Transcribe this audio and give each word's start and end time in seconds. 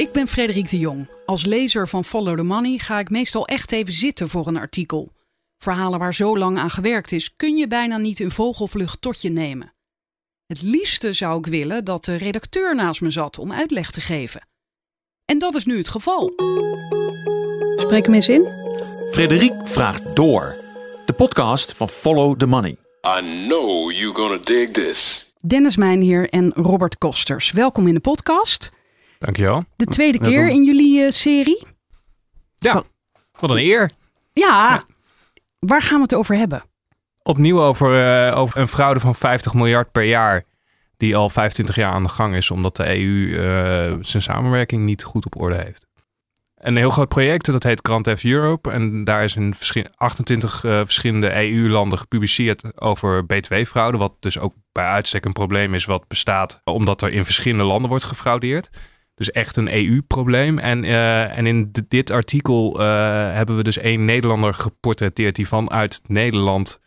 Ik 0.00 0.12
ben 0.12 0.28
Frederik 0.28 0.70
de 0.70 0.78
Jong. 0.78 1.08
Als 1.26 1.44
lezer 1.44 1.88
van 1.88 2.04
Follow 2.04 2.36
the 2.36 2.42
Money 2.42 2.78
ga 2.78 2.98
ik 2.98 3.10
meestal 3.10 3.46
echt 3.46 3.72
even 3.72 3.92
zitten 3.92 4.28
voor 4.28 4.46
een 4.46 4.56
artikel. 4.56 5.12
Verhalen 5.58 5.98
waar 5.98 6.14
zo 6.14 6.38
lang 6.38 6.58
aan 6.58 6.70
gewerkt 6.70 7.12
is, 7.12 7.36
kun 7.36 7.56
je 7.56 7.66
bijna 7.66 7.96
niet 7.96 8.20
in 8.20 8.30
vogelvlucht 8.30 9.00
tot 9.00 9.22
je 9.22 9.30
nemen. 9.30 9.74
Het 10.46 10.62
liefste 10.62 11.12
zou 11.12 11.38
ik 11.38 11.46
willen 11.46 11.84
dat 11.84 12.04
de 12.04 12.16
redacteur 12.16 12.74
naast 12.74 13.00
me 13.00 13.10
zat 13.10 13.38
om 13.38 13.52
uitleg 13.52 13.90
te 13.90 14.00
geven. 14.00 14.48
En 15.24 15.38
dat 15.38 15.54
is 15.54 15.64
nu 15.64 15.76
het 15.76 15.88
geval. 15.88 16.32
Spreek 17.76 18.04
hem 18.04 18.14
eens 18.14 18.28
in. 18.28 18.48
Frederik 19.10 19.54
vraagt 19.64 20.16
door. 20.16 20.54
De 21.06 21.12
podcast 21.12 21.72
van 21.72 21.88
Follow 21.88 22.38
the 22.38 22.46
Money. 22.46 22.76
I 23.18 23.46
know 23.46 23.92
you're 23.92 24.14
gonna 24.14 24.38
dig 24.44 24.70
this. 24.70 25.32
Dennis 25.46 25.76
Mijnheer 25.76 26.28
en 26.28 26.52
Robert 26.52 26.98
Kosters. 26.98 27.50
Welkom 27.50 27.86
in 27.86 27.94
de 27.94 28.00
podcast. 28.00 28.70
Dankjewel. 29.24 29.64
De 29.76 29.84
tweede 29.84 30.18
keer 30.18 30.48
in 30.48 30.64
jullie 30.64 31.04
eh, 31.04 31.10
serie. 31.10 31.62
Ja, 32.58 32.82
wat 33.40 33.50
een 33.50 33.56
eer. 33.56 33.90
Ja, 34.32 34.82
waar 35.58 35.82
gaan 35.82 35.96
we 35.96 36.02
het 36.02 36.14
over 36.14 36.36
hebben? 36.36 36.62
Opnieuw 37.22 37.62
over, 37.62 38.06
eh, 38.28 38.38
over 38.38 38.60
een 38.60 38.68
fraude 38.68 39.00
van 39.00 39.14
50 39.14 39.54
miljard 39.54 39.92
per 39.92 40.02
jaar. 40.02 40.44
Die 40.96 41.16
al 41.16 41.30
25 41.30 41.74
jaar 41.76 41.92
aan 41.92 42.02
de 42.02 42.08
gang 42.08 42.34
is, 42.34 42.50
omdat 42.50 42.76
de 42.76 42.98
EU 42.98 43.34
eh, 43.36 43.96
zijn 44.00 44.22
samenwerking 44.22 44.84
niet 44.84 45.02
goed 45.04 45.26
op 45.26 45.40
orde 45.40 45.56
heeft. 45.56 45.86
Een 46.54 46.76
heel 46.76 46.90
groot 46.90 47.08
project, 47.08 47.46
dat 47.46 47.62
heet 47.62 47.78
Grand 47.82 48.04
Theft 48.04 48.24
Europe. 48.24 48.70
En 48.70 49.04
daar 49.04 49.24
is 49.24 49.36
in 49.36 49.54
verschi- 49.54 49.84
28 49.96 50.64
eh, 50.64 50.78
verschillende 50.78 51.34
EU-landen 51.36 51.98
gepubliceerd 51.98 52.80
over 52.80 53.26
btw-fraude. 53.26 53.98
Wat 53.98 54.12
dus 54.20 54.38
ook 54.38 54.54
bij 54.72 54.84
uitstek 54.84 55.24
een 55.24 55.32
probleem 55.32 55.74
is 55.74 55.84
wat 55.84 56.08
bestaat 56.08 56.60
omdat 56.64 57.02
er 57.02 57.12
in 57.12 57.24
verschillende 57.24 57.64
landen 57.64 57.88
wordt 57.90 58.04
gefraudeerd. 58.04 58.70
Dus 59.20 59.30
echt 59.30 59.56
een 59.56 59.74
EU-probleem. 59.74 60.58
En, 60.58 60.84
eh, 60.84 61.38
en 61.38 61.46
in 61.46 61.72
dit 61.88 62.10
artikel 62.10 62.80
eh, 62.80 62.86
hebben 63.34 63.56
we 63.56 63.62
dus 63.62 63.78
één 63.78 64.04
Nederlander 64.04 64.54
geportretteerd 64.54 65.36
die 65.36 65.48
vanuit 65.48 66.00
Nederland, 66.06 66.80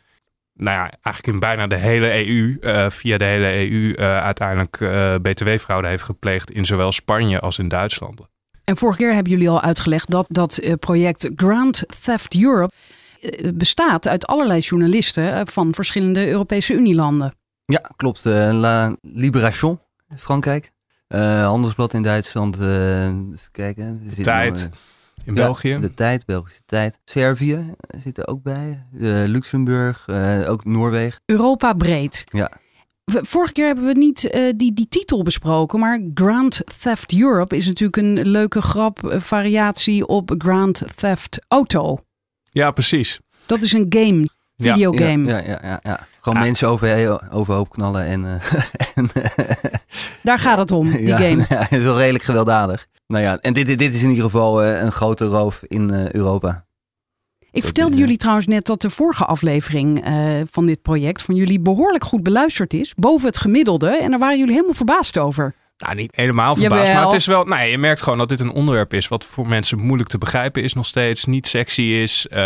nou 0.53 0.77
ja, 0.77 0.91
eigenlijk 1.01 1.27
in 1.27 1.39
bijna 1.39 1.67
de 1.67 1.75
hele 1.75 2.27
EU, 2.27 2.57
eh, 2.61 2.89
via 2.89 3.17
de 3.17 3.23
hele 3.23 3.69
EU, 3.69 3.93
eh, 3.93 4.23
uiteindelijk 4.23 4.81
eh, 4.81 5.15
btw-fraude 5.15 5.87
heeft 5.87 6.03
gepleegd 6.03 6.51
in 6.51 6.65
zowel 6.65 6.91
Spanje 6.91 7.39
als 7.39 7.59
in 7.59 7.67
Duitsland. 7.67 8.21
En 8.63 8.77
vorige 8.77 8.97
keer 8.97 9.13
hebben 9.13 9.31
jullie 9.31 9.49
al 9.49 9.61
uitgelegd 9.61 10.11
dat 10.11 10.25
dat 10.29 10.75
project 10.79 11.29
Grand 11.35 11.85
Theft 12.03 12.41
Europe 12.41 12.73
bestaat 13.53 14.07
uit 14.07 14.27
allerlei 14.27 14.59
journalisten 14.59 15.47
van 15.47 15.73
verschillende 15.73 16.27
Europese 16.27 16.73
Unielanden. 16.73 17.33
Ja, 17.65 17.89
klopt. 17.95 18.25
Eh, 18.25 18.51
La 18.51 18.95
Libération, 19.01 19.79
Frankrijk. 20.17 20.72
Eh, 21.13 21.45
Handelsblad 21.45 21.93
in 21.93 22.01
Duitsland. 22.03 22.59
eh, 22.59 23.05
even 23.05 23.51
kijken. 23.51 24.11
Tijd 24.21 24.53
nog, 24.53 24.63
eh, 24.63 24.69
in 25.25 25.35
ja, 25.35 25.43
België. 25.43 25.77
De 25.81 25.93
Tijd, 25.93 26.25
Belgische 26.25 26.61
Tijd. 26.65 26.99
Servië 27.05 27.73
zit 28.03 28.17
er 28.17 28.27
ook 28.27 28.43
bij. 28.43 28.85
Eh, 28.99 29.23
Luxemburg, 29.25 30.03
eh, 30.07 30.49
ook 30.49 30.65
Noorwegen. 30.65 31.21
Europa 31.25 31.73
breed. 31.73 32.23
Ja. 32.31 32.51
Vorige 33.05 33.53
keer 33.53 33.65
hebben 33.65 33.85
we 33.85 33.93
niet 33.93 34.29
eh, 34.29 34.41
die, 34.55 34.73
die 34.73 34.87
titel 34.89 35.23
besproken, 35.23 35.79
maar 35.79 35.99
Grand 36.13 36.61
Theft 36.81 37.19
Europe 37.19 37.55
is 37.55 37.65
natuurlijk 37.65 37.97
een 37.97 38.27
leuke 38.27 38.61
grap, 38.61 38.99
variatie 39.17 40.07
op 40.07 40.33
Grand 40.37 40.83
Theft 40.95 41.39
Auto. 41.47 41.97
Ja, 42.43 42.71
precies. 42.71 43.19
Dat 43.45 43.61
is 43.61 43.73
een 43.73 43.85
game, 43.89 44.27
videogame. 44.57 45.27
Ja, 45.29 45.37
ja, 45.37 45.45
ja, 45.47 45.59
ja, 45.61 45.79
ja. 45.81 46.07
Gewoon 46.23 46.39
mensen 46.39 46.67
over, 46.67 47.31
overhoop 47.31 47.69
knallen 47.69 48.05
en... 48.05 48.25
eh, 48.25 48.61
en 48.95 49.09
Daar 50.21 50.39
gaat 50.39 50.57
het 50.57 50.71
om, 50.71 50.91
die 50.91 51.07
ja, 51.07 51.17
game. 51.17 51.45
Ja, 51.49 51.57
het 51.59 51.71
is 51.79 51.83
wel 51.83 51.97
redelijk 51.97 52.23
gewelddadig. 52.23 52.87
Nou 53.07 53.23
ja, 53.23 53.37
en 53.37 53.53
dit, 53.53 53.77
dit, 53.77 53.93
is 53.93 54.03
in 54.03 54.09
ieder 54.09 54.23
geval 54.23 54.63
eh, 54.63 54.81
een 54.81 54.91
grote 54.91 55.25
roof 55.25 55.61
in 55.67 55.91
eh, 55.91 56.11
Europa. 56.11 56.65
Ik 57.51 57.63
vertelde 57.63 57.93
eh, 57.93 57.99
jullie 57.99 58.17
trouwens 58.17 58.47
net 58.47 58.65
dat 58.65 58.81
de 58.81 58.89
vorige 58.89 59.25
aflevering 59.25 60.03
eh, 60.03 60.41
van 60.51 60.65
dit 60.65 60.81
project 60.81 61.21
van 61.21 61.35
jullie 61.35 61.59
behoorlijk 61.59 62.03
goed 62.03 62.23
beluisterd 62.23 62.73
is, 62.73 62.93
boven 62.95 63.27
het 63.27 63.37
gemiddelde. 63.37 63.97
En 63.97 64.09
daar 64.09 64.19
waren 64.19 64.37
jullie 64.37 64.53
helemaal 64.53 64.75
verbaast 64.75 65.17
over. 65.17 65.55
Nou, 65.83 65.95
niet 65.95 66.15
helemaal 66.15 66.55
verbaasd, 66.55 66.81
Jawel. 66.81 66.95
maar 66.95 67.05
het 67.11 67.21
is 67.21 67.25
wel... 67.25 67.43
Nee, 67.43 67.71
je 67.71 67.77
merkt 67.77 68.01
gewoon 68.01 68.17
dat 68.17 68.29
dit 68.29 68.39
een 68.39 68.51
onderwerp 68.51 68.93
is 68.93 69.07
wat 69.07 69.25
voor 69.25 69.47
mensen 69.47 69.79
moeilijk 69.79 70.09
te 70.09 70.17
begrijpen 70.17 70.63
is 70.63 70.73
nog 70.73 70.85
steeds. 70.85 71.25
Niet 71.25 71.47
sexy 71.47 71.81
is. 71.81 72.27
eh, 72.27 72.39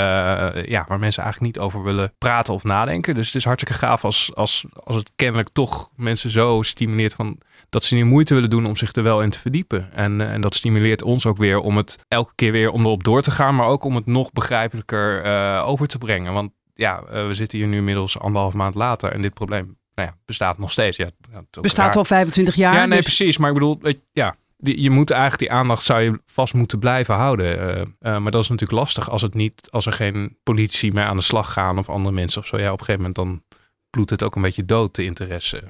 ja, 0.66 0.86
waar 0.88 1.00
mensen 1.00 1.24
eigenlijk 1.24 1.56
niet 1.56 1.64
over 1.64 1.84
willen 1.84 2.14
praten 2.18 2.54
of 2.54 2.64
nadenken. 2.64 3.16
Dus 3.16 3.26
het 3.26 3.36
is 3.36 3.44
hartstikke 3.44 3.80
gaaf 3.80 4.04
als, 4.04 4.32
als, 4.36 4.66
als 4.84 4.96
het 4.96 5.12
kennelijk 5.16 5.50
toch 5.50 5.90
mensen 5.96 6.30
zo 6.30 6.62
stimuleert 6.62 7.14
van... 7.14 7.38
dat 7.70 7.84
ze 7.84 7.96
niet 7.96 8.06
moeite 8.06 8.34
willen 8.34 8.50
doen 8.50 8.66
om 8.66 8.76
zich 8.76 8.94
er 8.94 9.04
wel 9.04 9.22
in 9.22 9.30
te 9.30 9.40
verdiepen. 9.40 9.94
En, 9.94 10.22
eh, 10.22 10.34
en 10.34 10.42
dat 10.42 10.56
stimuleert 10.56 11.02
ons 11.02 11.26
ook 11.26 11.38
weer 11.38 11.60
om 11.60 11.78
het 11.78 11.98
elke 12.08 12.32
keer 12.36 12.52
weer 12.52 12.72
om 12.72 12.82
erop 12.86 13.04
door 13.04 13.22
te 13.22 13.32
gaan. 13.32 13.56
Maar 13.56 13.68
ook 13.68 13.84
om 13.84 13.96
het 13.96 14.06
nog 14.06 14.32
begrijpelijker 14.32 15.22
eh, 15.24 15.64
over 15.66 15.88
te 15.88 15.98
brengen. 15.98 16.34
Want 16.34 16.52
ja, 16.74 17.04
we 17.10 17.34
zitten 17.34 17.58
hier 17.58 17.68
nu 17.68 17.78
inmiddels 17.78 18.20
anderhalf 18.20 18.54
maand 18.54 18.76
later 18.76 19.12
en 19.12 19.22
dit 19.22 19.34
probleem... 19.34 19.78
Nou 19.98 20.10
ja, 20.10 20.18
bestaat 20.26 20.58
nog 20.58 20.72
steeds. 20.72 20.98
Ja, 20.98 21.10
Bestaat 21.62 21.86
raar. 21.86 21.96
al 21.96 22.06
25 22.06 22.56
jaar. 22.56 22.74
Ja, 22.74 22.86
nee, 22.86 22.98
dus- 23.02 23.16
precies. 23.16 23.38
Maar 23.38 23.48
ik 23.48 23.54
bedoel, 23.54 23.80
ja, 24.12 24.36
die- 24.58 24.82
je 24.82 24.90
moet 24.90 25.10
eigenlijk 25.12 25.40
die 25.42 25.52
aandacht 25.52 25.84
zou 25.84 26.02
je 26.02 26.20
vast 26.26 26.54
moeten 26.54 26.80
blijven 26.80 27.16
houden. 27.16 27.60
Eh, 27.60 27.82
eh, 27.82 28.22
maar 28.22 28.32
dat 28.32 28.42
is 28.44 28.50
natuurlijk 28.50 28.80
lastig 28.80 29.10
als 29.10 29.22
het 29.22 29.34
niet, 29.34 29.68
als 29.72 29.86
er 29.86 29.94
geen 29.94 30.38
politie 30.44 30.94
meer 30.94 31.04
aan 31.04 31.18
de 31.18 31.24
slag 31.24 31.54
gaan 31.54 31.78
of 31.78 31.90
andere 31.90 32.16
mensen 32.16 32.42
of 32.42 32.48
zo. 32.48 32.58
Ja, 32.58 32.72
op 32.72 32.80
een 32.80 32.86
gegeven 32.86 33.12
moment 33.12 33.16
dan 33.16 33.44
bloedt 33.90 34.10
het 34.10 34.24
ook 34.24 34.36
een 34.36 34.42
beetje 34.42 34.66
dood, 34.66 34.96
de 34.96 35.04
interesse. 35.04 35.64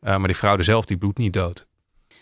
Eh, 0.00 0.16
maar 0.16 0.26
die 0.26 0.36
fraude 0.36 0.62
zelf, 0.62 0.84
die 0.84 0.96
bloedt 0.96 1.18
niet 1.18 1.32
dood. 1.32 1.66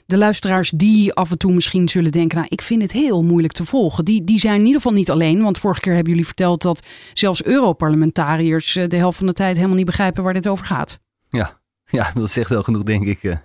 De 0.07 0.17
luisteraars 0.19 0.71
die 0.71 1.15
af 1.15 1.31
en 1.31 1.39
toe 1.39 1.53
misschien 1.53 1.89
zullen 1.89 2.13
denken, 2.13 2.37
nou, 2.39 2.49
ik 2.51 2.63
vind 2.63 2.83
het 2.83 2.93
heel 2.93 3.23
moeilijk 3.23 3.53
te 3.53 3.65
volgen. 3.65 4.05
Die, 4.05 4.25
die 4.25 4.39
zijn 4.39 4.55
in 4.55 4.61
ieder 4.67 4.77
geval 4.81 4.93
niet 4.97 5.11
alleen. 5.11 5.43
Want 5.43 5.59
vorige 5.59 5.81
keer 5.81 5.93
hebben 5.93 6.11
jullie 6.11 6.27
verteld 6.27 6.63
dat 6.63 6.87
zelfs 7.13 7.43
Europarlementariërs 7.45 8.73
de 8.73 8.97
helft 8.97 9.19
van 9.19 9.27
de 9.27 9.33
tijd 9.33 9.57
helemaal 9.57 9.77
niet 9.77 9.87
begrijpen 9.87 10.23
waar 10.23 10.33
dit 10.35 10.49
over 10.49 10.67
gaat. 10.67 10.99
Ja, 11.91 12.11
dat 12.15 12.31
zegt 12.31 12.51
wel 12.51 12.63
genoeg, 12.63 12.83
denk 12.83 13.07
ik. 13.07 13.23
eh. 13.25 13.37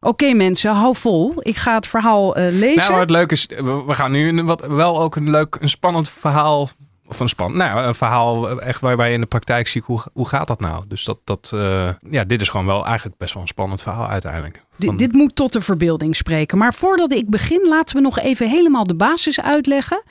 Oké 0.00 0.32
mensen, 0.32 0.74
hou 0.74 0.96
vol. 0.96 1.34
Ik 1.38 1.56
ga 1.56 1.74
het 1.74 1.86
verhaal 1.86 2.36
eh, 2.36 2.52
lezen. 2.52 2.76
Nou, 2.76 2.90
maar 2.90 3.00
het 3.00 3.10
leuke 3.10 3.34
is, 3.34 3.46
we 3.86 3.94
gaan 3.94 4.10
nu 4.10 4.28
een, 4.28 4.44
wat, 4.44 4.66
wel 4.66 5.00
ook 5.00 5.16
een 5.16 5.30
leuk, 5.30 5.56
een 5.60 5.68
spannend 5.68 6.10
verhaal. 6.10 6.68
Of 7.08 7.20
een 7.20 7.28
spannend, 7.28 7.58
nou, 7.62 7.84
een 7.86 7.94
verhaal 7.94 8.60
echt 8.60 8.80
waarbij 8.80 9.08
je 9.08 9.14
in 9.14 9.20
de 9.20 9.26
praktijk 9.26 9.68
ziet 9.68 9.84
hoe, 9.84 10.02
hoe 10.12 10.28
gaat 10.28 10.46
dat 10.46 10.60
nou. 10.60 10.84
Dus 10.88 11.04
dat, 11.04 11.18
dat 11.24 11.50
eh, 11.54 11.90
ja, 12.10 12.24
dit 12.24 12.40
is 12.40 12.48
gewoon 12.48 12.66
wel 12.66 12.86
eigenlijk 12.86 13.18
best 13.18 13.32
wel 13.34 13.42
een 13.42 13.48
spannend 13.48 13.82
verhaal 13.82 14.08
uiteindelijk. 14.08 14.64
Van- 14.78 14.96
dit 14.96 15.12
moet 15.12 15.34
tot 15.34 15.52
de 15.52 15.60
verbeelding 15.60 16.16
spreken. 16.16 16.58
Maar 16.58 16.74
voordat 16.74 17.12
ik 17.12 17.28
begin, 17.30 17.68
laten 17.68 17.96
we 17.96 18.02
nog 18.02 18.18
even 18.18 18.48
helemaal 18.50 18.84
de 18.84 18.94
basis 18.94 19.40
uitleggen. 19.40 20.02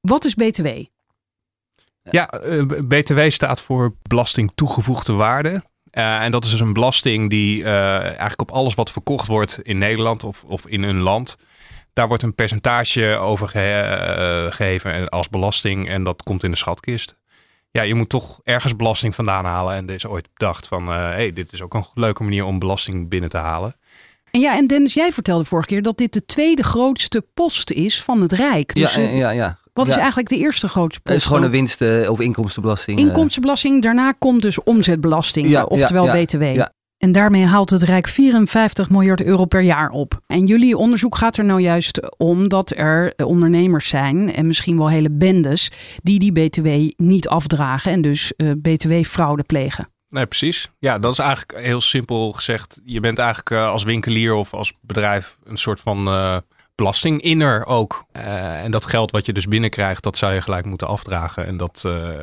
Wat 0.00 0.24
is 0.24 0.34
BTW? 0.34 0.66
Ja, 2.10 2.28
eh, 2.30 2.62
BTW 2.88 3.20
staat 3.30 3.62
voor 3.62 3.94
belasting 4.02 4.52
toegevoegde 4.54 5.12
waarde. 5.12 5.62
Eh, 5.94 6.22
en 6.22 6.30
dat 6.30 6.44
is 6.44 6.50
dus 6.50 6.60
een 6.60 6.72
belasting 6.72 7.30
die 7.30 7.64
eh, 7.64 8.00
eigenlijk 8.02 8.40
op 8.40 8.50
alles 8.50 8.74
wat 8.74 8.90
verkocht 8.90 9.26
wordt 9.26 9.60
in 9.62 9.78
Nederland 9.78 10.24
of, 10.24 10.44
of 10.44 10.66
in 10.66 10.82
een 10.82 11.00
land. 11.00 11.36
Daar 11.92 12.08
wordt 12.08 12.22
een 12.22 12.34
percentage 12.34 13.16
over 13.18 13.48
ge- 13.48 13.58
eh, 13.60 14.52
gegeven 14.52 15.08
als 15.08 15.28
belasting 15.28 15.88
en 15.88 16.02
dat 16.04 16.22
komt 16.22 16.44
in 16.44 16.50
de 16.50 16.56
schatkist. 16.56 17.16
Ja, 17.70 17.82
je 17.82 17.94
moet 17.94 18.08
toch 18.08 18.40
ergens 18.44 18.76
belasting 18.76 19.14
vandaan 19.14 19.44
halen. 19.44 19.74
En 19.74 19.88
er 19.88 19.94
is 19.94 20.06
ooit 20.06 20.28
bedacht 20.34 20.66
van, 20.68 20.86
hé, 20.88 20.94
hey, 20.94 21.32
dit 21.32 21.52
is 21.52 21.62
ook 21.62 21.74
een 21.74 21.84
leuke 21.94 22.22
manier 22.22 22.44
om 22.44 22.58
belasting 22.58 23.08
binnen 23.08 23.30
te 23.30 23.38
halen. 23.38 23.76
En 24.30 24.40
ja, 24.40 24.56
en 24.56 24.66
Dennis, 24.66 24.94
jij 24.94 25.12
vertelde 25.12 25.44
vorige 25.44 25.68
keer 25.68 25.82
dat 25.82 25.98
dit 25.98 26.12
de 26.12 26.24
tweede 26.24 26.62
grootste 26.62 27.26
post 27.34 27.70
is 27.70 28.02
van 28.02 28.20
het 28.20 28.32
Rijk. 28.32 28.74
Dus 28.74 28.94
ja, 28.94 29.00
eh, 29.00 29.18
ja, 29.18 29.30
ja. 29.30 29.58
Wat 29.74 29.86
is 29.86 29.96
eigenlijk 29.96 30.28
de 30.28 30.36
eerste 30.38 30.68
grootste 30.68 31.00
Het 31.02 31.12
post? 31.12 31.18
is 31.18 31.24
gewoon 31.24 31.42
een 31.42 31.50
winst- 31.50 31.80
eh, 31.80 32.10
of 32.10 32.20
inkomstenbelasting. 32.20 32.98
eh. 32.98 33.04
Inkomstenbelasting, 33.04 33.82
daarna 33.82 34.12
komt 34.12 34.42
dus 34.42 34.62
omzetbelasting, 34.62 35.48
Ja, 35.48 35.62
oftewel 35.62 36.04
ja, 36.06 36.14
ja, 36.14 36.24
BTW. 36.24 36.42
ja. 36.42 36.72
En 36.98 37.12
daarmee 37.12 37.44
haalt 37.44 37.70
het 37.70 37.82
Rijk 37.82 38.08
54 38.08 38.90
miljard 38.90 39.22
euro 39.22 39.44
per 39.44 39.60
jaar 39.60 39.90
op. 39.90 40.20
En 40.26 40.46
jullie 40.46 40.76
onderzoek 40.76 41.16
gaat 41.16 41.36
er 41.36 41.44
nou 41.44 41.60
juist 41.60 42.16
om 42.18 42.48
dat 42.48 42.72
er 42.76 43.12
ondernemers 43.24 43.88
zijn, 43.88 44.34
en 44.34 44.46
misschien 44.46 44.76
wel 44.78 44.88
hele 44.88 45.10
bendes, 45.10 45.70
die 46.02 46.18
die 46.18 46.32
BTW 46.32 46.66
niet 46.96 47.28
afdragen 47.28 47.92
en 47.92 48.02
dus 48.02 48.32
eh, 48.36 48.50
BTW-fraude 48.58 49.42
plegen. 49.42 49.88
Nee, 50.08 50.26
precies. 50.26 50.68
Ja, 50.78 50.98
dat 50.98 51.12
is 51.12 51.18
eigenlijk 51.18 51.58
heel 51.64 51.80
simpel 51.80 52.32
gezegd. 52.32 52.80
Je 52.84 53.00
bent 53.00 53.18
eigenlijk 53.18 53.50
eh, 53.50 53.70
als 53.70 53.82
winkelier 53.84 54.34
of 54.34 54.54
als 54.54 54.72
bedrijf 54.80 55.36
een 55.44 55.56
soort 55.56 55.80
van 55.80 56.06
eh, 56.08 56.36
belastinginner 56.74 57.66
ook. 57.66 58.04
Eh, 58.12 58.62
en 58.62 58.70
dat 58.70 58.86
geld 58.86 59.10
wat 59.10 59.26
je 59.26 59.32
dus 59.32 59.46
binnenkrijgt, 59.48 60.02
dat 60.02 60.16
zou 60.16 60.34
je 60.34 60.40
gelijk 60.42 60.64
moeten 60.64 60.86
afdragen. 60.88 61.46
En, 61.46 61.56
dat, 61.56 61.82
eh, 61.86 62.22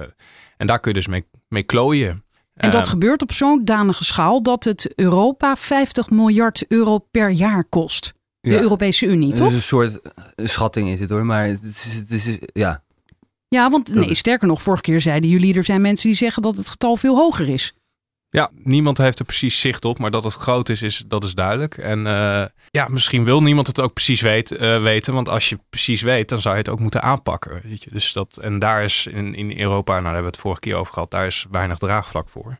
en 0.58 0.68
daar 0.68 0.80
kun 0.80 0.92
je 0.92 0.98
dus 0.98 1.08
mee, 1.08 1.26
mee 1.48 1.64
klooien. 1.64 2.24
En 2.54 2.72
dat 2.72 2.84
Eh, 2.86 2.90
gebeurt 2.90 3.22
op 3.22 3.32
zo'n 3.32 3.66
danige 3.66 4.04
schaal 4.04 4.42
dat 4.44 4.64
het 4.64 4.92
Europa 4.96 5.56
50 5.56 6.10
miljard 6.10 6.66
euro 6.68 6.98
per 6.98 7.30
jaar 7.30 7.64
kost. 7.64 8.14
De 8.42 8.50
Ja. 8.50 8.60
Europese 8.62 9.06
Unie, 9.06 9.28
Het 9.28 9.38
toch? 9.38 9.48
is 9.48 9.54
een 9.54 9.62
soort 9.62 10.00
schatting 10.36 10.90
is 10.90 11.00
het 11.00 11.10
hoor, 11.10 11.26
maar 11.26 11.46
het 11.46 11.64
is, 11.64 11.94
het 11.94 12.12
is 12.12 12.38
ja. 12.54 12.84
Ja, 13.48 13.70
want 13.70 13.94
nee, 13.94 14.14
sterker 14.16 14.48
nog, 14.48 14.62
vorige 14.62 14.82
keer 14.84 15.02
zeiden 15.02 15.30
jullie 15.30 15.56
er 15.56 15.64
zijn 15.64 15.82
mensen 15.82 16.08
die 16.08 16.18
zeggen 16.18 16.42
dat 16.42 16.58
het 16.58 16.70
getal 16.70 16.96
veel 16.96 17.16
hoger 17.16 17.50
is. 17.50 17.74
Ja, 18.34 18.50
niemand 18.54 18.98
heeft 18.98 19.20
er 19.20 19.26
precies 19.26 19.60
zicht 19.60 19.86
op, 19.86 20.00
maar 20.00 20.12
dat 20.12 20.24
het 20.24 20.34
groot 20.34 20.70
is, 20.70 20.82
is 20.82 21.04
dat 21.08 21.24
is 21.24 21.34
duidelijk. 21.34 21.78
En 21.78 22.08
eh, 22.08 22.46
ja, 22.70 22.88
misschien 22.88 23.24
wil 23.24 23.42
niemand 23.42 23.68
het 23.68 23.80
ook 23.80 23.94
precies 23.94 24.22
weet, 24.22 24.52
eh, 24.52 24.82
weten, 24.82 25.14
want 25.14 25.30
als 25.30 25.50
je 25.50 25.60
precies 25.70 26.02
weet, 26.02 26.30
dan 26.30 26.42
zou 26.42 26.54
je 26.54 26.62
het 26.62 26.70
ook 26.70 26.80
moeten 26.80 27.02
aanpakken. 27.02 27.62
Weet 27.64 27.84
je? 27.84 27.90
Dus 27.90 28.14
dat, 28.14 28.38
en 28.38 28.60
daar 28.60 28.84
is 28.84 29.08
in, 29.08 29.36
in 29.36 29.60
Europa, 29.60 29.92
nou 29.92 30.04
daar 30.04 30.14
hebben 30.14 30.32
we 30.32 30.38
het 30.38 30.46
vorige 30.46 30.60
keer 30.60 30.76
over 30.76 30.94
gehad, 30.94 31.12
daar 31.12 31.26
is 31.26 31.46
weinig 31.52 31.78
draagvlak 31.78 32.30
voor. 32.30 32.60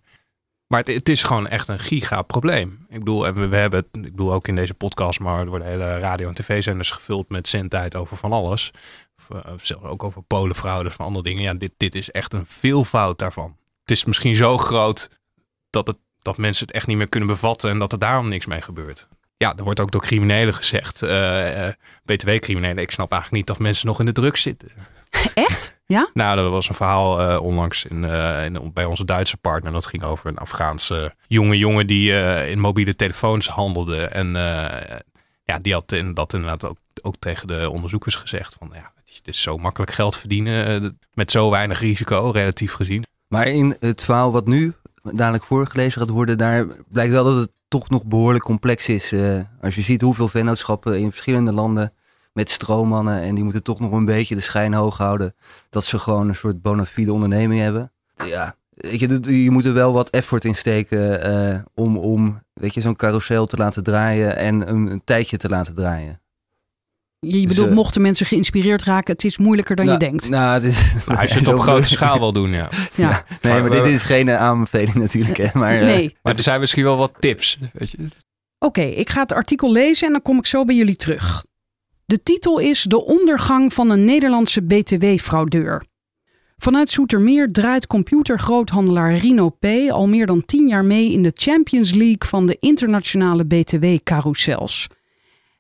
Maar 0.68 0.80
het, 0.80 0.88
het 0.88 1.10
is 1.10 1.24
gewoon 1.24 1.48
echt 1.48 1.68
een 1.68 1.80
giga 1.80 2.22
probleem. 2.22 2.78
Ik 2.90 3.00
bedoel, 3.00 3.28
en 3.28 3.34
we, 3.34 3.48
we 3.48 3.56
hebben 3.56 3.80
het, 3.80 4.06
ik 4.06 4.12
bedoel 4.12 4.34
ook 4.34 4.48
in 4.48 4.56
deze 4.56 4.74
podcast, 4.74 5.20
maar 5.20 5.40
er 5.40 5.48
worden 5.48 5.68
hele 5.68 6.00
radio- 6.00 6.28
en 6.28 6.34
tv-zenders 6.34 6.92
gevuld 6.92 7.30
met 7.30 7.48
zendtijd 7.48 7.96
over 7.96 8.18
van 8.18 8.32
alles. 8.32 8.72
Of, 9.18 9.38
eh, 9.38 9.52
zelfs 9.62 9.84
ook 9.84 10.04
over 10.04 10.22
polenfraude, 10.22 10.90
van 10.90 11.06
andere 11.06 11.24
dingen. 11.24 11.44
Ja, 11.44 11.54
dit, 11.54 11.74
dit 11.78 11.96
is 11.96 12.12
echt 12.12 12.34
een 12.34 12.46
veelvoud 12.46 13.20
daarvan. 13.20 13.58
Het 13.82 13.92
is 13.92 14.06
misschien 14.06 14.36
zo 14.36 14.58
groot 14.58 15.10
dat, 15.72 15.88
het, 15.88 15.98
dat 16.22 16.38
mensen 16.38 16.66
het 16.66 16.76
echt 16.76 16.88
niet 16.88 16.98
meer 16.98 17.10
kunnen 17.10 17.30
bevatten 17.30 17.70
en 17.70 17.80
dat 17.80 17.92
er 17.92 18.00
daarom 18.00 18.30
niks 18.30 18.46
mee 18.46 18.62
gebeurt. 18.62 19.08
Ja, 19.38 19.54
er 19.58 19.64
wordt 19.64 19.80
ook 19.80 19.92
door 19.92 20.02
criminelen 20.02 20.54
gezegd, 20.54 21.02
eh, 21.02 21.68
eh, 21.68 21.74
BTW-criminelen. 22.06 22.84
Ik 22.84 22.92
snap 22.92 23.12
eigenlijk 23.12 23.42
niet 23.42 23.58
dat 23.58 23.66
mensen 23.66 23.88
nog 23.88 24.00
in 24.00 24.06
de 24.06 24.12
drugs 24.12 24.42
zitten. 24.42 24.72
Echt? 25.34 25.80
Ja? 25.86 26.10
Nou, 26.14 26.38
er 26.38 26.50
was 26.50 26.70
een 26.70 26.76
verhaal 26.76 27.22
eh, 27.22 27.42
onlangs 27.42 27.86
in, 27.86 28.06
eh, 28.06 28.46
in, 28.46 28.72
bij 28.74 28.86
onze 28.86 29.06
Duitse 29.06 29.38
partner. 29.38 29.72
Dat 29.72 29.86
ging 29.86 30.04
over 30.04 30.28
een 30.28 30.38
Afghaanse 30.38 31.16
jonge 31.28 31.58
jongen 31.58 31.88
die 31.88 32.20
eh, 32.20 32.50
in 32.50 32.60
mobiele 32.60 32.96
telefoons 32.96 33.48
handelde. 33.48 34.06
En 34.06 34.36
eh, 34.36 35.00
ja, 35.44 35.60
die 35.60 35.74
had 35.74 35.92
in, 35.92 36.14
dat 36.14 36.34
inderdaad 36.34 36.66
ook, 36.66 36.78
ook 37.02 37.16
tegen 37.20 37.48
de 37.48 37.70
onderzoekers 37.70 38.16
gezegd. 38.16 38.56
Van 38.60 38.70
ja, 38.74 38.92
het 39.06 39.28
is 39.28 39.42
zo 39.42 39.58
makkelijk 39.58 39.92
geld 39.92 40.18
verdienen 40.18 41.00
met 41.14 41.32
zo 41.32 41.50
weinig 41.50 41.80
risico, 41.80 42.30
relatief 42.30 42.74
gezien. 42.74 43.06
Maar 43.28 43.48
in 43.48 43.76
het 43.80 44.04
verhaal 44.04 44.32
wat 44.32 44.48
nu 44.48 44.74
dadelijk 45.04 45.44
voorgelezen 45.44 46.02
gaat 46.02 46.10
worden, 46.10 46.38
daar 46.38 46.66
blijkt 46.90 47.12
wel 47.12 47.24
dat 47.24 47.36
het 47.36 47.52
toch 47.68 47.90
nog 47.90 48.06
behoorlijk 48.06 48.44
complex 48.44 48.90
is. 48.90 49.12
Eh, 49.12 49.40
als 49.62 49.76
je 49.76 49.82
ziet 49.82 50.02
hoeveel 50.02 50.28
vennootschappen 50.28 51.00
in 51.00 51.12
verschillende 51.12 51.54
landen 51.54 51.94
met 52.34 52.50
stroommannen 52.50 53.22
en 53.22 53.36
die 53.36 53.44
moeten 53.44 53.64
toch 53.64 53.80
nog 53.80 53.92
een 53.92 54.06
beetje 54.06 54.36
de 54.36 54.42
schijn 54.42 54.74
hoog 54.74 54.98
houden 54.98 55.36
dat 55.70 55.84
ze 55.84 56.00
gewoon 56.00 56.28
een 56.28 56.36
soort 56.36 56.62
bona 56.62 56.86
fide 56.86 57.14
onderneming 57.14 57.62
hebben. 57.62 57.92
Ja, 58.26 58.56
weet 58.74 59.00
je, 59.00 59.44
je 59.44 59.52
moet 59.52 59.66
er 59.66 59.74
wel 59.74 59.94
wat 59.94 60.10
effort 60.10 60.46
in 60.46 60.56
steken 60.56 61.22
eh, 61.24 61.60
om, 61.74 61.98
om 61.98 62.42
zo'n 62.62 62.96
carousel 62.96 63.46
te 63.46 63.58
laten 63.58 63.84
draaien 63.84 64.38
en 64.38 64.70
een 64.70 65.02
tijdje 65.04 65.38
te 65.38 65.50
laten 65.50 65.74
draaien. 65.74 66.21
Je 67.28 67.48
bedoelt, 67.48 67.70
eh, 67.70 67.76
mochten 67.76 68.02
mensen 68.02 68.26
geïnspireerd 68.26 68.84
raken, 68.84 69.14
het 69.14 69.24
is 69.24 69.38
moeilijker 69.38 69.76
dan 69.76 69.86
je 69.86 69.92
Nou, 69.92 70.04
denkt. 70.04 70.30
Nou, 70.30 70.62
dit 70.62 70.94
Maar 71.08 71.18
als 71.18 71.32
je 71.32 71.40
het 71.40 71.48
op 71.48 71.60
grote 71.60 71.88
schaal 71.88 72.20
wil 72.20 72.34
doen, 72.34 72.52
ja. 72.62 72.70
ja. 72.96 73.26
Nee, 73.42 73.54
maar 73.54 73.62
Maar 73.62 73.72
dit 73.72 73.86
is 73.86 74.02
geen 74.02 74.28
eh, 74.30 74.36
aanbeveling 74.36 74.96
natuurlijk. 74.96 75.38
Hè, 75.38 75.48
maar, 75.54 75.76
eh, 75.80 75.86
Nee. 75.86 76.16
Maar 76.24 76.36
er 76.36 76.44
zijn 76.44 76.60
misschien 76.60 76.84
wel 76.84 76.98
wat 76.98 77.14
tips. 77.20 77.58
Weet 77.74 77.92
je? 77.92 77.98
Oké, 78.60 78.82
ik 78.82 79.10
ga 79.10 79.22
het 79.22 79.34
artikel 79.34 79.72
lezen 79.72 80.06
en 80.08 80.12
dan 80.14 80.22
kom 80.22 80.38
ik 80.38 80.46
zo 80.46 80.66
bij 80.66 80.76
jullie 80.76 80.96
terug. 80.96 81.46
De 82.06 82.24
titel 82.24 82.60
is 82.60 82.84
De 82.84 83.06
ondergang 83.06 83.74
van 83.74 83.90
een 83.90 84.06
Nederlandse 84.06 84.62
BTW-fraudeur. 84.62 85.84
Vanuit 86.58 86.92
Zoetermeer 86.92 87.52
draait 87.52 87.88
computergroothandelaar 87.88 89.16
Rino 89.16 89.50
P. 89.50 89.66
al 89.90 90.08
meer 90.08 90.26
dan 90.26 90.46
10 90.46 90.68
jaar 90.68 90.86
mee 90.86 91.12
in 91.12 91.24
de 91.24 91.32
Champions 91.34 91.92
League 91.92 92.28
van 92.28 92.46
de 92.46 92.56
internationale 92.60 93.46
BTW-carousels. 93.46 94.88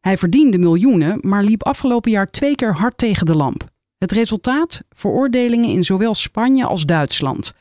Hij 0.01 0.17
verdiende 0.17 0.57
miljoenen, 0.57 1.17
maar 1.21 1.43
liep 1.43 1.63
afgelopen 1.63 2.11
jaar 2.11 2.29
twee 2.29 2.55
keer 2.55 2.75
hard 2.75 2.97
tegen 2.97 3.25
de 3.25 3.35
lamp. 3.35 3.63
Het 3.97 4.11
resultaat? 4.11 4.81
Veroordelingen 4.89 5.69
in 5.69 5.83
zowel 5.83 6.15
Spanje 6.15 6.65
als 6.65 6.85
Duitsland. 6.85 7.53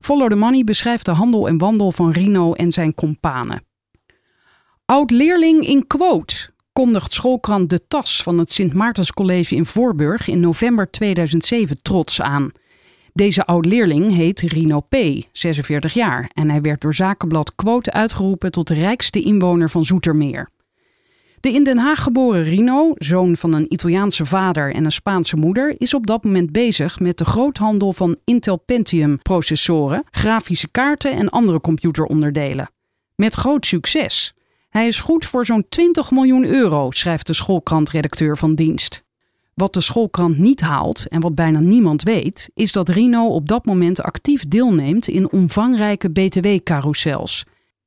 Follow 0.00 0.28
the 0.28 0.36
Money 0.36 0.64
beschrijft 0.64 1.04
de 1.04 1.10
handel 1.10 1.48
en 1.48 1.58
wandel 1.58 1.92
van 1.92 2.10
Rino 2.10 2.52
en 2.52 2.72
zijn 2.72 2.94
companen. 2.94 3.64
Oud-leerling 4.84 5.66
in 5.66 5.86
quote 5.86 6.50
kondigt 6.72 7.12
schoolkrant 7.12 7.70
De 7.70 7.86
Tas 7.86 8.22
van 8.22 8.38
het 8.38 8.52
Sint 8.52 8.74
Maartenscollege 8.74 9.54
in 9.54 9.66
Voorburg 9.66 10.28
in 10.28 10.40
november 10.40 10.90
2007 10.90 11.82
trots 11.82 12.20
aan. 12.20 12.52
Deze 13.12 13.46
oud-leerling 13.46 14.14
heet 14.14 14.40
Rino 14.40 14.80
P., 14.80 14.96
46 15.32 15.92
jaar, 15.92 16.30
en 16.34 16.50
hij 16.50 16.60
werd 16.60 16.80
door 16.80 16.94
zakenblad 16.94 17.54
Quote 17.54 17.92
uitgeroepen 17.92 18.50
tot 18.50 18.68
de 18.68 18.74
rijkste 18.74 19.22
inwoner 19.22 19.70
van 19.70 19.84
Zoetermeer. 19.84 20.48
De 21.40 21.52
in 21.52 21.64
Den 21.64 21.78
Haag 21.78 22.02
geboren 22.02 22.42
Rino, 22.42 22.92
zoon 22.94 23.36
van 23.36 23.52
een 23.52 23.72
Italiaanse 23.72 24.26
vader 24.26 24.74
en 24.74 24.84
een 24.84 24.92
Spaanse 24.92 25.36
moeder, 25.36 25.74
is 25.78 25.94
op 25.94 26.06
dat 26.06 26.24
moment 26.24 26.52
bezig 26.52 27.00
met 27.00 27.18
de 27.18 27.24
groothandel 27.24 27.92
van 27.92 28.18
Intel 28.24 28.56
Pentium 28.56 29.18
processoren, 29.22 30.04
grafische 30.10 30.68
kaarten 30.68 31.12
en 31.12 31.28
andere 31.28 31.60
computeronderdelen. 31.60 32.70
Met 33.14 33.34
groot 33.34 33.66
succes. 33.66 34.34
Hij 34.68 34.86
is 34.86 35.00
goed 35.00 35.26
voor 35.26 35.46
zo'n 35.46 35.66
20 35.68 36.10
miljoen 36.10 36.44
euro, 36.44 36.90
schrijft 36.90 37.26
de 37.26 37.32
schoolkrant-redacteur 37.32 38.36
van 38.36 38.54
dienst. 38.54 39.02
Wat 39.54 39.74
de 39.74 39.80
schoolkrant 39.80 40.38
niet 40.38 40.60
haalt 40.60 41.08
en 41.08 41.20
wat 41.20 41.34
bijna 41.34 41.60
niemand 41.60 42.02
weet, 42.02 42.50
is 42.54 42.72
dat 42.72 42.88
Rino 42.88 43.26
op 43.26 43.48
dat 43.48 43.64
moment 43.64 44.02
actief 44.02 44.48
deelneemt 44.48 45.08
in 45.08 45.32
omvangrijke 45.32 46.10
BTW-carousels. 46.10 47.44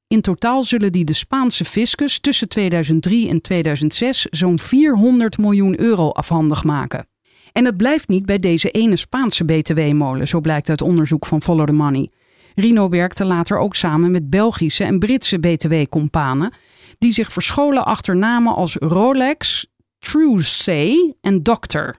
In 0.08 0.22
totaal 0.22 0.64
zullen 0.64 0.92
die 0.92 1.06
de 1.06 1.14
Spaanse 1.14 1.66
fiscus 1.66 2.20
tussen 2.20 2.50
2003 2.50 3.30
en 3.30 3.42
2006 3.42 4.26
zo'n 4.30 4.60
400 4.60 5.38
miljoen 5.38 5.80
euro 5.80 6.10
afhandig 6.10 6.64
maken. 6.64 7.08
En 7.52 7.66
het 7.66 7.78
blijft 7.78 8.08
niet 8.08 8.26
bij 8.26 8.38
deze 8.38 8.72
ene 8.72 8.96
Spaanse 8.96 9.46
BTW-molen, 9.46 10.28
zo 10.28 10.42
blijkt 10.42 10.70
uit 10.70 10.82
onderzoek 10.82 11.26
van 11.26 11.42
Follow 11.42 11.66
the 11.66 11.74
Money. 11.74 12.12
Rino 12.56 12.90
werkte 12.90 13.26
later 13.26 13.58
ook 13.58 13.76
samen 13.76 14.12
met 14.12 14.30
Belgische 14.30 14.84
en 14.84 15.00
Britse 15.00 15.40
BTW-companen, 15.40 16.54
die 16.98 17.12
zich 17.12 17.34
verscholen 17.34 17.86
achter 17.86 18.16
namen 18.16 18.56
als 18.56 18.76
Rolex, 18.76 19.68
Truesay 20.00 21.14
en 21.22 21.44
Doctor. 21.44 21.96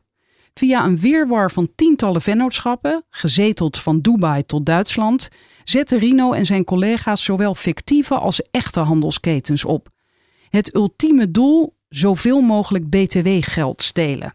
Via 0.54 0.84
een 0.84 0.98
weerwar 0.98 1.50
van 1.50 1.68
tientallen 1.74 2.22
vennootschappen, 2.22 3.04
gezeteld 3.10 3.78
van 3.78 4.00
Dubai 4.00 4.46
tot 4.46 4.66
Duitsland, 4.66 5.28
zetten 5.64 5.98
Rino 5.98 6.32
en 6.32 6.46
zijn 6.46 6.64
collega's 6.64 7.24
zowel 7.24 7.54
fictieve 7.54 8.18
als 8.18 8.42
echte 8.50 8.80
handelsketens 8.80 9.64
op. 9.64 9.88
Het 10.48 10.74
ultieme 10.74 11.30
doel: 11.30 11.76
zoveel 11.88 12.40
mogelijk 12.40 12.88
BTW-geld 12.90 13.82
stelen. 13.82 14.34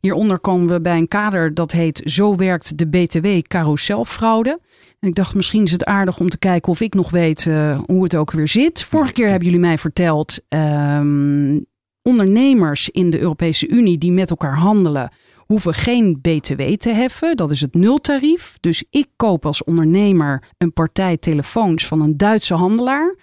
Hieronder 0.00 0.38
komen 0.38 0.68
we 0.68 0.80
bij 0.80 0.96
een 0.96 1.08
kader 1.08 1.54
dat 1.54 1.72
heet 1.72 2.00
Zo 2.04 2.36
werkt 2.36 2.78
de 2.78 2.86
BTW-carouselfraude. 2.86 4.60
En 5.00 5.08
ik 5.08 5.14
dacht, 5.14 5.34
misschien 5.34 5.64
is 5.64 5.72
het 5.72 5.84
aardig 5.84 6.20
om 6.20 6.28
te 6.28 6.38
kijken 6.38 6.72
of 6.72 6.80
ik 6.80 6.94
nog 6.94 7.10
weet 7.10 7.46
eh, 7.46 7.80
hoe 7.86 8.02
het 8.02 8.16
ook 8.16 8.30
weer 8.30 8.48
zit. 8.48 8.82
Vorige 8.82 9.12
keer 9.12 9.28
hebben 9.28 9.44
jullie 9.44 9.60
mij 9.60 9.78
verteld, 9.78 10.40
ehm, 10.48 11.60
ondernemers 12.08 12.88
in 12.88 13.10
de 13.10 13.20
Europese 13.20 13.68
Unie 13.68 13.98
die 13.98 14.12
met 14.12 14.30
elkaar 14.30 14.56
handelen, 14.56 15.12
hoeven 15.46 15.74
geen 15.74 16.20
BTW 16.20 16.62
te 16.76 16.88
heffen. 16.90 17.36
Dat 17.36 17.50
is 17.50 17.60
het 17.60 17.74
nultarief. 17.74 18.56
Dus 18.60 18.84
ik 18.90 19.06
koop 19.16 19.46
als 19.46 19.64
ondernemer 19.64 20.42
een 20.58 20.72
partij 20.72 21.16
telefoons 21.16 21.86
van 21.86 22.00
een 22.00 22.16
Duitse 22.16 22.54
handelaar 22.54 23.16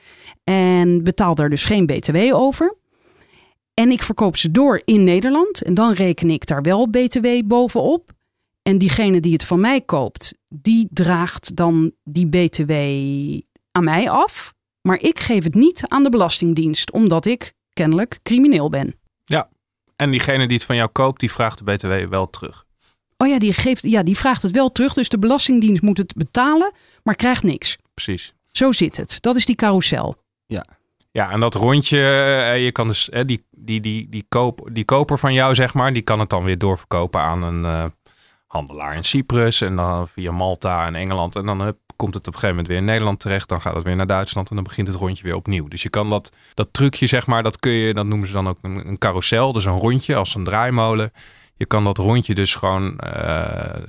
en 0.43 1.03
betaal 1.03 1.35
daar 1.35 1.49
dus 1.49 1.65
geen 1.65 1.85
BTW 1.85 2.17
over. 2.33 2.77
En 3.73 3.91
ik 3.91 4.03
verkoop 4.03 4.37
ze 4.37 4.51
door 4.51 4.81
in 4.83 5.03
Nederland 5.03 5.61
en 5.61 5.73
dan 5.73 5.93
reken 5.93 6.29
ik 6.29 6.45
daar 6.45 6.61
wel 6.61 6.89
BTW 6.89 7.27
bovenop. 7.45 8.11
En 8.61 8.77
diegene 8.77 9.19
die 9.19 9.33
het 9.33 9.43
van 9.43 9.59
mij 9.59 9.81
koopt, 9.81 10.37
die 10.47 10.87
draagt 10.91 11.55
dan 11.55 11.91
die 12.03 12.27
BTW 12.27 12.71
aan 13.71 13.83
mij 13.83 14.09
af. 14.09 14.53
Maar 14.81 15.01
ik 15.01 15.19
geef 15.19 15.43
het 15.43 15.53
niet 15.53 15.83
aan 15.87 16.03
de 16.03 16.09
Belastingdienst, 16.09 16.91
omdat 16.91 17.25
ik 17.25 17.53
kennelijk 17.75 18.19
crimineel 18.23 18.69
ben. 18.69 18.95
En 19.95 20.11
diegene 20.11 20.47
die 20.47 20.57
het 20.57 20.65
van 20.65 20.75
jou 20.75 20.89
koopt, 20.89 21.19
die 21.19 21.31
vraagt 21.31 21.57
de 21.57 21.63
BTW 21.63 22.09
wel 22.09 22.29
terug. 22.29 22.65
Oh 23.17 23.27
ja, 23.27 23.39
die, 23.39 23.53
geeft, 23.53 23.81
ja, 23.81 24.03
die 24.03 24.17
vraagt 24.17 24.41
het 24.41 24.51
wel 24.51 24.71
terug. 24.71 24.93
Dus 24.93 25.09
de 25.09 25.19
Belastingdienst 25.19 25.81
moet 25.81 25.97
het 25.97 26.13
betalen, 26.13 26.73
maar 27.03 27.15
krijgt 27.15 27.43
niks. 27.43 27.77
Precies. 27.93 28.33
Zo 28.51 28.71
zit 28.71 28.97
het. 28.97 29.17
Dat 29.21 29.35
is 29.35 29.45
die 29.45 29.55
carousel. 29.55 30.23
Ja, 31.11 31.31
en 31.31 31.39
dat 31.39 31.53
rondje, 31.53 31.97
eh, 31.97 32.63
je 32.63 32.71
kan 32.71 32.87
dus, 32.87 33.09
eh, 33.09 33.25
die, 33.25 33.45
die, 33.51 33.81
die, 33.81 34.09
die, 34.09 34.25
koop, 34.29 34.69
die 34.71 34.85
koper 34.85 35.19
van 35.19 35.33
jou, 35.33 35.55
zeg 35.55 35.73
maar, 35.73 35.93
die 35.93 36.01
kan 36.01 36.19
het 36.19 36.29
dan 36.29 36.43
weer 36.43 36.57
doorverkopen 36.57 37.21
aan 37.21 37.43
een 37.43 37.65
eh, 37.65 37.85
handelaar 38.47 38.95
in 38.95 39.03
Cyprus 39.03 39.61
en 39.61 39.75
dan 39.75 40.07
via 40.07 40.31
Malta 40.31 40.85
en 40.85 40.95
Engeland. 40.95 41.35
En 41.35 41.45
dan 41.45 41.61
hup, 41.61 41.79
komt 41.95 42.13
het 42.13 42.27
op 42.27 42.33
een 42.33 42.39
gegeven 42.39 42.49
moment 42.49 42.67
weer 42.67 42.77
in 42.77 42.85
Nederland 42.85 43.19
terecht. 43.19 43.49
Dan 43.49 43.61
gaat 43.61 43.75
het 43.75 43.83
weer 43.83 43.95
naar 43.95 44.07
Duitsland 44.07 44.49
en 44.49 44.55
dan 44.55 44.63
begint 44.63 44.87
het 44.87 44.95
rondje 44.95 45.23
weer 45.23 45.35
opnieuw. 45.35 45.67
Dus 45.67 45.83
je 45.83 45.89
kan 45.89 46.09
dat, 46.09 46.31
dat 46.53 46.67
trucje, 46.71 47.07
zeg 47.07 47.27
maar, 47.27 47.43
dat 47.43 47.59
kun 47.59 47.71
je, 47.71 47.93
dat 47.93 48.05
noemen 48.05 48.27
ze 48.27 48.33
dan 48.33 48.47
ook 48.47 48.57
een, 48.61 48.87
een 48.87 48.97
carousel. 48.97 49.51
Dus 49.51 49.65
een 49.65 49.79
rondje 49.79 50.15
als 50.15 50.35
een 50.35 50.43
draaimolen. 50.43 51.11
Je 51.55 51.65
kan 51.65 51.83
dat 51.83 51.97
rondje 51.97 52.35
dus 52.35 52.55
gewoon 52.55 52.97
eh, 52.97 53.81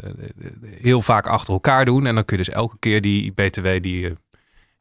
heel 0.71 1.03
vaak 1.03 1.27
achter 1.27 1.53
elkaar 1.53 1.85
doen. 1.85 2.07
En 2.07 2.15
dan 2.15 2.25
kun 2.25 2.37
je 2.37 2.45
dus 2.45 2.55
elke 2.55 2.77
keer 2.79 3.01
die 3.01 3.33
BTW 3.33 3.63
die 3.63 4.01
je, 4.01 4.17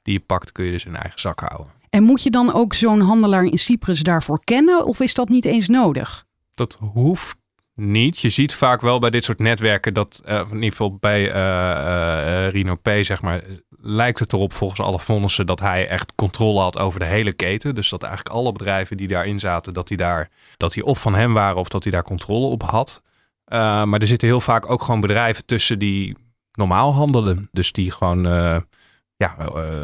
die 0.01 0.13
je 0.13 0.20
pakt, 0.20 0.51
kun 0.51 0.65
je 0.65 0.72
dus 0.72 0.86
in 0.86 0.96
eigen 0.96 1.20
zak 1.20 1.39
houden. 1.39 1.74
En 1.89 2.03
moet 2.03 2.24
je 2.24 2.29
dan 2.29 2.53
ook 2.53 2.74
zo'n 2.74 3.01
handelaar 3.01 3.44
in 3.44 3.58
Cyprus 3.58 4.03
daarvoor 4.03 4.44
kennen? 4.44 4.86
Of 4.86 5.00
is 5.00 5.13
dat 5.13 5.29
niet 5.29 5.46
eens 5.46 5.67
nodig? 5.67 6.25
Dat 6.53 6.77
hoeft 6.79 7.36
niet. 7.75 8.20
Je 8.20 8.29
ziet 8.29 8.53
vaak 8.53 8.82
wel 8.82 9.00
bij 9.00 9.10
dit 9.10 9.24
soort 9.24 9.39
netwerken 9.39 9.94
dat, 9.94 10.22
uh, 10.25 10.39
in 10.39 10.55
ieder 10.55 10.70
geval 10.70 10.98
bij 11.00 11.36
uh, 11.36 12.50
Rino 12.50 12.75
P, 12.75 12.89
zeg 13.01 13.22
maar, 13.22 13.44
lijkt 13.82 14.20
het 14.20 14.34
erop 14.34 14.53
volgens 14.53 14.79
alle 14.79 15.00
vonnissen 15.00 15.46
dat 15.46 15.60
hij 15.60 15.88
echt 15.88 16.13
controle 16.15 16.60
had 16.60 16.77
over 16.77 17.00
de 17.00 17.05
hele 17.05 17.34
keten. 17.34 17.75
Dus 17.75 17.89
dat 17.89 18.03
eigenlijk 18.03 18.36
alle 18.36 18.51
bedrijven 18.51 18.98
die 18.98 19.08
daarin 19.08 19.39
zaten, 19.39 19.74
dat 19.74 19.88
die 19.88 19.98
daar, 19.98 20.29
dat 20.58 20.74
die 20.74 20.86
of 20.86 21.01
van 21.01 21.15
hem 21.15 21.34
waren 21.34 21.58
of 21.58 21.67
dat 21.67 21.84
hij 21.84 21.91
daar 21.91 22.03
controle 22.03 22.46
op 22.46 22.63
had. 22.63 23.01
maar 23.86 24.00
er 24.00 24.08
zitten 24.08 24.27
heel 24.27 24.41
vaak 24.41 24.70
ook 24.70 24.84
gewoon 24.84 25.00
bedrijven 25.00 25.46
tussen 25.46 25.79
die 25.79 26.15
normaal 26.51 26.94
handelen. 26.94 27.50
Dus 27.51 27.72
die 27.72 27.91
gewoon 27.91 28.24
ja, 29.17 29.36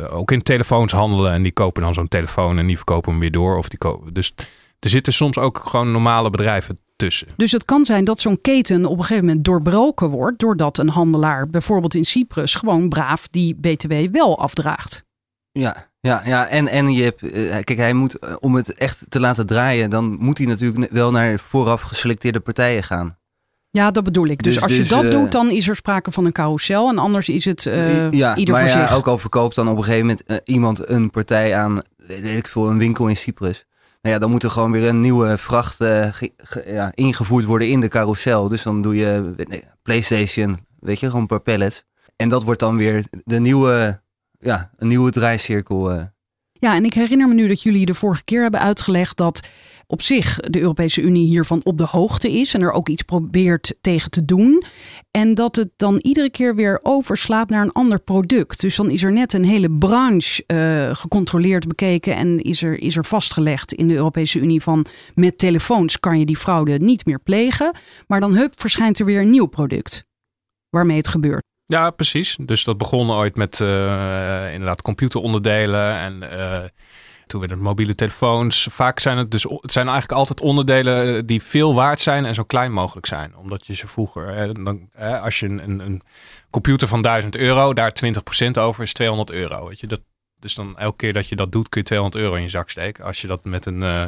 ook 0.10 0.32
in 0.32 0.44
telefoons 0.44 0.92
handelen 0.92 1.32
en 1.32 1.44
die 1.44 1.52
kopen 1.52 1.82
dan 1.82 1.94
zo'n 1.94 2.08
telefoon 2.08 2.58
en 2.58 2.68
die 2.68 2.76
verkopen 2.76 3.12
hem 3.12 3.20
weer 3.20 3.32
door. 3.32 3.58
Of 3.58 3.70
die 3.70 3.80
kopen. 3.80 4.14
Dus 4.14 4.34
er 4.80 4.90
zitten 4.90 5.14
soms 5.14 5.38
ook 5.38 5.60
gewoon 5.60 5.92
normale 5.92 6.30
bedrijven 6.30 6.80
tussen. 7.02 7.28
Dus 7.36 7.52
het 7.52 7.66
kan 7.66 7.86
zijn 7.86 8.06
dat 8.06 8.20
zo'n 8.20 8.42
keten 8.42 8.86
op 8.86 8.98
een 8.98 9.04
gegeven 9.04 9.26
moment 9.26 9.46
doorbroken 9.46 10.10
wordt. 10.10 10.40
doordat 10.40 10.78
een 10.78 10.90
handelaar, 10.90 11.48
bijvoorbeeld 11.48 11.96
in 11.96 12.06
Cyprus, 12.06 12.56
gewoon 12.56 12.90
braaf 12.90 13.28
die 13.28 13.56
BTW 13.56 13.94
wel 14.12 14.40
afdraagt. 14.40 15.04
Ja, 15.52 15.90
ja, 16.00 16.22
ja. 16.26 16.48
En, 16.48 16.68
en 16.68 16.94
je 16.94 17.04
hebt, 17.04 17.22
eh, 17.22 17.64
kijk, 17.64 17.78
hij 17.78 17.94
moet, 17.94 18.20
eh, 18.20 18.36
om 18.40 18.56
het 18.56 18.74
echt 18.74 19.06
te 19.10 19.20
laten 19.20 19.46
draaien, 19.46 19.90
dan 19.90 20.18
moet 20.20 20.38
hij 20.38 20.48
natuurlijk 20.48 20.92
wel 20.92 21.12
naar 21.12 21.40
vooraf 21.40 21.82
geselecteerde 21.82 22.40
partijen 22.40 22.84
gaan. 22.84 23.18
Ja, 23.70 23.92
dat 23.92 24.04
bedoel 24.04 24.28
ik. 24.28 24.44
Dus, 24.44 24.54
dus 24.54 24.64
als 24.64 24.72
je 24.72 24.78
dus, 24.78 24.88
dat 24.88 25.12
doet, 25.12 25.26
eh, 25.26 25.32
dan 25.32 25.50
is 25.50 25.68
er 25.68 25.76
sprake 25.76 26.12
van 26.12 26.26
een 26.26 26.32
carousel. 26.32 26.90
En 26.90 26.98
anders 26.98 27.30
is 27.30 27.46
het 27.46 27.66
uh, 27.66 28.12
ja, 28.12 28.36
ieder 28.36 28.54
maar 28.54 28.70
voor 28.70 28.80
ja, 28.80 28.88
zich. 28.88 28.98
Ook 28.98 29.08
al 29.08 29.18
verkoopt 29.18 29.56
dan 29.56 29.68
op 29.68 29.78
een 29.78 29.84
gegeven 29.84 30.06
moment 30.06 30.42
iemand 30.46 30.90
een 30.90 31.10
partij 31.10 31.56
aan, 31.56 31.82
weet 31.98 32.38
ik 32.38 32.48
veel, 32.48 32.70
een 32.70 32.78
winkel 32.78 33.08
in 33.08 33.18
Cyprus. 33.18 33.66
Nou 34.02 34.14
ja, 34.14 34.20
dan 34.20 34.32
moet 34.32 34.44
er 34.44 34.52
gewoon 34.52 34.72
weer 34.72 34.88
een 34.88 35.00
nieuwe 35.00 35.38
vracht 35.38 35.82
uh, 35.82 36.12
ja, 36.66 36.92
ingevoerd 36.96 37.46
worden 37.46 37.70
in 37.70 37.80
de 37.80 37.88
carousel. 37.88 38.48
Dus 38.48 38.64
dan 38.64 38.82
doe 38.82 38.96
je 38.96 39.36
PlayStation, 39.82 40.60
weet 40.80 41.00
je, 41.00 41.10
gewoon 41.10 41.26
per 41.26 41.40
pallets. 41.40 41.84
En 42.16 42.30
dat 42.30 42.44
wordt 42.44 42.60
dan 42.60 42.78
weer 42.78 43.06
de 43.24 43.40
nieuwe, 43.40 44.02
ja, 44.40 44.72
een 44.78 44.88
nieuwe 44.88 45.12
draaicirkel. 45.12 45.94
Uh. 45.94 46.04
Ja, 46.54 46.76
en 46.76 46.86
ik 46.86 46.94
herinner 46.94 47.28
me 47.28 47.34
nu 47.34 47.48
dat 47.48 47.62
jullie 47.62 47.86
de 47.86 47.94
vorige 47.94 48.24
keer 48.24 48.42
hebben 48.42 48.60
uitgelegd 48.60 49.18
dat 49.18 49.48
op 49.92 50.02
zich 50.02 50.36
de 50.36 50.60
Europese 50.60 51.02
Unie 51.02 51.28
hiervan 51.28 51.62
op 51.64 51.78
de 51.78 51.86
hoogte 51.86 52.32
is 52.32 52.54
en 52.54 52.62
er 52.62 52.72
ook 52.72 52.90
iets 52.90 53.04
probeert 53.04 53.76
tegen 53.82 54.12
te 54.12 54.26
doen. 54.26 54.64
En 55.12 55.36
dat 55.36 55.56
het 55.56 55.70
dan 55.76 55.98
iedere 55.98 56.30
keer 56.30 56.56
weer 56.56 56.80
overslaat 56.82 57.50
naar 57.50 57.64
een 57.64 57.72
ander 57.72 58.00
product. 58.00 58.62
Dus 58.62 58.76
dan 58.76 58.90
is 58.90 59.04
er 59.04 59.12
net 59.12 59.34
een 59.34 59.46
hele 59.46 59.72
branche 59.72 60.44
uh, 60.48 60.96
gecontroleerd 60.96 61.68
bekeken 61.68 62.16
en 62.16 62.40
is 62.40 62.64
er, 62.64 62.80
is 62.80 62.98
er 62.98 63.06
vastgelegd 63.06 63.74
in 63.74 63.88
de 63.88 63.96
Europese 63.96 64.40
Unie 64.40 64.62
van 64.62 64.86
met 65.16 65.38
telefoons 65.38 66.00
kan 66.00 66.20
je 66.20 66.26
die 66.26 66.38
fraude 66.38 66.78
niet 66.78 67.06
meer 67.06 67.20
plegen. 67.20 67.72
Maar 68.08 68.20
dan 68.20 68.36
hup, 68.36 68.60
verschijnt 68.60 69.00
er 69.00 69.06
weer 69.06 69.22
een 69.22 69.30
nieuw 69.30 69.46
product 69.46 70.04
waarmee 70.70 70.98
het 70.98 71.08
gebeurt. 71.08 71.44
Ja, 71.66 71.90
precies. 71.90 72.38
Dus 72.46 72.64
dat 72.64 72.78
begon 72.78 73.12
ooit 73.12 73.36
met 73.36 73.60
uh, 73.60 74.54
inderdaad 74.54 74.82
computeronderdelen 74.82 75.96
en 75.96 76.24
uh, 76.24 76.64
toen 77.32 77.40
werden 77.40 77.58
het 77.58 77.68
mobiele 77.68 77.96
telefoons. 77.96 78.68
Vaak 78.72 79.00
zijn 79.00 79.18
het 79.18 79.32
dus, 79.32 79.44
het 79.44 79.72
zijn 79.72 79.88
eigenlijk 79.88 80.18
altijd 80.20 80.42
onderdelen 80.42 81.16
eh, 81.16 81.22
die 81.26 81.44
veel 81.44 81.74
waard 81.74 82.02
zijn 82.02 82.26
en 82.26 82.36
zo 82.36 82.44
klein 82.44 82.72
mogelijk 82.72 83.06
zijn. 83.06 83.36
Omdat 83.36 83.68
je 83.68 83.76
ze 83.76 83.88
vroeger, 83.88 84.54
dan, 84.64 84.90
als 85.22 85.40
je 85.40 85.48
een, 85.48 85.80
een 85.80 86.02
computer 86.50 86.88
van 86.88 87.02
1000 87.02 87.36
euro, 87.36 87.74
daar 87.74 87.92
20% 88.06 88.52
over 88.60 88.84
is 88.84 88.94
200 88.94 89.32
euro. 89.32 89.68
Weet 89.68 89.80
je, 89.80 89.88
dat, 89.88 90.02
dus 90.40 90.54
dan 90.54 90.78
elke 90.78 90.98
keer 90.98 91.14
dat 91.14 91.28
je 91.28 91.36
dat 91.36 91.52
doet, 91.52 91.70
kun 91.70 91.82
je 91.82 91.88
200 91.88 92.24
euro 92.24 92.36
in 92.36 92.42
je 92.42 92.50
zak 92.50 92.70
steken. 92.70 93.06
Als 93.06 93.22
je 93.22 93.28
dat 93.28 93.46
met 93.46 93.66
een, 93.66 93.82
uh, 93.82 94.06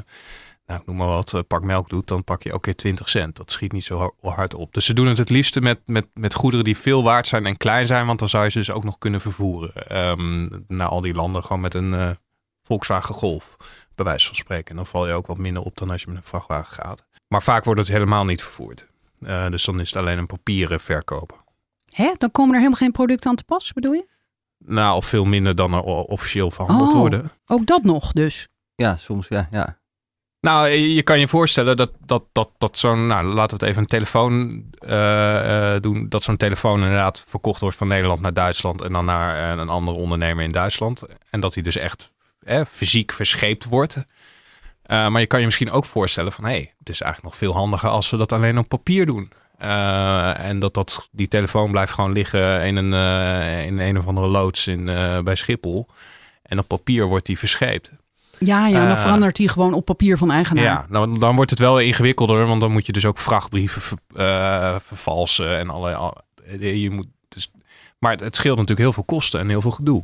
nou, 0.66 0.82
noem 0.86 0.96
maar 0.96 1.08
wat, 1.08 1.34
uh, 1.34 1.42
pak 1.48 1.64
melk 1.64 1.90
doet, 1.90 2.08
dan 2.08 2.24
pak 2.24 2.44
je 2.44 2.50
elke 2.50 2.62
keer 2.62 2.76
20 2.76 3.10
cent. 3.10 3.36
Dat 3.36 3.52
schiet 3.52 3.72
niet 3.72 3.84
zo 3.84 4.16
hard 4.22 4.54
op. 4.54 4.74
Dus 4.74 4.86
ze 4.86 4.94
doen 4.94 5.08
het 5.08 5.18
het 5.18 5.30
liefste 5.30 5.62
met, 5.62 5.80
met, 5.86 6.08
met 6.14 6.34
goederen 6.34 6.66
die 6.66 6.78
veel 6.78 7.04
waard 7.04 7.28
zijn 7.28 7.46
en 7.46 7.58
klein 7.58 7.88
zijn, 7.88 8.06
want 8.06 8.20
dan 8.20 8.30
zou 8.30 8.44
je 8.44 8.50
ze 8.50 8.58
dus 8.58 8.72
ook 8.72 8.84
nog 8.84 8.98
kunnen 8.98 9.22
vervoeren. 9.22 9.72
Um, 10.10 10.66
naar 10.68 10.88
al 10.88 11.02
die 11.02 11.14
landen 11.14 11.44
gewoon 11.44 11.62
met 11.62 11.74
een 11.74 12.18
Volkswagen 12.64 13.16
Golf, 13.16 13.56
bij 13.96 14.06
wijze 14.06 14.26
van 14.26 14.36
spreken. 14.36 14.76
Dan 14.76 14.86
val 14.86 15.08
je 15.08 15.14
ook 15.14 15.28
wat 15.28 15.38
minder 15.38 15.64
op 15.64 15.78
dan 15.78 15.90
als 15.90 16.02
je 16.02 16.08
met 16.08 16.18
een 16.18 16.24
vrachtwagen 16.24 16.74
gaat. 16.74 17.06
Maar 17.28 17.44
vaak 17.44 17.64
wordt 17.64 17.80
het 17.80 17.90
helemaal 17.90 18.26
niet 18.26 18.44
vervoerd. 18.44 18.88
Uh, 19.20 19.50
dus 19.50 19.66
dan 19.66 19.80
is 19.80 19.90
het 19.90 19.98
alleen 19.98 20.18
een 20.18 20.26
papieren 20.26 20.80
verkopen. 20.80 21.38
Hè? 21.90 22.12
Dan 22.18 22.32
komen 22.32 22.52
er 22.52 22.58
helemaal 22.58 22.80
geen 22.80 22.92
producten 22.92 23.30
aan 23.30 23.36
te 23.36 23.44
pas, 23.44 23.74
bedoel 23.74 23.94
je? 23.94 24.06
Nou, 24.58 24.96
of 24.96 25.06
veel 25.06 25.26
minder 25.26 25.56
dan 25.56 25.74
er 25.74 25.82
officieel 25.84 26.52
verhandeld 26.52 26.94
oh, 26.94 27.00
worden. 27.00 27.32
Ook 27.46 27.66
dat 27.66 27.84
nog 27.84 28.12
dus? 28.12 28.48
Ja, 28.76 28.98
soms 28.98 29.28
ja. 29.28 29.48
ja. 29.52 29.82
Nou, 30.40 30.68
je 30.68 31.04
kan 31.04 31.20
je 31.20 31.28
voorstellen 31.28 31.78
dat, 31.78 31.92
dat, 32.06 32.24
dat, 32.32 32.50
dat 32.58 32.78
zo'n, 32.78 33.08
nou 33.08 33.26
laten 33.26 33.58
we 33.58 33.66
het 33.66 33.72
even 33.72 33.82
een 33.82 33.88
telefoon 33.88 34.64
uh, 34.80 35.74
uh, 35.74 35.80
doen, 35.80 36.10
dat 36.10 36.24
zo'n 36.24 36.38
telefoon 36.38 36.82
inderdaad 36.82 37.24
verkocht 37.28 37.62
wordt 37.62 37.78
van 37.78 37.88
Nederland 37.88 38.22
naar 38.22 38.34
Duitsland 38.34 38.82
en 38.82 38.92
dan 38.92 39.06
naar 39.06 39.58
een 39.60 39.70
andere 39.70 39.98
ondernemer 39.98 40.44
in 40.44 40.52
Duitsland. 40.52 41.04
En 41.30 41.40
dat 41.40 41.54
hij 41.54 41.64
dus 41.64 41.78
echt 41.78 42.13
eh, 42.46 42.62
fysiek 42.70 43.12
verscheept 43.12 43.66
wordt. 43.66 43.96
Uh, 43.96 45.08
maar 45.08 45.20
je 45.20 45.28
kan 45.28 45.40
je 45.40 45.46
misschien 45.46 45.72
ook 45.72 45.86
voorstellen 45.86 46.32
van, 46.32 46.44
hé, 46.44 46.50
hey, 46.50 46.74
het 46.80 46.90
is 46.90 47.02
eigenlijk 47.02 47.34
nog 47.34 47.42
veel 47.42 47.54
handiger 47.54 47.90
als 47.90 48.10
we 48.10 48.18
dat 48.18 48.32
alleen 48.32 48.58
op 48.58 48.68
papier 48.68 49.06
doen. 49.06 49.32
Uh, 49.62 50.40
en 50.40 50.60
dat, 50.60 50.74
dat 50.74 51.10
die 51.12 51.28
telefoon 51.28 51.72
blijft 51.72 51.94
gewoon 51.94 52.12
liggen 52.12 52.62
in 52.66 52.76
een, 52.76 52.94
in 53.66 53.80
een 53.80 53.98
of 53.98 54.08
andere 54.08 54.28
loods 54.28 54.68
in, 54.68 54.86
bij 55.24 55.36
Schiphol. 55.36 55.88
En 56.44 56.60
op 56.60 56.68
papier 56.68 57.06
wordt 57.06 57.26
die 57.26 57.38
verscheept. 57.38 57.92
Ja, 58.40 58.68
ja, 58.68 58.88
dan 58.88 58.98
verandert 58.98 59.36
die 59.36 59.48
gewoon 59.50 59.74
op 59.74 59.86
papier 59.86 60.18
van 60.18 60.32
eigenaar. 60.32 60.64
Ja, 60.64 60.86
nou, 60.90 61.20
dan 61.20 61.36
wordt 61.36 61.50
het 61.50 61.60
wel 61.60 61.80
ingewikkelder, 61.80 62.48
want 62.48 62.62
dan 62.62 62.72
moet 62.72 62.86
je 62.86 62.92
dus 62.92 63.06
ook 63.06 63.20
vrachtbrieven 63.20 63.82
ver, 63.82 64.82
vervalsen 64.82 65.58
en 65.58 65.70
allerlei. 65.70 66.82
Je 66.82 66.90
moet, 66.90 67.08
dus, 67.28 67.52
maar 68.00 68.16
het 68.18 68.36
scheelt 68.36 68.58
natuurlijk 68.58 68.82
heel 68.88 68.94
veel 68.94 69.04
kosten 69.04 69.40
en 69.40 69.50
heel 69.50 69.62
veel 69.62 69.72
gedoe. 69.72 70.04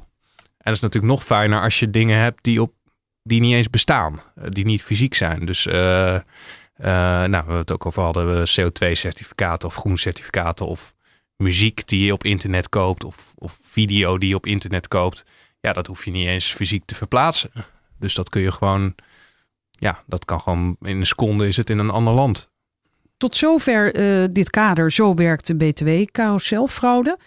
En 0.59 0.65
dat 0.65 0.73
is 0.73 0.79
natuurlijk 0.79 1.13
nog 1.13 1.23
fijner 1.23 1.61
als 1.61 1.79
je 1.79 1.89
dingen 1.89 2.19
hebt 2.19 2.43
die, 2.43 2.61
op, 2.61 2.73
die 3.23 3.39
niet 3.39 3.53
eens 3.53 3.69
bestaan, 3.69 4.21
die 4.49 4.65
niet 4.65 4.83
fysiek 4.83 5.13
zijn. 5.13 5.45
Dus 5.45 5.65
uh, 5.65 5.73
uh, 5.73 6.21
nou, 6.77 7.29
we 7.29 7.35
hebben 7.35 7.57
het 7.57 7.71
ook 7.71 7.85
over 7.85 8.03
hadden, 8.03 8.47
CO2-certificaten 8.49 9.67
of 9.67 9.75
groen 9.75 9.97
certificaten 9.97 10.65
of 10.65 10.93
muziek 11.35 11.87
die 11.87 12.05
je 12.05 12.13
op 12.13 12.23
internet 12.23 12.69
koopt 12.69 13.03
of, 13.03 13.33
of 13.35 13.59
video 13.61 14.17
die 14.17 14.29
je 14.29 14.35
op 14.35 14.45
internet 14.45 14.87
koopt. 14.87 15.23
Ja, 15.59 15.73
dat 15.73 15.87
hoef 15.87 16.05
je 16.05 16.11
niet 16.11 16.27
eens 16.27 16.53
fysiek 16.53 16.85
te 16.85 16.95
verplaatsen. 16.95 17.51
Dus 17.99 18.13
dat 18.13 18.29
kun 18.29 18.41
je 18.41 18.51
gewoon, 18.51 18.95
ja, 19.71 20.03
dat 20.07 20.25
kan 20.25 20.41
gewoon 20.41 20.75
in 20.81 20.97
een 20.99 21.05
seconde 21.05 21.47
is 21.47 21.57
het 21.57 21.69
in 21.69 21.79
een 21.79 21.89
ander 21.89 22.13
land. 22.13 22.49
Tot 23.17 23.35
zover 23.35 23.93
dit 24.33 24.49
kader, 24.49 24.91
zo 24.91 25.13
werkt 25.13 25.47
de 25.47 25.55
BTW-carouselfraude. 25.55 27.17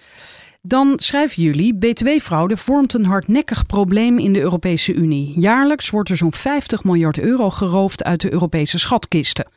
Dan 0.65 0.93
schrijven 0.97 1.43
jullie: 1.43 1.75
BTW-fraude 1.75 2.57
vormt 2.57 2.95
een 2.95 3.05
hardnekkig 3.05 3.67
probleem 3.67 4.19
in 4.19 4.33
de 4.33 4.41
Europese 4.41 4.93
Unie. 4.93 5.41
Jaarlijks 5.41 5.91
wordt 5.91 6.11
er 6.11 6.17
zo'n 6.17 6.33
50 6.33 6.85
miljard 6.85 7.19
euro 7.19 7.51
geroofd 7.51 8.05
uit 8.05 8.21
de 8.21 8.33
Europese 8.33 8.79
schatkisten. 8.79 9.53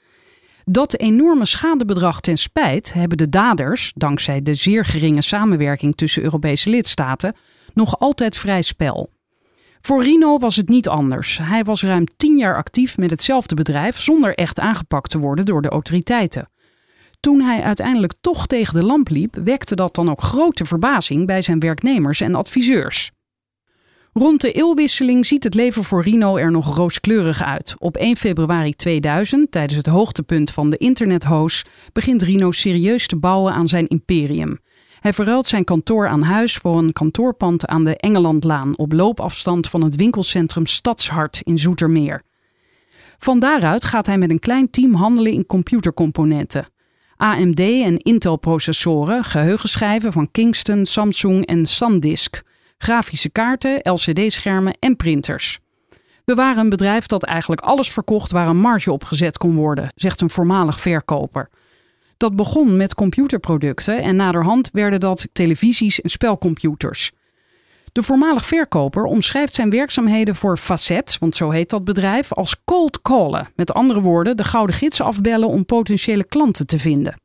Dat 0.64 0.98
enorme 0.98 1.46
schadebedrag 1.46 2.22
ten 2.22 2.38
spijt 2.38 2.94
hebben 2.94 3.18
de 3.18 3.30
daders, 3.30 3.92
dankzij 3.96 4.42
de 4.42 4.54
zeer 4.54 4.86
geringe 4.86 5.22
samenwerking 5.22 5.96
tussen 5.96 6.24
Europese 6.24 6.70
lidstaten, 6.70 7.36
nog 7.74 8.00
altijd 8.00 8.38
vrij 8.38 8.62
spel. 8.62 9.10
Voor 9.82 10.04
Rino 10.04 10.38
was 10.38 10.56
het 10.56 10.70
niet 10.70 10.88
anders. 10.88 11.38
Hij 11.38 11.64
was 11.64 11.84
ruim 11.84 12.06
tien 12.18 12.38
jaar 12.38 12.56
actief 12.56 12.98
met 12.98 13.10
hetzelfde 13.10 13.56
bedrijf 13.56 14.00
zonder 14.00 14.36
echt 14.36 14.60
aangepakt 14.60 15.10
te 15.10 15.20
worden 15.20 15.46
door 15.46 15.62
de 15.62 15.70
autoriteiten. 15.70 16.50
Toen 17.26 17.42
hij 17.42 17.62
uiteindelijk 17.62 18.14
toch 18.22 18.48
tegen 18.48 18.74
de 18.74 18.84
lamp 18.84 19.10
liep, 19.10 19.36
wekte 19.44 19.76
dat 19.76 19.96
dan 19.96 20.10
ook 20.10 20.22
grote 20.22 20.66
verbazing 20.66 21.26
bij 21.26 21.42
zijn 21.42 21.60
werknemers 21.60 22.22
en 22.22 22.36
adviseurs. 22.36 23.12
Rond 24.14 24.42
de 24.42 24.52
eeuwwisseling 24.52 25.26
ziet 25.26 25.44
het 25.44 25.54
leven 25.54 25.84
voor 25.84 26.02
Rino 26.02 26.38
er 26.38 26.52
nog 26.52 26.76
rooskleurig 26.76 27.44
uit. 27.44 27.76
Op 27.78 27.98
1 27.98 28.18
februari 28.18 28.74
2000, 28.74 29.52
tijdens 29.52 29.78
het 29.78 29.86
hoogtepunt 29.86 30.52
van 30.52 30.70
de 30.70 30.78
internethoos, 30.78 31.66
begint 31.94 32.22
Rino 32.22 32.52
serieus 32.52 33.08
te 33.08 33.16
bouwen 33.16 33.54
aan 33.54 33.68
zijn 33.68 33.88
imperium. 33.88 34.60
Hij 35.00 35.14
verruilt 35.14 35.48
zijn 35.48 35.64
kantoor 35.64 36.08
aan 36.08 36.22
huis 36.22 36.56
voor 36.56 36.78
een 36.78 36.94
kantoorpand 36.94 37.68
aan 37.68 37.84
de 37.84 37.98
Engelandlaan 37.98 38.78
op 38.78 38.92
loopafstand 38.92 39.70
van 39.70 39.84
het 39.84 39.96
winkelcentrum 39.96 40.66
Stadshart 40.66 41.42
in 41.44 41.58
Zoetermeer. 41.58 42.22
Van 43.18 43.40
daaruit 43.40 43.86
gaat 43.86 44.06
hij 44.06 44.18
met 44.18 44.30
een 44.30 44.40
klein 44.40 44.70
team 44.70 44.94
handelen 44.94 45.32
in 45.32 45.46
computercomponenten. 45.46 46.74
AMD 47.18 47.60
en 47.60 47.98
Intel-processoren, 47.98 49.24
geheugenschijven 49.24 50.12
van 50.12 50.32
Kingston, 50.32 50.86
Samsung 50.86 51.46
en 51.46 51.66
SanDisk, 51.66 52.44
grafische 52.78 53.30
kaarten, 53.30 53.80
LCD-schermen 53.84 54.78
en 54.80 54.96
printers. 54.96 55.60
We 56.26 56.36
waren 56.36 56.64
een 56.64 56.70
bedrijf 56.70 57.06
dat 57.06 57.24
eigenlijk 57.24 57.62
alles 57.62 57.92
verkocht 57.92 58.32
waar 58.32 58.48
een 58.48 58.58
marge 58.58 58.92
op 58.92 59.04
gezet 59.04 59.38
kon 59.38 59.56
worden, 59.56 59.90
zegt 59.96 60.22
een 60.22 60.30
voormalig 60.30 60.80
verkoper. 60.80 61.50
Dat 62.18 62.36
begon 62.36 62.78
met 62.78 62.96
computerproducten 62.96 64.02
en 64.02 64.16
naderhand 64.16 64.70
werden 64.72 65.00
dat 65.00 65.28
televisies 65.32 66.02
en 66.02 66.10
spelcomputers. 66.10 67.12
De 67.96 68.04
voormalig 68.04 68.46
verkoper 68.46 69.04
omschrijft 69.04 69.54
zijn 69.54 69.70
werkzaamheden 69.70 70.36
voor 70.36 70.58
Facet, 70.58 71.18
want 71.20 71.36
zo 71.36 71.50
heet 71.50 71.70
dat 71.70 71.84
bedrijf, 71.84 72.34
als 72.34 72.56
cold 72.66 73.02
callen. 73.02 73.48
Met 73.56 73.74
andere 73.74 74.02
woorden, 74.02 74.38
de 74.38 74.44
gouden 74.44 74.76
gids 74.76 75.02
afbellen 75.02 75.48
om 75.48 75.66
potentiële 75.66 76.26
klanten 76.26 76.68
te 76.68 76.80
vinden. 76.80 77.20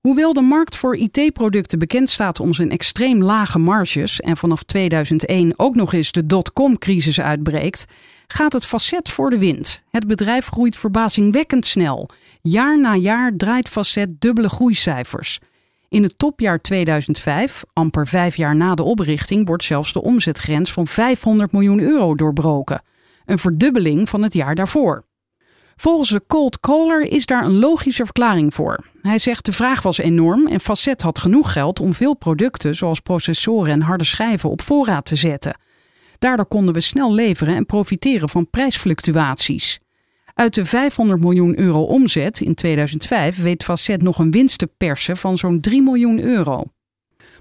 Hoewel 0.00 0.32
de 0.32 0.40
markt 0.40 0.76
voor 0.76 0.96
IT-producten 0.96 1.78
bekend 1.78 2.10
staat 2.10 2.40
om 2.40 2.52
zijn 2.54 2.70
extreem 2.70 3.22
lage 3.22 3.58
marges 3.58 4.20
en 4.20 4.36
vanaf 4.36 4.62
2001 4.62 5.52
ook 5.56 5.74
nog 5.74 5.92
eens 5.92 6.12
de 6.12 6.26
dotcom-crisis 6.26 7.20
uitbreekt, 7.20 7.84
gaat 8.26 8.52
het 8.52 8.66
Facet 8.66 9.10
voor 9.10 9.30
de 9.30 9.38
wind. 9.38 9.82
Het 9.90 10.06
bedrijf 10.06 10.46
groeit 10.46 10.76
verbazingwekkend 10.76 11.66
snel. 11.66 12.08
Jaar 12.42 12.80
na 12.80 12.94
jaar 12.96 13.36
draait 13.36 13.68
Facet 13.68 14.20
dubbele 14.20 14.48
groeicijfers. 14.48 15.40
In 15.94 16.02
het 16.02 16.18
topjaar 16.18 16.60
2005, 16.60 17.64
amper 17.72 18.06
vijf 18.06 18.36
jaar 18.36 18.56
na 18.56 18.74
de 18.74 18.82
oprichting, 18.82 19.46
wordt 19.46 19.64
zelfs 19.64 19.92
de 19.92 20.02
omzetgrens 20.02 20.72
van 20.72 20.86
500 20.86 21.52
miljoen 21.52 21.80
euro 21.80 22.14
doorbroken. 22.14 22.82
Een 23.24 23.38
verdubbeling 23.38 24.08
van 24.08 24.22
het 24.22 24.34
jaar 24.34 24.54
daarvoor. 24.54 25.04
Volgens 25.76 26.08
de 26.08 26.22
cold 26.26 26.60
caller 26.60 27.00
is 27.00 27.26
daar 27.26 27.44
een 27.44 27.58
logische 27.58 28.04
verklaring 28.04 28.54
voor. 28.54 28.84
Hij 29.02 29.18
zegt 29.18 29.44
de 29.44 29.52
vraag 29.52 29.82
was 29.82 29.98
enorm 29.98 30.46
en 30.46 30.60
Facet 30.60 31.02
had 31.02 31.18
genoeg 31.18 31.52
geld 31.52 31.80
om 31.80 31.94
veel 31.94 32.14
producten 32.14 32.74
zoals 32.74 33.00
processoren 33.00 33.72
en 33.72 33.80
harde 33.80 34.04
schijven 34.04 34.50
op 34.50 34.62
voorraad 34.62 35.04
te 35.04 35.16
zetten. 35.16 35.58
Daardoor 36.18 36.46
konden 36.46 36.74
we 36.74 36.80
snel 36.80 37.12
leveren 37.12 37.56
en 37.56 37.66
profiteren 37.66 38.28
van 38.28 38.50
prijsfluctuaties. 38.50 39.78
Uit 40.34 40.54
de 40.54 40.64
500 40.64 41.20
miljoen 41.20 41.58
euro 41.58 41.82
omzet 41.82 42.40
in 42.40 42.54
2005 42.54 43.42
weet 43.42 43.64
Facet 43.64 44.02
nog 44.02 44.18
een 44.18 44.30
winst 44.30 44.58
te 44.58 44.66
persen 44.66 45.16
van 45.16 45.38
zo'n 45.38 45.60
3 45.60 45.82
miljoen 45.82 46.20
euro. 46.20 46.64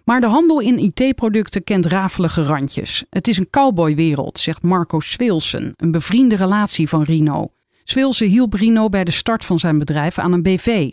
Maar 0.05 0.21
de 0.21 0.27
handel 0.27 0.59
in 0.59 0.93
IT-producten 0.93 1.63
kent 1.63 1.85
rafelige 1.85 2.43
randjes. 2.43 3.03
Het 3.09 3.27
is 3.27 3.37
een 3.37 3.49
cowboywereld, 3.49 4.39
zegt 4.39 4.63
Marco 4.63 4.99
Swilsen, 4.99 5.73
een 5.75 5.91
bevriende 5.91 6.35
relatie 6.35 6.89
van 6.89 7.03
Rino. 7.03 7.51
Swilsen 7.83 8.27
hielp 8.27 8.53
Rino 8.53 8.89
bij 8.89 9.03
de 9.03 9.11
start 9.11 9.45
van 9.45 9.59
zijn 9.59 9.77
bedrijf 9.77 10.19
aan 10.19 10.31
een 10.31 10.43
BV. 10.43 10.91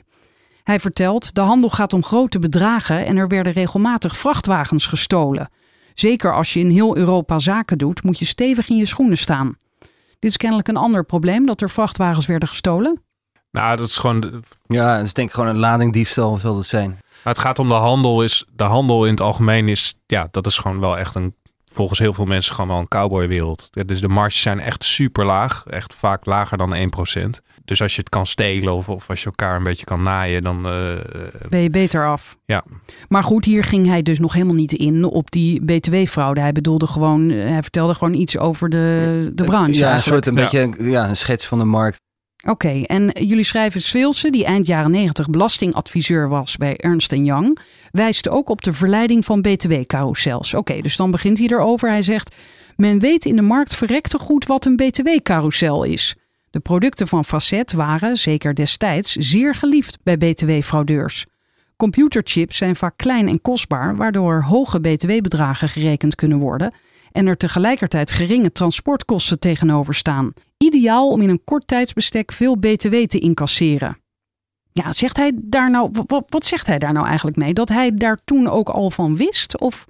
Hij 0.63 0.81
vertelt: 0.81 1.35
de 1.35 1.41
handel 1.41 1.71
gaat 1.71 1.93
om 1.93 2.05
grote 2.05 2.39
bedragen 2.39 3.07
en 3.07 3.17
er 3.17 3.29
werden 3.29 3.53
regelmatig 3.53 4.17
vrachtwagens 4.17 4.87
gestolen. 4.87 5.51
Zeker 5.95 6.35
als 6.35 6.53
je 6.53 6.61
in 6.61 6.71
heel 6.71 6.97
Europa 6.97 7.39
zaken 7.39 7.79
doet, 7.79 8.03
moet 8.03 8.19
je 8.19 8.25
stevig 8.25 8.69
in 8.69 8.77
je 8.77 8.87
schoenen 8.87 9.19
staan. 9.19 9.57
Dit 10.21 10.31
is 10.31 10.37
kennelijk 10.37 10.69
een 10.69 10.77
ander 10.77 11.05
probleem 11.05 11.47
dat 11.47 11.61
er 11.61 11.71
vrachtwagens 11.71 12.27
werden 12.27 12.49
gestolen. 12.49 13.03
Nou, 13.51 13.77
dat 13.77 13.87
is 13.87 13.99
gewoon. 13.99 14.45
Ja, 14.67 14.97
dat 14.97 15.07
is 15.07 15.15
denk 15.15 15.29
ik 15.29 15.35
gewoon 15.35 15.49
een 15.49 15.59
ladingdiefstal 15.59 16.37
zal 16.37 16.57
het 16.57 16.67
zijn. 16.67 16.91
Maar 17.25 17.33
het 17.33 17.43
gaat 17.43 17.59
om 17.59 17.69
de 17.69 17.75
handel. 17.75 18.23
Is, 18.23 18.45
de 18.53 18.65
handel 18.65 19.05
in 19.05 19.11
het 19.11 19.21
algemeen 19.21 19.69
is. 19.69 19.99
Ja, 20.07 20.29
dat 20.31 20.47
is 20.47 20.59
gewoon 20.59 20.81
wel 20.81 20.99
echt 20.99 21.15
een. 21.15 21.35
Volgens 21.73 21.99
heel 21.99 22.15
veel 22.15 22.25
mensen 22.25 22.55
gewoon 22.55 22.71
wel 22.71 22.79
een 22.79 22.89
cowboywereld. 22.89 23.69
Dus 23.87 24.01
de 24.01 24.09
marges 24.09 24.41
zijn 24.43 24.61
echt 24.61 24.85
super 24.85 25.25
laag. 25.25 25.65
Echt 25.67 25.95
vaak 25.95 26.27
lager 26.27 26.59
dan 26.59 26.75
1%. 26.77 27.43
Dus 27.65 27.83
als 27.83 27.95
je 27.95 28.01
het 28.01 28.09
kan 28.09 28.27
stelen 28.27 28.75
of, 28.75 28.89
of 28.89 29.09
als 29.11 29.21
je 29.21 29.27
elkaar 29.27 29.57
een 29.57 29.63
beetje 29.63 29.85
kan 29.85 30.03
naaien, 30.03 30.43
dan. 30.43 30.67
eh, 30.67 30.97
Ben 31.49 31.61
je 31.61 31.71
beter 31.71 32.07
af. 32.07 32.37
ja. 32.45 32.65
Maar 33.09 33.25
goed, 33.25 33.45
hier 33.45 33.65
ging 33.65 33.87
hij 33.87 34.03
dus 34.03 34.19
nog 34.19 34.33
helemaal 34.33 34.55
niet 34.55 34.73
in 34.73 35.05
op 35.05 35.31
die 35.31 35.65
BTW-fraude. 35.65 36.41
Hij 36.41 36.53
bedoelde 36.53 36.87
gewoon, 36.87 37.31
eh, 37.31 37.49
hij 37.49 37.63
vertelde 37.63 37.95
gewoon 37.95 38.15
iets 38.15 38.39
over 38.39 38.69
de, 38.69 39.31
de 39.35 39.45
branche. 39.45 39.75
Ja, 39.79 39.95
een 39.95 40.03
soort 40.03 40.27
een 40.27 40.35
Ja. 40.35 40.41
beetje 40.41 40.91
ja, 40.91 41.09
een 41.09 41.17
schets 41.17 41.47
van 41.47 41.59
de 41.59 41.65
markt. 41.65 42.01
Oké, 42.49 42.83
en 42.83 43.11
jullie 43.15 43.45
schrijven 43.45 43.83
Swilse, 43.83 44.31
die 44.31 44.45
eind 44.45 44.67
jaren 44.67 44.91
90 44.91 45.31
belastingadviseur 45.31 46.29
was 46.29 46.57
bij 46.57 46.77
Ernst 46.77 47.13
Young, 47.13 47.59
wijst 47.91 48.29
ook 48.29 48.49
op 48.49 48.63
de 48.63 48.73
verleiding 48.73 49.25
van 49.25 49.41
btw-carousels. 49.41 50.55
Oké, 50.55 50.81
dus 50.81 50.97
dan 50.97 51.11
begint 51.11 51.39
hij 51.39 51.49
erover. 51.49 51.89
Hij 51.91 52.03
zegt, 52.03 52.35
men 52.77 52.99
weet 52.99 53.25
in 53.25 53.37
de 53.37 53.43
markt 53.43 53.77
verrekte 53.77 54.19
goed 54.19 54.47
wat 54.47 54.65
een 54.65 54.77
btw-carousel 54.77 55.85
is. 55.85 56.15
De 56.51 56.61
producten 56.61 57.09
van 57.09 57.25
Facet 57.25 57.73
waren, 57.73 58.17
zeker 58.17 58.55
destijds, 58.55 59.13
zeer 59.13 59.55
geliefd 59.55 59.99
bij 60.03 60.17
btw-fraudeurs. 60.17 61.27
Computerchips 61.77 62.57
zijn 62.57 62.77
vaak 62.77 62.97
klein 62.97 63.29
en 63.29 63.41
kostbaar, 63.41 63.97
waardoor 63.97 64.43
hoge 64.43 64.81
btw-bedragen 64.81 65.69
gerekend 65.69 66.15
kunnen 66.15 66.39
worden 66.39 66.73
en 67.13 67.27
er 67.27 67.37
tegelijkertijd 67.37 68.11
geringe 68.11 68.53
transportkosten 68.53 69.39
tegenover 69.39 69.95
staan. 69.95 70.33
Ideaal 70.59 71.11
om 71.11 71.21
in 71.23 71.29
een 71.29 71.45
kort 71.45 71.67
tijdsbestek 71.67 72.33
veel 72.33 72.57
btw 72.57 72.95
te 73.07 73.19
incasseren. 73.19 73.99
Ja, 74.73 74.93
zegt 74.93 75.17
hij 75.17 75.33
daar 75.35 75.71
nou, 75.71 75.91
wat, 76.07 76.25
wat 76.29 76.45
zegt 76.45 76.67
hij 76.67 76.79
daar 76.79 76.93
nou 76.93 77.07
eigenlijk 77.07 77.37
mee? 77.37 77.53
Dat 77.55 77.69
hij 77.69 77.95
daar 77.95 78.19
toen 78.25 78.49
ook 78.49 78.69
al 78.69 78.91
van 78.91 79.17
wist? 79.17 79.59
Of 79.61 79.85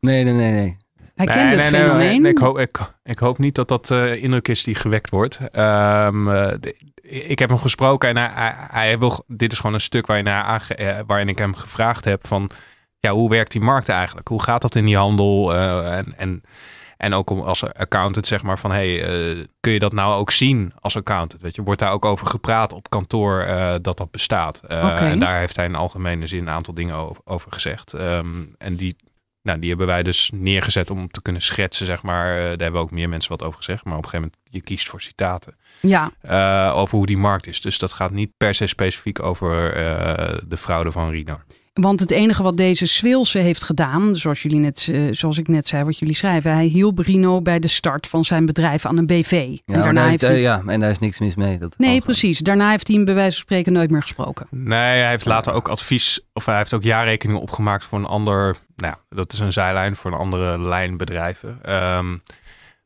Nee, 0.00 0.24
nee, 0.24 0.32
nee, 0.34 0.50
nee. 0.52 0.76
hij 1.14 1.26
Nee, 1.26 1.34
kende 1.36 1.56
nee, 1.56 1.64
het 1.64 1.72
nee, 1.72 1.82
fenomeen? 1.82 2.22
nee, 2.22 2.30
ik, 2.32 2.38
hoop, 2.38 2.58
ik, 2.58 2.78
ik 3.04 3.18
hoop 3.18 3.38
niet 3.38 3.54
dat 3.54 3.68
dat 3.68 3.90
eh, 3.90 4.22
indruk 4.22 4.48
is 4.48 4.64
die 4.64 4.74
gewekt 4.74 5.10
wordt. 5.10 5.38
Ehm, 5.50 6.28
eh, 6.28 6.52
de- 6.60 6.76
ik 7.02 7.38
heb 7.38 7.48
hem 7.48 7.58
gesproken 7.58 8.08
en 8.08 8.16
hij, 8.16 8.30
hij, 8.34 8.54
hij 8.70 8.98
wil, 8.98 9.24
dit 9.26 9.52
is 9.52 9.58
gewoon 9.58 9.74
een 9.74 9.80
stuk 9.80 10.06
waarin, 10.06 10.26
hij 10.26 10.58
eh, 10.68 10.98
waarin 11.06 11.28
ik 11.28 11.38
hem 11.38 11.54
gevraagd 11.54 12.04
heb 12.04 12.26
van... 12.26 12.50
Ja, 13.02 13.10
hoe 13.10 13.30
werkt 13.30 13.52
die 13.52 13.60
markt 13.60 13.88
eigenlijk? 13.88 14.28
Hoe 14.28 14.42
gaat 14.42 14.62
dat 14.62 14.74
in 14.74 14.84
die 14.84 14.96
handel? 14.96 15.54
Eh, 15.54 15.96
en, 15.96 16.14
en, 16.16 16.42
en 16.96 17.14
ook 17.14 17.30
om 17.30 17.40
als 17.40 17.64
accountant 17.64 18.26
zeg 18.26 18.42
maar 18.42 18.58
van... 18.58 18.70
Hey, 18.70 19.02
eh, 19.02 19.44
kun 19.60 19.72
je 19.72 19.78
dat 19.78 19.92
nou 19.92 20.14
ook 20.14 20.30
zien 20.30 20.72
als 20.80 20.96
accountant? 20.96 21.42
Weet 21.42 21.54
je, 21.54 21.62
wordt 21.62 21.80
daar 21.80 21.92
ook 21.92 22.04
over 22.04 22.26
gepraat 22.26 22.72
op 22.72 22.90
kantoor 22.90 23.40
eh, 23.40 23.74
dat 23.80 23.96
dat 23.96 24.10
bestaat? 24.10 24.60
En 24.60 25.18
daar 25.18 25.38
heeft 25.38 25.56
hij 25.56 25.64
in 25.64 25.74
algemene 25.74 26.26
zin 26.26 26.40
een 26.40 26.48
aantal 26.48 26.74
dingen 26.74 26.94
over, 26.94 27.22
over 27.24 27.52
gezegd. 27.52 27.92
Ehm, 27.92 28.26
en 28.58 28.76
die, 28.76 28.96
nou, 29.42 29.58
die 29.58 29.68
hebben 29.68 29.86
wij 29.86 30.02
dus 30.02 30.30
neergezet 30.34 30.90
om 30.90 31.08
te 31.08 31.22
kunnen 31.22 31.42
schetsen, 31.42 31.86
zeg 31.86 32.02
maar. 32.02 32.36
Daar 32.36 32.56
hebben 32.58 32.80
ook 32.80 32.90
meer 32.90 33.08
mensen 33.08 33.30
wat 33.30 33.42
over 33.42 33.56
gezegd. 33.56 33.84
Maar 33.84 33.96
op 33.96 34.04
een 34.04 34.10
gegeven 34.10 34.32
moment, 34.34 34.54
je 34.54 34.60
kiest 34.60 34.88
voor 34.88 35.00
citaten. 35.00 35.56
Ja, 35.80 36.10
over 36.70 36.96
hoe 36.96 37.06
die 37.06 37.18
markt 37.18 37.46
is. 37.46 37.60
Dus 37.60 37.78
dat 37.78 37.92
gaat 37.92 38.10
niet 38.10 38.30
per 38.36 38.54
se 38.54 38.66
specifiek 38.66 39.22
over 39.22 39.74
de 40.48 40.56
fraude 40.56 40.92
van 40.92 41.10
Rino. 41.10 41.38
Want 41.72 42.00
het 42.00 42.10
enige 42.10 42.42
wat 42.42 42.56
deze 42.56 42.86
Swilse 42.86 43.38
heeft 43.38 43.64
gedaan, 43.64 44.16
zoals, 44.16 44.42
jullie 44.42 44.58
net, 44.58 44.88
eh, 44.92 45.00
zoals 45.10 45.38
ik 45.38 45.48
net 45.48 45.66
zei, 45.66 45.84
wat 45.84 45.98
jullie 45.98 46.14
schrijven, 46.14 46.52
hij 46.52 46.64
hielp 46.64 46.98
Rino 46.98 47.42
bij 47.42 47.58
de 47.58 47.68
start 47.68 48.06
van 48.06 48.24
zijn 48.24 48.46
bedrijf 48.46 48.86
aan 48.86 48.98
een 48.98 49.06
BV. 49.06 49.30
Ja, 49.30 49.74
en 49.74 49.80
daarna 49.80 49.92
daar 50.00 50.08
heeft 50.08 50.22
is, 50.22 50.28
hij... 50.28 50.40
ja, 50.40 50.62
en 50.66 50.80
daar 50.80 50.90
is 50.90 50.98
niks 50.98 51.18
mis 51.18 51.34
mee. 51.34 51.58
Dat 51.58 51.74
Nee, 51.78 52.00
precies. 52.00 52.38
Daarna 52.38 52.70
heeft 52.70 52.86
hij 52.86 52.96
hem 52.96 53.04
bij 53.04 53.14
wijze 53.14 53.30
van 53.30 53.40
spreken 53.40 53.72
nooit 53.72 53.90
meer 53.90 54.02
gesproken. 54.02 54.46
Nee, 54.50 54.78
hij 54.78 55.08
heeft 55.08 55.24
later 55.24 55.52
ook 55.52 55.68
advies, 55.68 56.20
of 56.32 56.46
hij 56.46 56.56
heeft 56.56 56.74
ook 56.74 56.82
jaarrekeningen 56.82 57.42
opgemaakt 57.42 57.84
voor 57.84 57.98
een 57.98 58.04
ander, 58.04 58.56
nou, 58.76 58.94
ja, 58.94 59.16
dat 59.16 59.32
is 59.32 59.38
een 59.38 59.52
zijlijn 59.52 59.96
voor 59.96 60.12
een 60.12 60.18
andere 60.18 60.58
lijn 60.60 60.96
bedrijven. 60.96 61.58
Ehm, 61.62 62.16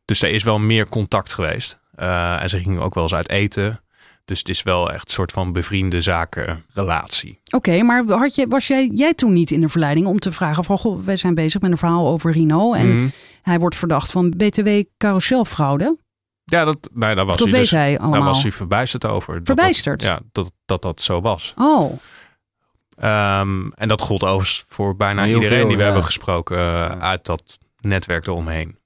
dus 0.04 0.22
er 0.22 0.30
is 0.30 0.42
wel 0.42 0.58
meer 0.58 0.88
contact 0.88 1.34
geweest. 1.34 1.78
Eh, 1.94 2.42
en 2.42 2.48
ze 2.48 2.58
gingen 2.58 2.80
ook 2.80 2.94
wel 2.94 3.02
eens 3.02 3.14
uit 3.14 3.28
eten. 3.28 3.80
Dus 4.26 4.38
het 4.38 4.48
is 4.48 4.62
wel 4.62 4.92
echt 4.92 5.04
een 5.08 5.14
soort 5.14 5.32
van 5.32 5.52
bevriende 5.52 6.00
zakenrelatie. 6.00 7.40
Oké, 7.50 7.82
maar 7.82 8.04
had 8.06 8.34
je, 8.34 8.46
was 8.48 8.66
jij, 8.66 8.90
jij 8.94 9.14
toen 9.14 9.32
niet 9.32 9.50
in 9.50 9.60
de 9.60 9.68
verleiding 9.68 10.06
om 10.06 10.18
te 10.18 10.32
vragen 10.32 10.64
van, 10.64 10.78
goh, 10.78 11.04
wij 11.04 11.16
zijn 11.16 11.34
bezig 11.34 11.60
met 11.60 11.70
een 11.70 11.78
verhaal 11.78 12.08
over 12.08 12.32
Rino 12.32 12.72
en 12.72 12.96
Mhm. 12.96 13.08
hij 13.42 13.58
wordt 13.58 13.76
verdacht 13.76 14.10
van 14.10 14.30
BTW 14.30 14.68
carouselfraude? 14.98 15.96
Ja, 16.44 16.64
dat, 16.64 16.88
nee, 16.92 17.14
daar 17.14 17.24
was 17.24 17.34
Of 17.34 17.40
dat 17.40 17.48
hij 17.50 17.58
weet 17.60 17.70
dus, 17.70 17.78
hij 17.78 17.98
allemaal? 17.98 18.20
Daar 18.20 18.28
was 18.28 18.42
hij 18.42 18.52
verbijsterd 18.52 19.04
over. 19.04 19.34
Dat 19.34 19.46
Verbijsterd? 19.46 20.00
Dat, 20.02 20.10
ja, 20.10 20.20
dat, 20.32 20.52
dat 20.64 20.82
dat 20.82 21.00
zo 21.00 21.20
was. 21.20 21.54
Oh, 21.56 21.92
Ehm, 22.96 23.68
en 23.74 23.88
dat 23.88 24.00
gold 24.00 24.22
overigens 24.24 24.64
voor 24.68 24.96
bijna 24.96 25.22
Heel 25.24 25.34
iedereen 25.34 25.58
veel, 25.58 25.66
die 25.66 25.76
we 25.76 25.82
ja. 25.82 25.88
hebben 25.88 26.04
gesproken 26.04 26.56
eh, 26.56 26.98
uit 26.98 27.24
dat 27.26 27.58
netwerk 27.80 28.26
eromheen. 28.26 28.78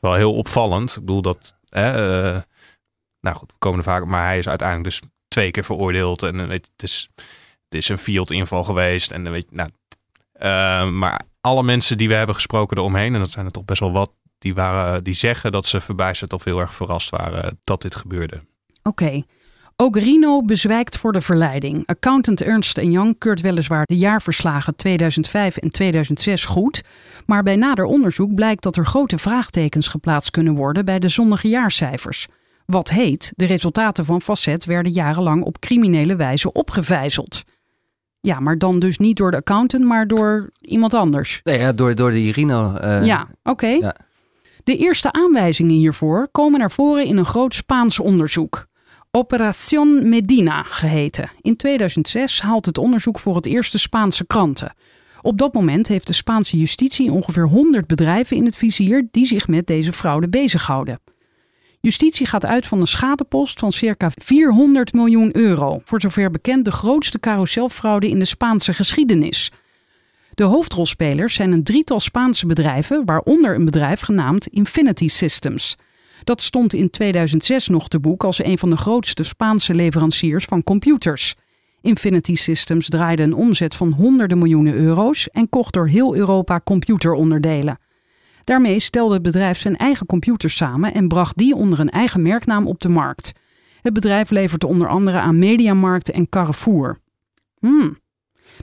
Wel 0.00 0.14
heel 0.14 0.34
opvallend. 0.34 0.90
Ik 0.96 1.00
bedoel 1.04 1.22
dat, 1.22 1.54
hè, 1.68 2.20
eh, 2.32 2.40
nou 3.28 3.40
goed, 3.40 3.52
we 3.52 3.58
komen 3.58 3.78
er 3.78 3.84
vaak, 3.84 4.04
maar 4.04 4.24
hij 4.24 4.38
is 4.38 4.48
uiteindelijk 4.48 4.88
dus 4.88 5.02
twee 5.28 5.50
keer 5.50 5.64
veroordeeld 5.64 6.22
en 6.22 6.40
eh, 6.40 6.48
het 6.48 6.70
is, 6.76 7.08
het 7.64 7.74
is 7.74 7.88
een 7.88 7.98
field 7.98 8.30
inval 8.30 8.64
geweest 8.64 9.10
en 9.10 9.24
dan 9.24 9.32
weet 9.32 9.46
je, 9.50 9.56
nou, 9.56 9.70
eh, 10.32 10.90
maar 10.90 11.20
alle 11.40 11.62
mensen 11.62 11.96
die 11.96 12.08
we 12.08 12.14
hebben 12.14 12.34
gesproken 12.34 12.76
eromheen, 12.76 13.14
en 13.14 13.20
dat 13.20 13.30
zijn 13.30 13.46
er 13.46 13.52
toch 13.52 13.64
best 13.64 13.80
wel 13.80 13.92
wat, 13.92 14.10
die, 14.38 14.54
waren, 14.54 15.04
die 15.04 15.14
zeggen 15.14 15.52
dat 15.52 15.66
ze 15.66 15.80
verbijsterd 15.80 16.32
of 16.32 16.44
heel 16.44 16.60
erg 16.60 16.74
verrast 16.74 17.10
waren 17.10 17.60
dat 17.64 17.82
dit 17.82 17.96
gebeurde. 17.96 18.42
oké. 18.82 19.22
Ook 19.80 19.96
Rino 19.96 20.42
bezwijkt 20.42 20.96
voor 20.96 21.12
de 21.12 21.20
verleiding. 21.20 21.86
Accountant 21.86 22.42
Ernst 22.42 22.76
Young 22.80 23.18
keurt 23.18 23.40
weliswaar 23.40 23.84
de 23.84 23.96
jaarverslagen 23.96 24.76
2005 24.76 25.56
en 25.56 25.70
2006 25.70 26.44
goed, 26.44 26.82
maar 27.26 27.42
bij 27.42 27.56
nader 27.56 27.84
onderzoek 27.84 28.34
blijkt 28.34 28.62
dat 28.62 28.76
er 28.76 28.86
grote 28.86 29.18
vraagtekens 29.18 29.88
geplaatst 29.88 30.30
kunnen 30.30 30.54
worden 30.54 30.84
bij 30.84 30.98
de 30.98 31.08
zonnige 31.08 31.48
jaarcijfers. 31.48 32.26
Wat 32.72 32.88
heet, 32.88 33.32
de 33.36 33.44
resultaten 33.44 34.04
van 34.04 34.22
Facet 34.22 34.64
werden 34.64 34.92
jarenlang 34.92 35.44
op 35.44 35.58
criminele 35.58 36.16
wijze 36.16 36.52
opgevijzeld. 36.52 37.44
Ja, 38.20 38.40
maar 38.40 38.58
dan 38.58 38.78
dus 38.78 38.98
niet 38.98 39.16
door 39.16 39.30
de 39.30 39.36
accountant, 39.36 39.84
maar 39.84 40.06
door 40.06 40.50
iemand 40.60 40.94
anders. 40.94 41.40
Nee, 41.44 41.58
ja, 41.58 41.72
door, 41.72 41.94
door 41.94 42.10
die 42.10 42.32
Rino. 42.32 42.74
eh, 42.74 43.04
ja, 43.04 43.28
oké. 43.42 43.66
ja. 43.66 43.96
De 44.64 44.76
eerste 44.76 45.12
aanwijzingen 45.12 45.76
hiervoor 45.76 46.28
komen 46.32 46.58
naar 46.58 46.70
voren 46.70 47.04
in 47.04 47.16
een 47.16 47.24
groot 47.24 47.54
Spaans 47.54 47.98
onderzoek. 48.00 48.66
Operación 49.10 50.08
Medina 50.08 50.62
geheten. 50.62 51.30
In 51.40 51.56
2006 51.56 52.40
haalt 52.42 52.66
het 52.66 52.78
onderzoek 52.78 53.18
voor 53.18 53.36
het 53.36 53.46
eerst 53.46 53.72
de 53.72 53.78
Spaanse 53.78 54.26
kranten. 54.26 54.72
Op 55.22 55.38
dat 55.38 55.54
moment 55.54 55.88
heeft 55.88 56.06
de 56.06 56.12
Spaanse 56.12 56.56
justitie 56.58 57.12
ongeveer 57.12 57.46
100 57.48 57.86
bedrijven 57.86 58.36
in 58.36 58.44
het 58.44 58.56
vizier 58.56 59.08
die 59.10 59.26
zich 59.26 59.48
met 59.48 59.66
deze 59.66 59.92
fraude 59.92 60.28
bezighouden. 60.28 61.00
Justitie 61.88 62.26
gaat 62.26 62.44
uit 62.44 62.66
van 62.66 62.80
een 62.80 62.86
schadepost 62.86 63.58
van 63.58 63.72
circa 63.72 64.10
400 64.14 64.92
miljoen 64.92 65.36
euro, 65.36 65.80
voor 65.84 66.00
zover 66.00 66.30
bekend 66.30 66.64
de 66.64 66.70
grootste 66.70 67.20
carouselfraude 67.20 68.08
in 68.08 68.18
de 68.18 68.24
Spaanse 68.24 68.72
geschiedenis. 68.72 69.52
De 70.34 70.44
hoofdrolspelers 70.44 71.34
zijn 71.34 71.52
een 71.52 71.62
drietal 71.62 72.00
Spaanse 72.00 72.46
bedrijven, 72.46 73.04
waaronder 73.04 73.54
een 73.54 73.64
bedrijf 73.64 74.00
genaamd 74.00 74.46
Infinity 74.46 75.08
Systems. 75.08 75.76
Dat 76.24 76.42
stond 76.42 76.74
in 76.74 76.90
2006 76.90 77.68
nog 77.68 77.88
te 77.88 78.00
boek 78.00 78.24
als 78.24 78.44
een 78.44 78.58
van 78.58 78.70
de 78.70 78.76
grootste 78.76 79.22
Spaanse 79.22 79.74
leveranciers 79.74 80.44
van 80.44 80.64
computers. 80.64 81.34
Infinity 81.80 82.34
Systems 82.34 82.88
draaide 82.88 83.22
een 83.22 83.34
omzet 83.34 83.74
van 83.74 83.92
honderden 83.92 84.38
miljoenen 84.38 84.74
euro's 84.74 85.28
en 85.28 85.48
kocht 85.48 85.72
door 85.74 85.88
heel 85.88 86.16
Europa 86.16 86.60
computeronderdelen. 86.64 87.78
Daarmee 88.48 88.80
stelde 88.80 89.14
het 89.14 89.22
bedrijf 89.22 89.58
zijn 89.58 89.76
eigen 89.76 90.06
computers 90.06 90.56
samen 90.56 90.94
en 90.94 91.08
bracht 91.08 91.36
die 91.36 91.54
onder 91.54 91.80
een 91.80 91.90
eigen 91.90 92.22
merknaam 92.22 92.66
op 92.66 92.80
de 92.80 92.88
markt. 92.88 93.32
Het 93.82 93.92
bedrijf 93.92 94.30
levert 94.30 94.64
onder 94.64 94.88
andere 94.88 95.18
aan 95.18 95.38
Mediamarkt 95.38 96.10
en 96.10 96.28
Carrefour. 96.28 96.98
Hmm. 97.60 97.98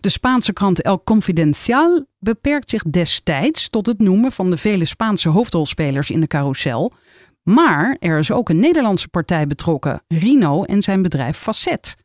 De 0.01 0.09
Spaanse 0.09 0.53
krant 0.53 0.81
El 0.81 1.03
Confidencial 1.03 2.05
beperkt 2.19 2.69
zich 2.69 2.83
destijds 2.83 3.69
tot 3.69 3.85
het 3.85 3.99
noemen 3.99 4.31
van 4.31 4.49
de 4.49 4.57
vele 4.57 4.85
Spaanse 4.85 5.29
hoofdrolspelers 5.29 6.09
in 6.09 6.19
de 6.19 6.27
carousel. 6.27 6.91
Maar 7.43 7.97
er 7.99 8.19
is 8.19 8.31
ook 8.31 8.49
een 8.49 8.59
Nederlandse 8.59 9.07
partij 9.07 9.47
betrokken, 9.47 10.03
Rino 10.07 10.63
en 10.63 10.81
zijn 10.81 11.01
bedrijf 11.01 11.37
Facet. 11.37 11.95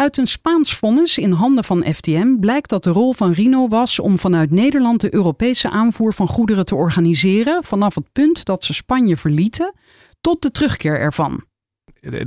Uit 0.00 0.16
een 0.16 0.26
Spaans 0.26 0.74
vonnis 0.74 1.18
in 1.18 1.32
handen 1.32 1.64
van 1.64 1.84
FTM 1.94 2.38
blijkt 2.40 2.68
dat 2.68 2.84
de 2.84 2.90
rol 2.90 3.12
van 3.12 3.32
Rino 3.32 3.68
was 3.68 3.98
om 3.98 4.18
vanuit 4.18 4.50
Nederland 4.50 5.00
de 5.00 5.14
Europese 5.14 5.70
aanvoer 5.70 6.14
van 6.14 6.28
goederen 6.28 6.64
te 6.64 6.74
organiseren 6.74 7.64
vanaf 7.64 7.94
het 7.94 8.12
punt 8.12 8.44
dat 8.44 8.64
ze 8.64 8.74
Spanje 8.74 9.16
verlieten 9.16 9.74
tot 10.20 10.42
de 10.42 10.50
terugkeer 10.50 11.00
ervan. 11.00 11.44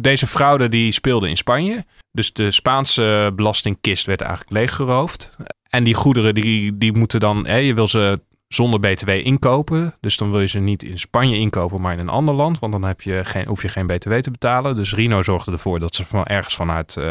Deze 0.01 0.27
fraude 0.27 0.67
die 0.67 0.91
speelde 0.91 1.29
in 1.29 1.37
Spanje. 1.37 1.85
Dus 2.11 2.33
de 2.33 2.51
Spaanse 2.51 3.31
belastingkist 3.35 4.05
werd 4.05 4.21
eigenlijk 4.21 4.51
leeggeroofd. 4.51 5.37
En 5.69 5.83
die 5.83 5.93
goederen 5.93 6.33
die, 6.33 6.77
die 6.77 6.93
moeten 6.93 7.19
dan, 7.19 7.43
je 7.63 7.73
wil 7.73 7.87
ze 7.87 8.19
zonder 8.53 8.79
BTW 8.79 9.09
inkopen. 9.09 9.93
Dus 9.99 10.17
dan 10.17 10.31
wil 10.31 10.39
je 10.39 10.47
ze 10.47 10.59
niet 10.59 10.83
in 10.83 10.99
Spanje 10.99 11.37
inkopen, 11.37 11.81
maar 11.81 11.93
in 11.93 11.99
een 11.99 12.09
ander 12.09 12.35
land. 12.35 12.59
Want 12.59 12.71
dan 12.71 12.83
heb 12.83 13.01
je 13.01 13.21
geen, 13.25 13.47
hoef 13.47 13.61
je 13.61 13.69
geen 13.69 13.87
BTW 13.87 14.13
te 14.13 14.31
betalen. 14.31 14.75
Dus 14.75 14.93
Rino 14.93 15.21
zorgde 15.21 15.51
ervoor 15.51 15.79
dat 15.79 15.95
ze 15.95 16.05
van 16.05 16.23
ergens 16.23 16.55
vanuit 16.55 16.95
uh, 16.95 17.03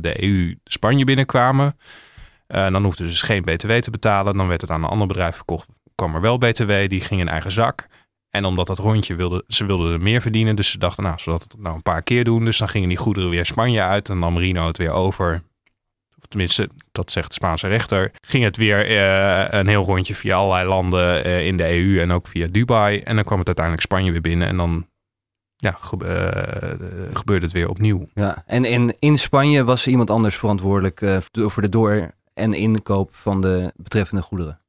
de 0.00 0.22
EU 0.22 0.58
Spanje 0.64 1.04
binnenkwamen. 1.04 1.76
Uh, 2.48 2.70
dan 2.70 2.84
hoefden 2.84 3.06
ze 3.06 3.12
dus 3.12 3.22
geen 3.22 3.42
BTW 3.42 3.72
te 3.72 3.90
betalen. 3.90 4.36
Dan 4.36 4.48
werd 4.48 4.60
het 4.60 4.70
aan 4.70 4.82
een 4.82 4.88
ander 4.88 5.06
bedrijf 5.06 5.36
verkocht. 5.36 5.68
kwam 5.94 6.14
er 6.14 6.20
wel 6.20 6.38
BTW, 6.38 6.88
die 6.88 7.00
ging 7.00 7.20
in 7.20 7.28
eigen 7.28 7.52
zak. 7.52 7.86
En 8.30 8.44
omdat 8.44 8.66
dat 8.66 8.78
rondje 8.78 9.14
wilde, 9.14 9.44
ze 9.48 9.64
wilden 9.64 9.92
er 9.92 10.00
meer 10.00 10.20
verdienen. 10.20 10.56
Dus 10.56 10.70
ze 10.70 10.78
dachten, 10.78 11.04
nou, 11.04 11.18
zodat 11.18 11.42
het 11.42 11.56
nou 11.58 11.74
een 11.74 11.82
paar 11.82 12.02
keer 12.02 12.24
doen. 12.24 12.44
Dus 12.44 12.58
dan 12.58 12.68
gingen 12.68 12.88
die 12.88 12.98
goederen 12.98 13.30
weer 13.30 13.46
Spanje 13.46 13.82
uit. 13.82 14.08
En 14.08 14.20
dan 14.20 14.38
Rino 14.38 14.66
het 14.66 14.78
weer 14.78 14.92
over 14.92 15.42
tenminste, 16.32 16.68
dat 16.92 17.10
zegt 17.10 17.28
de 17.28 17.34
Spaanse 17.34 17.68
rechter, 17.68 18.12
ging 18.20 18.44
het 18.44 18.56
weer 18.56 18.90
uh, 18.90 19.46
een 19.50 19.66
heel 19.66 19.84
rondje 19.84 20.14
via 20.14 20.36
allerlei 20.36 20.68
landen 20.68 21.26
uh, 21.26 21.46
in 21.46 21.56
de 21.56 21.68
EU 21.68 22.00
en 22.00 22.10
ook 22.10 22.26
via 22.26 22.46
Dubai. 22.50 22.98
En 22.98 23.14
dan 23.14 23.24
kwam 23.24 23.38
het 23.38 23.46
uiteindelijk 23.46 23.86
Spanje 23.86 24.12
weer 24.12 24.20
binnen 24.20 24.48
en 24.48 24.56
dan 24.56 24.86
ja, 25.56 25.76
gebeurde 27.12 27.44
het 27.44 27.52
weer 27.52 27.68
opnieuw. 27.68 28.08
Ja, 28.14 28.42
en 28.46 28.64
in, 28.64 28.96
in 28.98 29.18
Spanje 29.18 29.64
was 29.64 29.86
iemand 29.86 30.10
anders 30.10 30.36
verantwoordelijk 30.36 31.20
voor 31.32 31.62
de 31.62 31.68
door- 31.68 32.10
en 32.34 32.52
inkoop 32.52 33.10
van 33.14 33.40
de 33.40 33.72
betreffende 33.76 34.22
goederen 34.22 34.62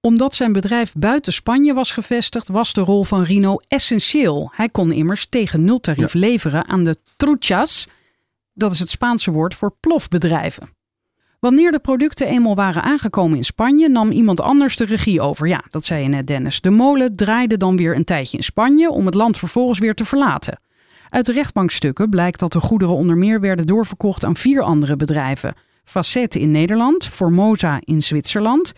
omdat 0.00 0.34
zijn 0.34 0.52
bedrijf 0.52 0.92
buiten 0.96 1.32
Spanje 1.32 1.74
was 1.74 1.90
gevestigd, 1.90 2.48
was 2.48 2.72
de 2.72 2.80
rol 2.80 3.04
van 3.04 3.22
Rino 3.22 3.56
essentieel. 3.68 4.52
Hij 4.54 4.68
kon 4.68 4.92
immers 4.92 5.26
tegen 5.26 5.64
nultarief 5.64 6.12
ja. 6.12 6.18
leveren 6.20 6.66
aan 6.66 6.84
de 6.84 6.98
truchas, 7.16 7.88
dat 8.58 8.72
is 8.72 8.78
het 8.78 8.90
Spaanse 8.90 9.30
woord 9.30 9.54
voor 9.54 9.76
plofbedrijven. 9.80 10.76
Wanneer 11.40 11.70
de 11.70 11.78
producten 11.78 12.26
eenmaal 12.26 12.54
waren 12.54 12.82
aangekomen 12.82 13.36
in 13.36 13.44
Spanje, 13.44 13.88
nam 13.88 14.10
iemand 14.10 14.40
anders 14.40 14.76
de 14.76 14.84
regie 14.84 15.20
over. 15.20 15.48
Ja, 15.48 15.64
dat 15.68 15.84
zei 15.84 16.02
je 16.02 16.08
net, 16.08 16.26
Dennis. 16.26 16.60
De 16.60 16.70
molen 16.70 17.12
draaide 17.12 17.56
dan 17.56 17.76
weer 17.76 17.96
een 17.96 18.04
tijdje 18.04 18.36
in 18.36 18.42
Spanje 18.42 18.90
om 18.90 19.06
het 19.06 19.14
land 19.14 19.36
vervolgens 19.36 19.78
weer 19.78 19.94
te 19.94 20.04
verlaten. 20.04 20.60
Uit 21.08 21.28
rechtbankstukken 21.28 22.08
blijkt 22.08 22.38
dat 22.38 22.52
de 22.52 22.60
goederen 22.60 22.94
onder 22.94 23.16
meer 23.16 23.40
werden 23.40 23.66
doorverkocht 23.66 24.24
aan 24.24 24.36
vier 24.36 24.62
andere 24.62 24.96
bedrijven: 24.96 25.54
Facette 25.84 26.40
in 26.40 26.50
Nederland, 26.50 27.06
Formosa 27.06 27.80
in 27.84 28.02
Zwitserland, 28.02 28.72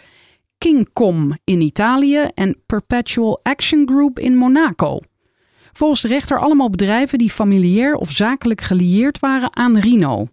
Kingcom 0.58 1.38
in 1.44 1.60
Italië 1.60 2.28
en 2.34 2.62
Perpetual 2.66 3.40
Action 3.42 3.88
Group 3.88 4.18
in 4.18 4.36
Monaco. 4.36 5.00
Volgens 5.72 6.00
de 6.00 6.08
rechter 6.08 6.38
allemaal 6.38 6.70
bedrijven 6.70 7.18
die 7.18 7.30
familiair 7.30 7.94
of 7.94 8.10
zakelijk 8.10 8.60
gelieerd 8.60 9.18
waren 9.18 9.56
aan 9.56 9.78
Rino. 9.78 10.28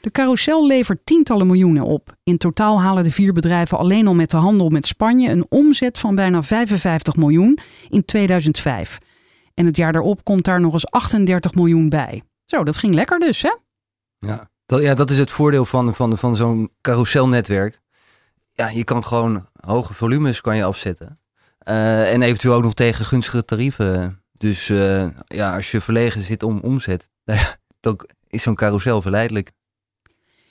De 0.00 0.10
carousel 0.10 0.66
levert 0.66 1.00
tientallen 1.04 1.46
miljoenen 1.46 1.84
op. 1.84 2.16
In 2.22 2.38
totaal 2.38 2.80
halen 2.80 3.04
de 3.04 3.12
vier 3.12 3.32
bedrijven 3.32 3.78
alleen 3.78 4.06
al 4.06 4.14
met 4.14 4.30
de 4.30 4.36
handel 4.36 4.68
met 4.68 4.86
Spanje 4.86 5.30
een 5.30 5.46
omzet 5.48 5.98
van 5.98 6.14
bijna 6.14 6.42
55 6.42 7.16
miljoen 7.16 7.58
in 7.88 8.04
2005. 8.04 8.98
En 9.54 9.66
het 9.66 9.76
jaar 9.76 9.92
daarop 9.92 10.24
komt 10.24 10.44
daar 10.44 10.60
nog 10.60 10.72
eens 10.72 10.90
38 10.90 11.54
miljoen 11.54 11.88
bij. 11.88 12.22
Zo, 12.44 12.64
dat 12.64 12.76
ging 12.76 12.94
lekker 12.94 13.18
dus, 13.18 13.42
hè? 13.42 13.56
Ja, 14.18 14.50
dat, 14.66 14.82
ja, 14.82 14.94
dat 14.94 15.10
is 15.10 15.18
het 15.18 15.30
voordeel 15.30 15.64
van, 15.64 15.94
van, 15.94 16.18
van 16.18 16.36
zo'n 16.36 16.70
carouselnetwerk. 16.80 17.80
Ja, 18.52 18.68
je 18.68 18.84
kan 18.84 19.04
gewoon 19.04 19.46
hoge 19.66 19.94
volumes 19.94 20.40
kan 20.40 20.56
je 20.56 20.64
afzetten. 20.64 21.18
Uh, 21.68 22.12
en 22.12 22.22
eventueel 22.22 22.54
ook 22.54 22.62
nog 22.62 22.74
tegen 22.74 23.04
gunstige 23.04 23.44
tarieven 23.44 24.22
dus 24.38 24.68
uh, 24.68 25.06
ja, 25.26 25.56
als 25.56 25.70
je 25.70 25.80
verlegen 25.80 26.20
zit 26.20 26.42
om 26.42 26.58
omzet, 26.58 27.10
dan 27.80 28.00
is 28.28 28.42
zo'n 28.42 28.54
carousel 28.54 29.02
verleidelijk. 29.02 29.50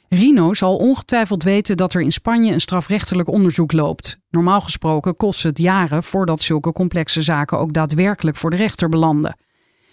Rino 0.09 0.53
zal 0.53 0.77
ongetwijfeld 0.77 1.43
weten 1.43 1.77
dat 1.77 1.93
er 1.93 2.01
in 2.01 2.11
Spanje 2.11 2.53
een 2.53 2.61
strafrechtelijk 2.61 3.29
onderzoek 3.29 3.71
loopt. 3.71 4.17
Normaal 4.29 4.61
gesproken 4.61 5.15
kost 5.15 5.43
het 5.43 5.57
jaren 5.57 6.03
voordat 6.03 6.41
zulke 6.41 6.71
complexe 6.71 7.21
zaken 7.21 7.59
ook 7.59 7.73
daadwerkelijk 7.73 8.37
voor 8.37 8.49
de 8.49 8.55
rechter 8.55 8.89
belanden. 8.89 9.37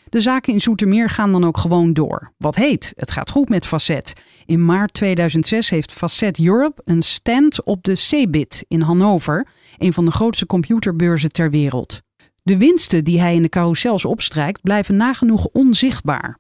De 0.09 0.21
zaken 0.21 0.53
in 0.53 0.61
Zoetermeer 0.61 1.11
gaan 1.11 1.33
dan 1.33 1.45
ook 1.45 1.59
gewoon 1.59 1.93
door. 1.93 2.33
Wat 2.39 2.55
heet, 2.55 2.93
het 2.97 3.11
gaat 3.11 3.31
goed 3.31 3.49
met 3.49 3.67
Facet. 3.67 4.13
In 4.47 4.65
maart 4.65 4.93
2006 4.93 5.71
heeft 5.71 5.93
Facet 5.93 6.39
Europe 6.39 6.83
een 6.85 7.03
stand 7.03 7.65
op 7.65 7.85
de 7.85 7.95
CeBIT 7.95 8.65
in 8.69 8.81
Hannover, 8.81 9.47
een 9.77 9.93
van 9.93 10.05
de 10.05 10.11
grootste 10.11 10.47
computerbeurzen 10.47 11.33
ter 11.33 11.51
wereld. 11.51 12.04
De 12.45 12.59
winsten 12.59 13.05
die 13.05 13.21
hij 13.21 13.35
in 13.35 13.43
de 13.43 13.49
carousels 13.49 14.05
opstrijkt 14.05 14.63
blijven 14.63 14.97
nagenoeg 14.97 15.47
onzichtbaar. 15.47 16.39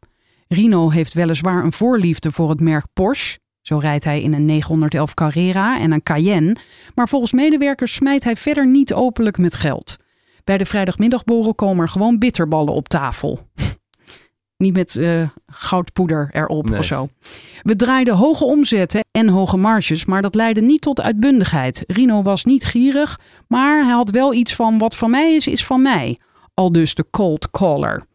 Rino 0.49 0.90
heeft 0.90 1.12
weliswaar 1.12 1.64
een 1.64 1.73
voorliefde 1.73 2.33
voor 2.33 2.51
het 2.51 2.61
merk 2.61 2.87
Porsche. 2.93 3.38
Zo 3.61 3.79
rijdt 3.79 4.05
hij 4.05 4.23
in 4.23 4.33
een 4.33 4.45
911 4.45 5.14
Carrera 5.14 5.81
en 5.81 5.93
een 5.93 6.03
Cayenne. 6.03 6.57
Maar 6.95 7.09
volgens 7.09 7.33
medewerkers 7.33 7.95
smijt 7.95 8.25
hij 8.25 8.37
verder 8.37 8.67
niet 8.67 8.95
openlijk 8.95 9.38
met 9.38 9.55
geld. 9.55 9.97
Bij 10.45 10.59
de 10.59 10.67
vrijdagmiddagborrel 10.67 11.55
komen 11.55 11.83
er 11.83 11.90
gewoon 11.90 12.19
bitterballen 12.19 12.75
op 12.75 12.88
tafel. 12.88 13.49
Niet 14.57 14.75
met 14.75 14.95
uh, 14.95 15.29
goudpoeder 15.47 16.29
erop 16.33 16.69
nee. 16.69 16.79
of 16.79 16.85
zo. 16.85 17.09
We 17.62 17.77
draaiden 17.77 18.14
hoge 18.14 18.45
omzetten 18.45 19.05
en 19.11 19.29
hoge 19.29 19.57
marges, 19.57 20.05
maar 20.05 20.23
dat 20.23 20.35
leidde 20.35 20.62
niet 20.62 20.81
tot 20.81 21.01
uitbundigheid. 21.01 21.85
Rino 21.87 22.23
was 22.23 22.45
niet 22.45 22.64
gierig, 22.64 23.21
maar 23.49 23.85
hij 23.85 23.95
had 23.95 24.11
wel 24.11 24.35
iets 24.35 24.55
van 24.55 24.79
wat 24.79 24.97
van 24.97 25.11
mij 25.11 25.35
is, 25.35 25.47
is 25.47 25.67
van 25.67 25.83
mij. 25.83 26.19
Al 26.55 26.73
dus 26.73 26.95
de 26.95 27.07
cold 27.11 27.51
caller. 27.51 28.07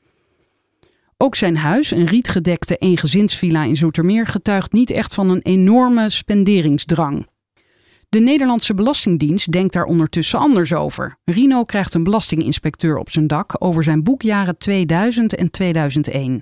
Ook 1.18 1.36
zijn 1.36 1.58
huis, 1.58 1.92
een 1.92 2.06
rietgedekte 2.06 2.76
eengezinsvilla 2.76 3.64
in 3.64 3.76
Zoetermeer, 3.76 4.28
getuigt 4.28 4.72
niet 4.72 4.92
echt 4.92 5.14
van 5.14 5.30
een 5.30 5.42
enorme 5.42 6.10
spenderingsdrang. 6.10 7.28
De 8.10 8.20
Nederlandse 8.20 8.74
Belastingdienst 8.74 9.52
denkt 9.52 9.74
daar 9.74 9.84
ondertussen 9.84 10.40
anders 10.40 10.74
over. 10.74 11.18
Rino 11.24 11.64
krijgt 11.64 11.94
een 11.94 12.04
belastinginspecteur 12.04 12.98
op 12.98 13.10
zijn 13.10 13.28
dak 13.28 13.56
over 13.64 13.84
zijn 13.84 14.04
boekjaren 14.04 14.58
2000 14.58 15.36
en 15.36 15.52
2001. 15.52 16.40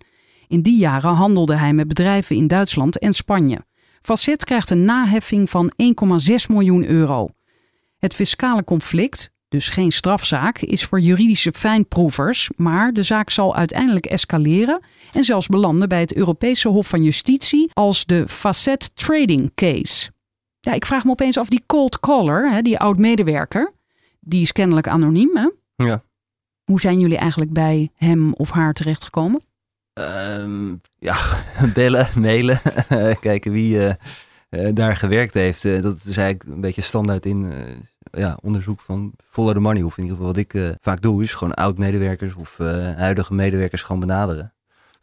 In 0.47 0.61
die 0.61 0.77
jaren 0.77 1.13
handelde 1.13 1.55
hij 1.55 1.73
met 1.73 1.87
bedrijven 1.87 2.35
in 2.35 2.47
Duitsland 2.47 2.99
en 2.99 3.13
Spanje. 3.13 3.65
Facet 4.01 4.43
krijgt 4.43 4.69
een 4.69 4.85
naheffing 4.85 5.49
van 5.49 5.71
1,6 5.83 6.35
miljoen 6.49 6.85
euro. 6.85 7.27
Het 7.97 8.13
fiscale 8.13 8.63
conflict, 8.63 9.31
dus 9.47 9.69
geen 9.69 9.91
strafzaak, 9.91 10.59
is 10.59 10.83
voor 10.83 10.99
juridische 10.99 11.51
fijnproevers, 11.51 12.49
maar 12.55 12.93
de 12.93 13.03
zaak 13.03 13.29
zal 13.29 13.55
uiteindelijk 13.55 14.05
escaleren 14.05 14.79
en 15.13 15.23
zelfs 15.23 15.47
belanden 15.47 15.89
bij 15.89 15.99
het 15.99 16.15
Europese 16.15 16.67
Hof 16.69 16.87
van 16.87 17.03
Justitie 17.03 17.69
als 17.73 18.05
de 18.05 18.27
Facet 18.27 18.95
Trading 18.95 19.51
Case. 19.53 20.15
Ja, 20.67 20.73
ik 20.73 20.85
vraag 20.85 21.03
me 21.03 21.11
opeens 21.11 21.37
af, 21.37 21.49
die 21.49 21.63
cold 21.65 21.99
caller, 21.99 22.51
hè, 22.51 22.61
die 22.61 22.79
oud-medewerker, 22.79 23.73
die 24.19 24.41
is 24.41 24.51
kennelijk 24.51 24.87
anoniem, 24.87 25.37
hè? 25.37 25.49
Ja. 25.75 26.03
Hoe 26.63 26.79
zijn 26.79 26.99
jullie 26.99 27.17
eigenlijk 27.17 27.53
bij 27.53 27.91
hem 27.95 28.33
of 28.33 28.49
haar 28.49 28.73
terechtgekomen? 28.73 29.41
Um, 29.93 30.81
ja, 30.99 31.15
bellen, 31.73 32.07
mailen, 32.15 32.59
kijken 33.19 33.51
wie, 33.51 33.75
uh, 33.75 33.89
eh, 34.49 34.75
daar 34.75 34.95
gewerkt 34.95 35.33
heeft. 35.33 35.65
Eh, 35.65 35.81
dat 35.81 35.95
is 35.95 36.17
eigenlijk 36.17 36.49
een 36.49 36.61
beetje 36.61 36.81
standaard 36.81 37.25
in 37.25 37.51
eh, 37.51 38.21
ja, 38.21 38.37
onderzoek 38.41 38.79
van 38.79 39.13
Follow 39.29 39.53
the 39.53 39.59
Money. 39.59 39.83
Of 39.83 39.97
in 39.97 40.03
ieder 40.03 40.17
geval 40.17 40.33
wat 40.33 40.41
ik 40.41 40.53
eh, 40.53 40.69
vaak 40.81 41.01
doe, 41.01 41.23
is 41.23 41.33
gewoon 41.33 41.53
oud-medewerkers 41.53 42.35
of 42.35 42.59
eh, 42.59 42.95
huidige 42.95 43.33
medewerkers 43.33 43.83
gewoon 43.83 44.01
benaderen. 44.01 44.53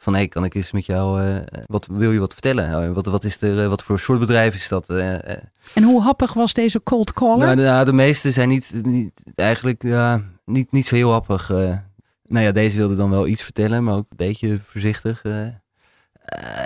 Van 0.05 0.15
hé, 0.15 0.27
kan 0.27 0.45
ik 0.45 0.55
eens 0.55 0.73
met 0.73 0.87
jou, 0.87 1.23
eh, 1.23 1.63
wat 1.67 1.87
wil 1.87 2.13
je 2.13 2.19
wat 2.19 2.33
vertellen? 2.33 2.85
Eh, 2.85 2.93
wat, 2.93 3.07
wat, 3.07 3.25
is 3.25 3.43
er, 3.43 3.63
eh, 3.63 3.69
wat 3.69 3.83
voor 3.83 3.99
soort 3.99 4.19
bedrijf 4.19 4.55
is 4.55 4.69
dat? 4.69 4.89
En 4.89 5.83
hoe 5.83 6.03
happig 6.03 6.33
was 6.33 6.53
deze 6.53 6.83
cold 6.83 7.13
caller? 7.13 7.47
nou, 7.47 7.57
de, 7.57 7.63
nou, 7.63 7.85
de 7.85 7.93
meeste 7.93 8.33
zijn 8.33 8.49
niet, 8.49 8.71
niet 8.83 9.23
eigenlijk 9.35 9.83
ja, 9.83 10.23
niet, 10.45 10.73
niet 10.73 10.87
zo 10.87 10.95
heel 10.95 11.11
happig. 11.11 11.49
nou 11.49 12.45
ja, 12.45 12.53
deze 12.53 12.77
wilde 12.77 12.97
dan 12.97 13.11
wel 13.11 13.27
iets 13.27 13.43
vertellen, 13.43 13.85
maar 13.85 13.95
ook 13.95 14.07
een 14.09 14.17
beetje 14.17 14.61
voorzichtig. 14.67 15.23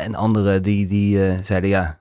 en 0.02 0.14
andere 0.14 0.60
die, 0.60 0.86
die 0.86 1.44
zeiden 1.44 1.70
ja, 1.70 1.98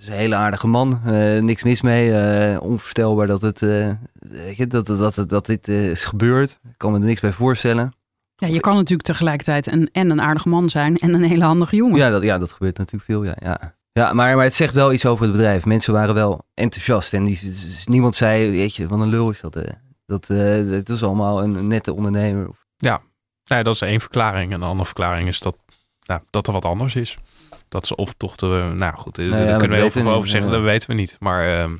is 0.00 0.06
een 0.06 0.12
hele 0.12 0.34
aardige 0.34 0.66
man, 0.66 1.00
niks 1.40 1.62
mis 1.62 1.80
mee. 1.82 2.60
onvoorstelbaar 2.60 3.26
dat, 3.26 3.40
het, 3.40 3.60
weet 3.60 4.56
je, 4.56 4.66
dat, 4.66 4.86
dat, 4.86 5.14
dat, 5.14 5.28
dat 5.28 5.46
dit 5.46 5.68
is 5.68 6.04
gebeurd. 6.04 6.58
Ik 6.70 6.74
kan 6.76 6.92
me 6.92 6.98
er 6.98 7.04
niks 7.04 7.20
bij 7.20 7.32
voorstellen. 7.32 7.92
Ja, 8.42 8.48
je 8.48 8.60
kan 8.60 8.74
natuurlijk 8.74 9.08
tegelijkertijd 9.08 9.66
een, 9.66 9.88
en 9.92 10.10
een 10.10 10.20
aardige 10.20 10.48
man 10.48 10.68
zijn 10.68 10.96
en 10.96 11.14
een 11.14 11.22
hele 11.22 11.44
handige 11.44 11.76
jongen. 11.76 11.96
Ja, 11.96 12.10
dat, 12.10 12.22
ja, 12.22 12.38
dat 12.38 12.52
gebeurt 12.52 12.78
natuurlijk 12.78 13.04
veel. 13.04 13.24
Ja, 13.24 13.36
ja. 13.40 13.74
ja 13.92 14.12
maar, 14.12 14.36
maar 14.36 14.44
het 14.44 14.54
zegt 14.54 14.74
wel 14.74 14.92
iets 14.92 15.06
over 15.06 15.24
het 15.24 15.32
bedrijf. 15.32 15.64
Mensen 15.64 15.92
waren 15.92 16.14
wel 16.14 16.44
enthousiast. 16.54 17.12
En 17.12 17.24
die, 17.24 17.38
dus 17.42 17.86
niemand 17.86 18.16
zei, 18.16 18.50
weet 18.50 18.76
je, 18.76 18.86
wat 18.86 19.00
een 19.00 19.08
lul 19.08 19.30
is 19.30 19.40
dat. 19.40 19.56
Dat, 20.06 20.30
eh, 20.30 20.38
het 20.54 20.88
is 20.88 21.02
allemaal 21.02 21.42
een 21.42 21.66
nette 21.66 21.94
ondernemer. 21.94 22.50
Nee, 23.44 23.62
dat 23.62 23.74
is 23.74 23.80
één 23.80 24.00
verklaring. 24.00 24.52
En 24.52 24.58
de 24.58 24.64
andere 24.64 24.84
verklaring 24.86 25.28
is 25.28 25.40
dat, 25.40 25.56
nou, 26.06 26.20
dat 26.30 26.46
er 26.46 26.52
wat 26.52 26.64
anders 26.64 26.94
is. 26.94 27.18
Dat 27.68 27.86
ze 27.86 27.96
of 27.96 28.12
toch 28.12 28.36
de, 28.36 28.72
nou 28.76 28.96
goed, 28.96 29.16
ja, 29.16 29.28
daar 29.28 29.58
kunnen 29.58 29.76
we 29.76 29.82
heel 29.82 29.90
veel 29.90 30.12
over 30.12 30.28
zeggen, 30.28 30.50
ja. 30.50 30.56
dat 30.56 30.64
weten 30.64 30.90
we 30.90 30.94
niet. 30.94 31.16
Maar, 31.20 31.58
ehm, 31.58 31.70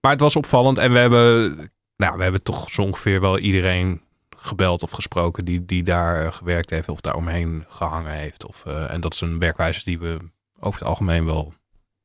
maar 0.00 0.12
het 0.12 0.20
was 0.20 0.36
opvallend 0.36 0.78
en 0.78 0.92
we 0.92 0.98
hebben, 0.98 1.56
nou, 1.96 2.16
we 2.16 2.22
hebben 2.22 2.42
toch 2.42 2.70
zo 2.70 2.82
ongeveer 2.82 3.20
wel 3.20 3.38
iedereen 3.38 4.00
gebeld 4.40 4.82
of 4.82 4.90
gesproken 4.90 5.44
die, 5.44 5.64
die 5.64 5.82
daar 5.82 6.24
eh, 6.24 6.32
gewerkt 6.32 6.70
heeft 6.70 6.88
of 6.88 7.00
daar 7.00 7.14
omheen 7.14 7.64
gehangen 7.68 8.12
heeft. 8.12 8.46
Of, 8.46 8.62
eh, 8.66 8.92
en 8.92 9.00
dat 9.00 9.12
is 9.14 9.20
een 9.20 9.38
werkwijze 9.38 9.84
die 9.84 9.98
we 9.98 10.18
over 10.60 10.80
het 10.80 10.88
algemeen 10.88 11.24
wel 11.24 11.52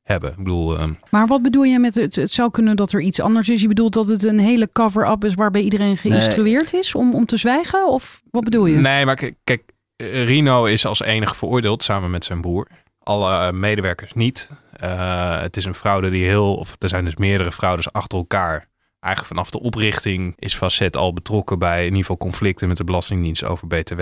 hebben. 0.02 0.30
Ik 0.30 0.36
bedoel, 0.36 0.78
ehm, 0.78 0.92
Maar 1.10 1.26
wat 1.26 1.42
bedoel 1.42 1.62
je 1.62 1.78
met 1.78 1.94
het, 1.94 2.16
het 2.16 2.30
zou 2.30 2.50
kunnen 2.50 2.76
dat 2.76 2.92
er 2.92 3.00
iets 3.00 3.20
anders 3.20 3.48
is? 3.48 3.60
Je 3.60 3.68
bedoelt 3.68 3.92
dat 3.92 4.08
het 4.08 4.24
een 4.24 4.38
hele 4.38 4.68
cover-up 4.68 5.24
is 5.24 5.34
waarbij 5.34 5.62
iedereen 5.62 5.96
geïnstrueerd 5.96 6.72
is 6.72 6.94
om, 6.94 7.14
om 7.14 7.26
te 7.26 7.36
zwijgen? 7.36 7.88
Of 7.88 8.22
wat 8.30 8.44
bedoel 8.44 8.66
je? 8.66 8.76
Nee, 8.76 9.04
maar 9.04 9.32
kijk, 9.44 9.62
eh, 9.96 10.24
Rino 10.24 10.64
is 10.64 10.86
als 10.86 11.02
enige 11.02 11.34
veroordeeld 11.34 11.82
samen 11.82 12.10
met 12.10 12.24
zijn 12.24 12.40
broer. 12.40 12.68
Alle 12.98 13.52
medewerkers 13.52 14.12
niet. 14.12 14.50
Eh, 14.72 15.40
het 15.40 15.56
is 15.56 15.64
een 15.64 15.74
fraude 15.74 16.10
die 16.10 16.24
heel, 16.24 16.54
of 16.56 16.76
er 16.78 16.88
zijn 16.88 17.04
dus 17.04 17.16
meerdere 17.16 17.52
fraudes 17.52 17.92
achter 17.92 18.18
elkaar. 18.18 18.68
Eigenlijk 19.04 19.34
vanaf 19.34 19.50
de 19.50 19.60
oprichting 19.60 20.32
is 20.38 20.54
Facet 20.54 20.96
al 20.96 21.12
betrokken 21.12 21.58
bij 21.58 21.78
in 21.78 21.84
ieder 21.84 22.00
geval 22.00 22.16
conflicten 22.16 22.68
met 22.68 22.76
de 22.76 22.84
Belastingdienst 22.84 23.44
over 23.44 23.66
BTW. 23.66 24.00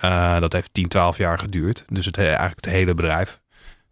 Eh, 0.00 0.38
dat 0.40 0.52
heeft 0.52 0.74
10, 0.74 0.88
12 0.88 1.16
jaar 1.16 1.38
geduurd. 1.38 1.84
Dus 1.88 2.06
het, 2.06 2.16
he- 2.16 2.24
eigenlijk 2.26 2.64
het 2.64 2.74
hele 2.74 2.94
bedrijf. 2.94 3.40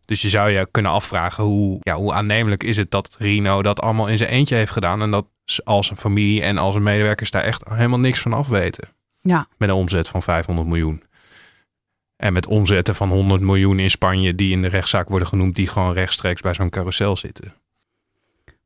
Dus 0.04 0.22
je 0.22 0.28
zou 0.28 0.50
je 0.50 0.68
kunnen 0.70 0.92
afvragen 0.92 1.44
hoe, 1.44 1.78
ja, 1.82 1.94
hoe 1.94 2.12
aannemelijk 2.12 2.62
is 2.62 2.76
het 2.76 2.90
dat 2.90 3.16
Rino 3.18 3.62
dat 3.62 3.80
allemaal 3.80 4.06
in 4.06 4.18
zijn 4.18 4.30
eentje 4.30 4.54
heeft 4.54 4.72
gedaan. 4.72 5.02
En 5.02 5.10
dat 5.10 5.26
z- 5.44 5.58
al 5.58 5.82
zijn 5.82 5.98
familie 5.98 6.42
en 6.42 6.58
al 6.58 6.70
zijn 6.72 6.82
medewerkers 6.84 7.30
daar 7.30 7.42
echt 7.42 7.62
helemaal 7.68 7.98
niks 8.00 8.20
van 8.20 8.32
af 8.32 8.48
weten 8.48 8.88
Ja, 9.20 9.46
met 9.58 9.68
een 9.68 9.74
omzet 9.74 10.08
van 10.08 10.22
500 10.22 10.68
miljoen. 10.68 11.02
En 12.16 12.32
met 12.32 12.46
omzetten 12.46 12.94
van 12.94 13.08
100 13.08 13.40
miljoen 13.40 13.78
in 13.78 13.90
Spanje, 13.90 14.34
die 14.34 14.52
in 14.52 14.62
de 14.62 14.68
rechtszaak 14.68 15.08
worden 15.08 15.28
genoemd, 15.28 15.54
die 15.54 15.66
gewoon 15.66 15.92
rechtstreeks 15.92 16.40
bij 16.40 16.54
zo'n 16.54 16.70
carousel 16.70 17.16
zitten. 17.16 17.54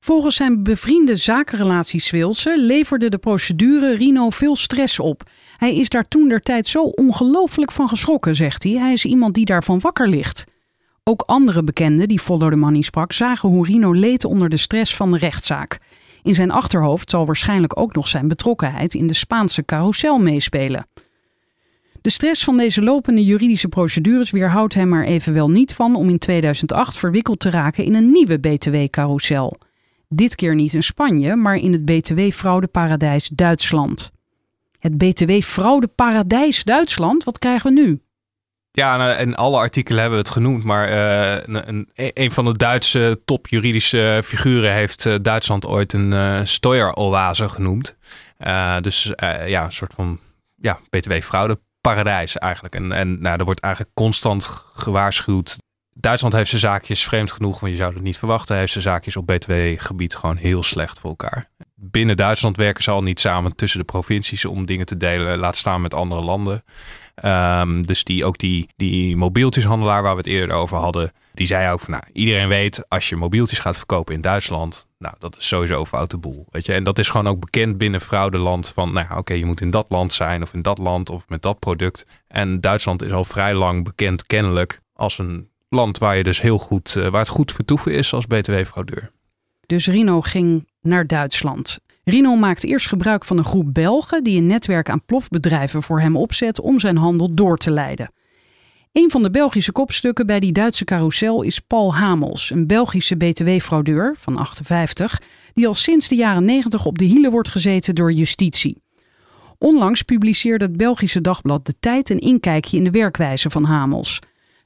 Volgens 0.05 0.37
zijn 0.37 0.63
bevriende 0.63 1.17
zakenrelatie 1.17 2.01
Swilse 2.01 2.61
leverde 2.61 3.09
de 3.09 3.19
procedure 3.19 3.95
Rino 3.95 4.31
veel 4.31 4.57
stress 4.57 4.99
op. 4.99 5.23
Hij 5.57 5.75
is 5.75 5.89
daar 5.89 6.09
toen 6.09 6.29
der 6.29 6.41
tijd 6.41 6.67
zo 6.67 6.83
ongelooflijk 6.83 7.73
van 7.73 7.89
geschrokken, 7.89 8.35
zegt 8.35 8.63
hij. 8.63 8.73
Hij 8.73 8.93
is 8.93 9.05
iemand 9.05 9.35
die 9.35 9.45
daarvan 9.45 9.81
wakker 9.81 10.09
ligt. 10.09 10.45
Ook 11.05 11.23
andere 11.27 11.65
bekenden 11.65 12.09
die 12.09 12.19
Follow 12.19 12.51
the 12.51 12.57
Money 12.57 12.83
sprak, 12.83 13.13
zagen 13.13 13.49
hoe 13.49 13.67
Rino 13.67 13.93
leed 13.93 14.25
onder 14.25 14.49
de 14.49 14.57
stress 14.57 14.97
van 14.97 15.11
de 15.11 15.19
rechtszaak. 15.19 15.79
In 16.23 16.35
zijn 16.35 16.51
achterhoofd 16.51 17.11
zal 17.11 17.27
waarschijnlijk 17.27 17.79
ook 17.79 17.95
nog 17.95 18.09
zijn 18.09 18.29
betrokkenheid 18.29 18.95
in 18.95 19.07
de 19.07 19.15
Spaanse 19.15 19.65
carousel 19.65 20.19
meespelen. 20.19 20.87
De 22.01 22.11
stress 22.11 22.45
van 22.45 22.57
deze 22.57 22.83
lopende 22.83 23.25
juridische 23.25 23.69
procedures 23.69 24.31
weerhoudt 24.31 24.75
hem 24.75 24.93
er 24.93 25.05
evenwel 25.05 25.51
niet 25.51 25.75
van 25.75 25.95
om 25.95 26.09
in 26.09 26.19
2008 26.19 26.97
verwikkeld 26.97 27.41
te 27.41 27.51
raken 27.51 27.85
in 27.85 27.95
een 27.95 28.11
nieuwe 28.11 28.39
BTW-carousel. 28.39 29.57
Dit 30.15 30.35
keer 30.35 30.55
niet 30.55 30.75
in 30.75 30.83
Spanje, 30.83 31.37
maar 31.37 31.57
in 31.57 31.73
het 31.73 31.85
BTW-fraudeparadijs 31.85 33.29
Duitsland. 33.29 34.11
Het 34.79 34.99
BTW-fraudeparadijs 34.99 36.65
Duitsland, 36.65 37.25
wat 37.25 37.39
krijgen 37.39 37.75
we 37.75 37.81
nu? 37.81 38.01
Ja, 38.71 38.97
nou, 38.97 39.13
en 39.13 39.35
alle 39.35 39.59
artikelen 39.59 40.01
hebben 40.01 40.19
het 40.19 40.31
genoemd, 40.31 40.65
maar 40.65 40.89
eh, 40.89 41.57
een, 41.95 42.31
van 42.31 42.45
de 42.45 42.57
Duitse 42.57 43.21
topjuridische 43.25 44.21
figuren 44.25 44.73
heeft 44.73 45.07
eh, 45.07 45.15
Duitsland 45.23 45.67
ooit 45.67 45.93
een 45.93 46.13
uh, 46.13 46.41
genoemd. 47.49 47.97
Dus 48.81 49.13
ja, 49.47 49.65
een 49.65 49.73
soort 49.73 49.95
van 49.95 50.19
ja, 50.57 50.79
BTW-fraudeparadijs 50.91 52.37
eigenlijk. 52.39 52.75
En, 52.75 52.93
en 52.93 53.21
nou, 53.21 53.39
er 53.39 53.45
wordt 53.45 53.61
eigenlijk 53.61 53.95
constant 53.95 54.47
gewaarschuwd. 54.75 55.57
Duitsland 55.95 56.35
heeft 56.35 56.49
zijn 56.49 56.61
zaakjes 56.61 57.05
vreemd 57.05 57.33
genoeg, 57.33 57.61
want 57.61 57.73
je 57.73 57.79
zou 57.79 57.95
het 57.95 58.03
niet 58.03 58.19
verwachten, 58.19 58.57
heeft 58.57 58.73
zijn 58.73 58.85
zaakjes 58.85 59.17
op 59.17 59.27
BTW-gebied 59.27 60.15
gewoon 60.15 60.37
heel 60.37 60.63
slecht 60.63 60.99
voor 60.99 61.11
elkaar. 61.11 61.51
Binnen 61.75 62.17
Duitsland 62.17 62.57
werken 62.57 62.83
ze 62.83 62.91
al 62.91 63.03
niet 63.03 63.21
samen 63.21 63.57
tussen 63.57 63.79
de 63.79 63.85
provincies 63.85 64.45
om 64.45 64.67
dingen 64.67 64.87
te 64.87 64.97
delen, 64.97 65.39
laat 65.39 65.57
staan 65.57 65.81
met 65.81 65.95
andere 65.95 66.23
landen. 66.23 66.65
Um, 67.25 67.87
dus 67.87 68.05
die, 68.05 68.25
ook 68.25 68.39
die, 68.39 68.69
die 68.77 69.17
mobieltjeshandelaar 69.17 70.03
waar 70.03 70.13
we 70.13 70.19
het 70.19 70.27
eerder 70.27 70.57
over 70.57 70.79
hadden, 70.79 71.13
die 71.35 71.47
zei 71.47 71.73
ook 71.73 71.81
van 71.81 71.91
nou, 71.91 72.05
iedereen 72.13 72.49
weet 72.49 72.89
als 72.89 73.09
je 73.09 73.17
mobieltjes 73.17 73.59
gaat 73.59 73.77
verkopen 73.77 74.15
in 74.15 74.21
Duitsland, 74.21 74.87
nou 74.99 75.15
dat 75.19 75.37
is 75.37 75.49
sowieso 75.49 75.85
foute 75.85 76.19
boel. 76.19 76.47
Weet 76.51 76.67
je? 76.67 76.73
En 76.73 76.85
dat 76.85 76.99
is 76.99 77.09
gewoon 77.09 77.27
ook 77.27 77.41
bekend 77.41 77.79
binnen 77.79 78.01
fraudeland 78.01 78.69
van 78.69 78.93
nou 78.93 79.17
oké, 79.17 79.35
je 79.35 79.45
moet 79.45 79.61
in 79.61 79.71
dat 79.71 79.87
land 79.89 80.13
zijn 80.13 80.43
of 80.43 80.55
in 80.55 80.63
dat 80.63 80.79
land 80.79 81.11
of 81.11 81.29
met 81.29 81.43
dat 81.43 81.59
product. 81.59 82.07
En 82.29 82.61
Duitsland 82.61 83.03
is 83.03 83.13
al 83.13 83.25
vrij 83.25 83.55
lang 83.55 83.85
bekend 83.85 84.27
kennelijk 84.27 84.81
als 84.95 85.19
een 85.19 85.51
land 85.73 85.99
waar 85.99 86.17
je 86.17 86.23
dus 86.23 86.41
heel 86.41 86.59
goed, 86.59 86.95
uh, 86.99 87.09
waar 87.09 87.21
het 87.21 87.29
goed 87.29 87.53
vertoeven 87.53 87.93
is 87.95 88.13
als 88.13 88.27
btw-fraudeur. 88.27 89.11
Dus 89.67 89.87
Rino 89.87 90.21
ging 90.21 90.69
naar 90.81 91.07
Duitsland. 91.07 91.79
Rino 92.05 92.37
maakt 92.37 92.65
eerst 92.65 92.89
gebruik 92.89 93.25
van 93.25 93.39
een 93.39 93.45
groep 93.45 93.75
Belgen 93.75 94.25
die 94.25 94.39
een 94.39 94.47
netwerk 94.47 94.91
aan 94.91 95.05
plofbedrijven 95.05 95.83
voor 95.83 96.01
hem 96.01 96.17
opzet 96.17 96.61
om 96.61 96.81
zijn 96.81 96.97
handel 96.97 97.35
door 97.35 97.57
te 97.57 97.71
leiden. 97.71 98.13
Een 98.93 99.11
van 99.11 99.23
de 99.23 99.31
Belgische 99.31 99.73
kopstukken 99.73 100.27
bij 100.27 100.41
die 100.41 100.53
Duitse 100.53 100.85
carousel 100.85 101.43
is 101.43 101.59
Paul 101.59 101.95
Hamels, 101.95 102.51
een 102.51 102.67
Belgische 102.67 103.17
btw-fraudeur 103.17 104.15
van 104.19 104.37
58, 104.37 105.23
die 105.53 105.67
al 105.67 105.75
sinds 105.75 106.09
de 106.09 106.15
jaren 106.15 106.45
90 106.45 106.85
op 106.85 106.99
de 106.99 107.05
hielen 107.05 107.31
wordt 107.31 107.49
gezeten 107.49 107.95
door 107.95 108.13
justitie. 108.13 108.83
Onlangs 109.59 110.03
publiceerde 110.03 110.65
het 110.65 110.77
Belgische 110.77 111.21
dagblad 111.21 111.67
De 111.67 111.75
Tijd 111.81 112.11
een 112.11 112.19
inkijkje 112.19 112.77
in 112.77 112.85
de 112.85 112.91
werkwijze 112.91 113.51
van 113.51 113.65
Hamels. 113.65 114.19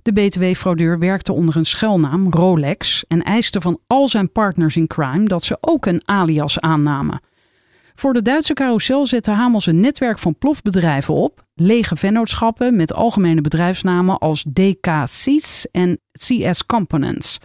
De 0.07 0.12
btw-fraudeur 0.12 0.99
werkte 0.99 1.33
onder 1.33 1.57
een 1.57 1.64
schuilnaam 1.64 2.31
Rolex 2.31 3.05
en 3.09 3.23
eiste 3.23 3.61
van 3.61 3.81
al 3.87 4.09
zijn 4.09 4.33
partners 4.33 4.77
in 4.77 4.87
crime 4.87 5.25
dat 5.25 5.45
ze 5.45 5.59
ook 5.61 5.87
een 5.87 6.03
alias 6.05 6.61
aannamen. 6.61 7.21
Voor 7.95 8.12
de 8.12 8.23
Duitse 8.23 8.55
carousel 8.55 9.07
zette 9.07 9.31
Hamels 9.31 9.66
een 9.66 9.81
netwerk 9.81 10.19
van 10.19 10.38
plofbedrijven 10.38 11.14
op, 11.14 11.45
lege 11.55 11.97
vennootschappen 11.97 12.77
met 12.77 12.95
algemene 12.95 13.40
bedrijfsnamen 13.40 14.19
als 14.19 14.42
DK 14.42 15.03
Seats 15.05 15.71
en 15.71 16.01
CS 16.12 16.66
Components. 16.66 17.38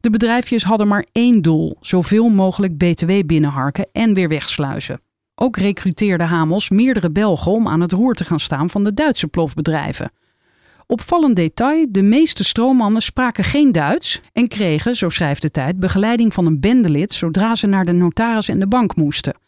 De 0.00 0.10
bedrijfjes 0.10 0.64
hadden 0.64 0.88
maar 0.88 1.06
één 1.12 1.42
doel: 1.42 1.76
zoveel 1.80 2.28
mogelijk 2.28 2.76
BTW 2.76 3.12
binnenharken 3.26 3.86
en 3.92 4.14
weer 4.14 4.28
wegsluizen. 4.28 5.00
Ook 5.34 5.56
recruteerde 5.56 6.24
Hamels 6.24 6.70
meerdere 6.70 7.10
Belgen 7.10 7.52
om 7.52 7.68
aan 7.68 7.80
het 7.80 7.92
roer 7.92 8.14
te 8.14 8.24
gaan 8.24 8.40
staan 8.40 8.70
van 8.70 8.84
de 8.84 8.94
Duitse 8.94 9.28
plofbedrijven. 9.28 10.10
Opvallend 10.90 11.36
detail: 11.36 11.86
de 11.90 12.02
meeste 12.02 12.44
stroommannen 12.44 13.02
spraken 13.02 13.44
geen 13.44 13.72
Duits 13.72 14.20
en 14.32 14.48
kregen, 14.48 14.94
zo 14.94 15.08
schrijft 15.08 15.42
de 15.42 15.50
tijd, 15.50 15.80
begeleiding 15.80 16.34
van 16.34 16.46
een 16.46 16.60
bendelid 16.60 17.12
zodra 17.12 17.54
ze 17.54 17.66
naar 17.66 17.84
de 17.84 17.92
notaris 17.92 18.48
en 18.48 18.60
de 18.60 18.68
bank 18.68 18.96
moesten. 18.96 19.38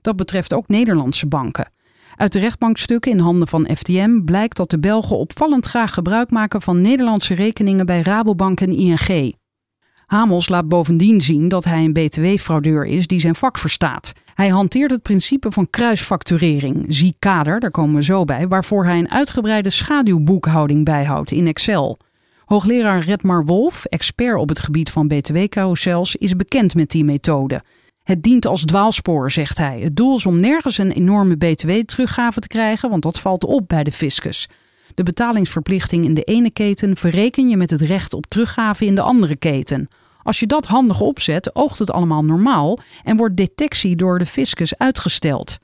Dat 0.00 0.16
betreft 0.16 0.54
ook 0.54 0.68
Nederlandse 0.68 1.26
banken. 1.26 1.70
Uit 2.16 2.32
de 2.32 2.38
rechtbankstukken 2.38 3.10
in 3.10 3.18
handen 3.18 3.48
van 3.48 3.70
FTM 3.76 4.24
blijkt 4.24 4.56
dat 4.56 4.70
de 4.70 4.78
Belgen 4.78 5.18
opvallend 5.18 5.66
graag 5.66 5.94
gebruik 5.94 6.30
maken 6.30 6.62
van 6.62 6.80
Nederlandse 6.80 7.34
rekeningen 7.34 7.86
bij 7.86 8.00
Rabobank 8.00 8.60
en 8.60 8.72
ING. 8.72 9.36
Hamels 10.06 10.48
laat 10.48 10.68
bovendien 10.68 11.20
zien 11.20 11.48
dat 11.48 11.64
hij 11.64 11.84
een 11.84 11.92
btw-fraudeur 11.92 12.86
is 12.86 13.06
die 13.06 13.20
zijn 13.20 13.34
vak 13.34 13.58
verstaat. 13.58 14.12
Hij 14.38 14.48
hanteert 14.48 14.90
het 14.90 15.02
principe 15.02 15.52
van 15.52 15.70
kruisfacturering, 15.70 16.84
zie 16.88 17.14
kader, 17.18 17.60
daar 17.60 17.70
komen 17.70 17.94
we 17.94 18.02
zo 18.02 18.24
bij, 18.24 18.48
waarvoor 18.48 18.84
hij 18.84 18.98
een 18.98 19.10
uitgebreide 19.10 19.70
schaduwboekhouding 19.70 20.84
bijhoudt 20.84 21.30
in 21.30 21.46
Excel. 21.46 21.98
Hoogleraar 22.44 23.00
Redmar 23.00 23.44
Wolf, 23.44 23.84
expert 23.84 24.38
op 24.38 24.48
het 24.48 24.58
gebied 24.58 24.90
van 24.90 25.08
btw-carousels, 25.08 26.16
is 26.16 26.36
bekend 26.36 26.74
met 26.74 26.90
die 26.90 27.04
methode. 27.04 27.62
Het 28.02 28.22
dient 28.22 28.46
als 28.46 28.64
dwaalspoor, 28.64 29.30
zegt 29.30 29.58
hij. 29.58 29.80
Het 29.80 29.96
doel 29.96 30.16
is 30.16 30.26
om 30.26 30.40
nergens 30.40 30.78
een 30.78 30.92
enorme 30.92 31.36
btw-teruggave 31.36 32.40
te 32.40 32.48
krijgen, 32.48 32.90
want 32.90 33.02
dat 33.02 33.20
valt 33.20 33.44
op 33.44 33.68
bij 33.68 33.84
de 33.84 33.92
fiscus. 33.92 34.48
De 34.94 35.02
betalingsverplichting 35.02 36.04
in 36.04 36.14
de 36.14 36.24
ene 36.24 36.50
keten 36.50 36.96
verreken 36.96 37.48
je 37.48 37.56
met 37.56 37.70
het 37.70 37.80
recht 37.80 38.14
op 38.14 38.26
teruggave 38.26 38.84
in 38.84 38.94
de 38.94 39.02
andere 39.02 39.36
keten. 39.36 39.88
Als 40.28 40.40
je 40.40 40.46
dat 40.46 40.66
handig 40.66 41.00
opzet, 41.00 41.54
oogt 41.54 41.78
het 41.78 41.90
allemaal 41.90 42.24
normaal 42.24 42.78
en 43.02 43.16
wordt 43.16 43.36
detectie 43.36 43.96
door 43.96 44.18
de 44.18 44.26
fiscus 44.26 44.78
uitgesteld. 44.78 45.58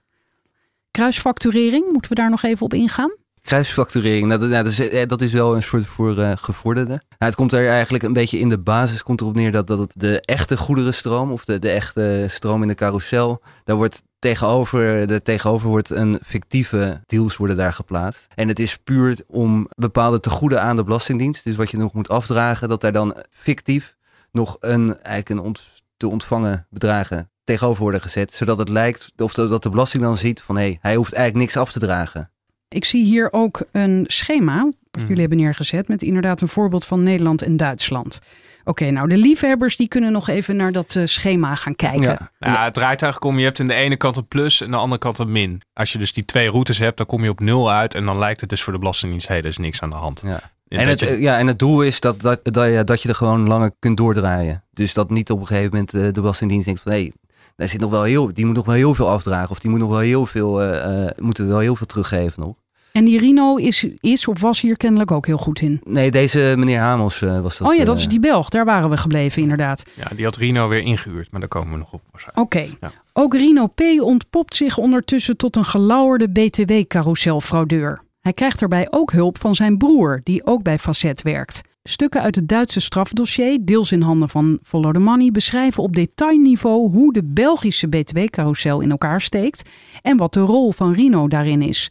Kruisfacturering, 0.90 1.92
moeten 1.92 2.10
we 2.10 2.16
daar 2.16 2.30
nog 2.30 2.42
even 2.42 2.64
op 2.64 2.74
ingaan? 2.74 3.14
Kruisfacturering, 3.40 4.26
nou, 4.26 4.40
dat, 4.40 4.48
nou, 4.48 4.66
is, 4.66 4.88
eh, 4.88 5.08
dat 5.08 5.22
is 5.22 5.32
wel 5.32 5.56
een 5.56 5.62
soort 5.62 5.86
voor 5.86 6.18
uh, 6.18 6.32
gevorderden. 6.34 6.90
Nou, 6.92 7.00
het 7.18 7.34
komt 7.34 7.52
er 7.52 7.68
eigenlijk 7.68 8.04
een 8.04 8.12
beetje 8.12 8.38
in 8.38 8.48
de 8.48 8.58
basis 8.58 9.02
komt 9.02 9.20
erop 9.20 9.34
neer 9.34 9.52
dat, 9.52 9.66
dat 9.66 9.92
de 9.94 10.20
echte 10.20 10.56
goederenstroom 10.56 11.32
of 11.32 11.44
de, 11.44 11.58
de 11.58 11.70
echte 11.70 12.26
stroom 12.28 12.62
in 12.62 12.68
de 12.68 12.74
carousel, 12.74 13.42
daar 13.64 13.76
wordt 13.76 14.02
tegenover, 14.18 15.06
de 15.06 15.20
tegenover 15.20 15.68
wordt 15.68 15.90
een 15.90 16.18
fictieve 16.26 17.02
deals 17.06 17.36
worden 17.36 17.56
daar 17.56 17.72
geplaatst. 17.72 18.26
En 18.34 18.48
het 18.48 18.58
is 18.58 18.76
puur 18.76 19.18
om 19.26 19.68
bepaalde 19.76 20.20
tegoeden 20.20 20.62
aan 20.62 20.76
de 20.76 20.84
Belastingdienst, 20.84 21.44
dus 21.44 21.56
wat 21.56 21.70
je 21.70 21.76
nog 21.76 21.92
moet 21.92 22.08
afdragen, 22.08 22.68
dat 22.68 22.80
daar 22.80 22.92
dan 22.92 23.16
fictief 23.30 23.96
nog 24.34 24.56
een, 24.60 24.88
eigenlijk 24.88 25.28
een 25.28 25.40
ont, 25.40 25.62
te 25.96 26.08
ontvangen 26.08 26.66
bedragen 26.70 27.30
tegenover 27.44 27.82
worden 27.82 28.00
gezet, 28.00 28.32
zodat 28.32 28.58
het 28.58 28.68
lijkt 28.68 29.12
of 29.16 29.32
dat 29.32 29.62
de 29.62 29.70
belasting 29.70 30.02
dan 30.02 30.16
ziet 30.16 30.42
van 30.42 30.56
hé, 30.56 30.62
hey, 30.62 30.78
hij 30.80 30.96
hoeft 30.96 31.12
eigenlijk 31.12 31.44
niks 31.44 31.56
af 31.56 31.72
te 31.72 31.78
dragen. 31.78 32.30
Ik 32.68 32.84
zie 32.84 33.04
hier 33.04 33.32
ook 33.32 33.62
een 33.72 34.04
schema 34.06 34.70
Mhm. 34.96 35.06
jullie 35.06 35.20
hebben 35.20 35.38
neergezet 35.38 35.88
met 35.88 36.02
inderdaad 36.02 36.40
een 36.40 36.48
voorbeeld 36.48 36.84
van 36.84 37.02
Nederland 37.02 37.42
en 37.42 37.56
Duitsland. 37.56 38.20
Oké, 38.64 38.90
nou 38.90 39.08
de 39.08 39.16
liefhebbers 39.16 39.76
die 39.76 39.88
kunnen 39.88 40.12
nog 40.12 40.28
even 40.28 40.56
naar 40.56 40.72
dat 40.72 40.96
eh, 40.96 41.06
schema 41.06 41.54
gaan 41.54 41.76
kijken. 41.76 42.02
Ja. 42.02 42.30
Nou, 42.38 42.64
het 42.64 42.74
draait 42.74 43.02
eigenlijk 43.02 43.32
om, 43.32 43.38
je 43.38 43.44
hebt 43.44 43.60
aan 43.60 43.66
de 43.66 43.74
ene 43.74 43.96
kant 43.96 44.16
een 44.16 44.28
plus 44.28 44.60
en 44.60 44.66
aan 44.66 44.72
de 44.72 44.78
andere 44.78 45.00
kant 45.00 45.18
een 45.18 45.32
min. 45.32 45.62
Als 45.72 45.92
je 45.92 45.98
dus 45.98 46.12
die 46.12 46.24
twee 46.24 46.48
routes 46.48 46.78
hebt, 46.78 46.96
dan 46.96 47.06
kom 47.06 47.22
je 47.22 47.30
op 47.30 47.40
nul 47.40 47.70
uit 47.70 47.94
en 47.94 48.04
dan 48.04 48.18
lijkt 48.18 48.40
het 48.40 48.50
dus 48.50 48.62
voor 48.62 48.72
de 48.72 48.78
Belastingdienst, 48.78 49.28
hé, 49.28 49.34
er 49.34 49.44
is 49.44 49.58
niks 49.58 49.80
aan 49.82 49.90
de 49.90 49.96
hand. 49.96 50.22
Ja. 50.26 50.40
En 50.68 50.88
het, 50.88 51.00
je- 51.00 51.06
eh, 51.06 51.20
ja, 51.20 51.38
en 51.38 51.46
het 51.46 51.58
doel 51.58 51.82
is 51.82 52.00
dat, 52.00 52.20
dat, 52.20 52.40
dat, 52.42 52.66
je, 52.72 52.82
dat 52.84 53.02
je 53.02 53.08
er 53.08 53.14
gewoon 53.14 53.46
langer 53.46 53.70
kunt 53.78 53.96
doordraaien. 53.96 54.64
Dus 54.72 54.94
dat 54.94 55.10
niet 55.10 55.30
op 55.30 55.40
een 55.40 55.46
gegeven 55.46 55.70
moment 55.70 55.94
eh, 55.94 56.02
de 56.02 56.12
Belastingdienst 56.20 56.66
denkt 56.66 56.80
van 56.80 56.92
hé, 56.92 56.98
hey, 56.98 57.12
daar 57.56 57.68
zit 57.68 57.80
nog 57.80 57.90
wel 57.90 58.02
heel, 58.02 58.34
die 58.34 58.46
moet 58.46 58.54
nog 58.56 58.66
wel 58.66 58.74
heel 58.74 58.94
veel 58.94 59.08
afdragen. 59.08 59.50
Of 59.50 59.58
die 59.58 59.70
moet 59.70 59.80
nog 59.80 59.88
wel 59.90 59.98
heel 59.98 60.26
veel, 60.26 60.62
eh, 60.62 61.04
eh, 61.04 61.10
moeten 61.18 61.44
we 61.44 61.50
wel 61.50 61.60
heel 61.60 61.76
veel 61.76 61.86
teruggeven 61.86 62.42
nog. 62.42 62.56
En 62.92 63.04
die 63.04 63.18
Rino 63.18 63.56
is, 63.56 63.86
is 64.00 64.28
of 64.28 64.40
was 64.40 64.60
hier 64.60 64.76
kennelijk 64.76 65.10
ook 65.10 65.26
heel 65.26 65.36
goed 65.36 65.60
in. 65.60 65.80
Nee, 65.84 66.10
deze 66.10 66.54
meneer 66.56 66.78
Hamels 66.80 67.22
eh, 67.22 67.40
was 67.40 67.56
dat. 67.58 67.68
oh 67.68 67.74
ja, 67.74 67.84
dat 67.84 67.96
is 67.96 68.08
die 68.08 68.20
Belg. 68.20 68.48
Daar 68.48 68.64
waren 68.64 68.90
we 68.90 68.96
gebleven 68.96 69.42
inderdaad. 69.42 69.82
ja, 69.94 70.06
die 70.16 70.24
had 70.24 70.36
Rino 70.36 70.68
weer 70.68 70.80
ingehuurd, 70.80 71.30
maar 71.30 71.40
daar 71.40 71.48
komen 71.48 71.72
we 71.72 71.78
nog 71.78 71.92
op 71.92 72.00
waarschijnlijk. 72.10 72.46
Oké. 72.54 72.66
Ja. 72.80 72.92
Ook 73.12 73.34
Rino 73.34 73.66
P. 73.66 73.80
ontpopt 74.00 74.54
zich 74.54 74.78
ondertussen 74.78 75.36
tot 75.36 75.56
een 75.56 75.64
gelauwerde 75.64 76.28
BTW-carouselfraudeur. 76.28 78.02
Hij 78.24 78.32
krijgt 78.32 78.58
daarbij 78.58 78.86
ook 78.90 79.12
hulp 79.12 79.38
van 79.38 79.54
zijn 79.54 79.76
broer, 79.76 80.20
die 80.22 80.46
ook 80.46 80.62
bij 80.62 80.78
Facet 80.78 81.22
werkt. 81.22 81.60
Stukken 81.82 82.22
uit 82.22 82.34
het 82.34 82.48
Duitse 82.48 82.80
strafdossier, 82.80 83.58
deels 83.64 83.92
in 83.92 84.00
handen 84.00 84.28
van 84.28 84.58
Follow 84.62 84.92
the 84.92 84.98
Money, 84.98 85.30
beschrijven 85.30 85.82
op 85.82 85.94
detailniveau 85.94 86.90
hoe 86.90 87.12
de 87.12 87.24
Belgische 87.24 87.88
BTW-carousel 87.88 88.80
in 88.80 88.90
elkaar 88.90 89.20
steekt 89.20 89.70
en 90.02 90.16
wat 90.16 90.32
de 90.32 90.40
rol 90.40 90.72
van 90.72 90.92
Rino 90.92 91.28
daarin 91.28 91.62
is. 91.62 91.90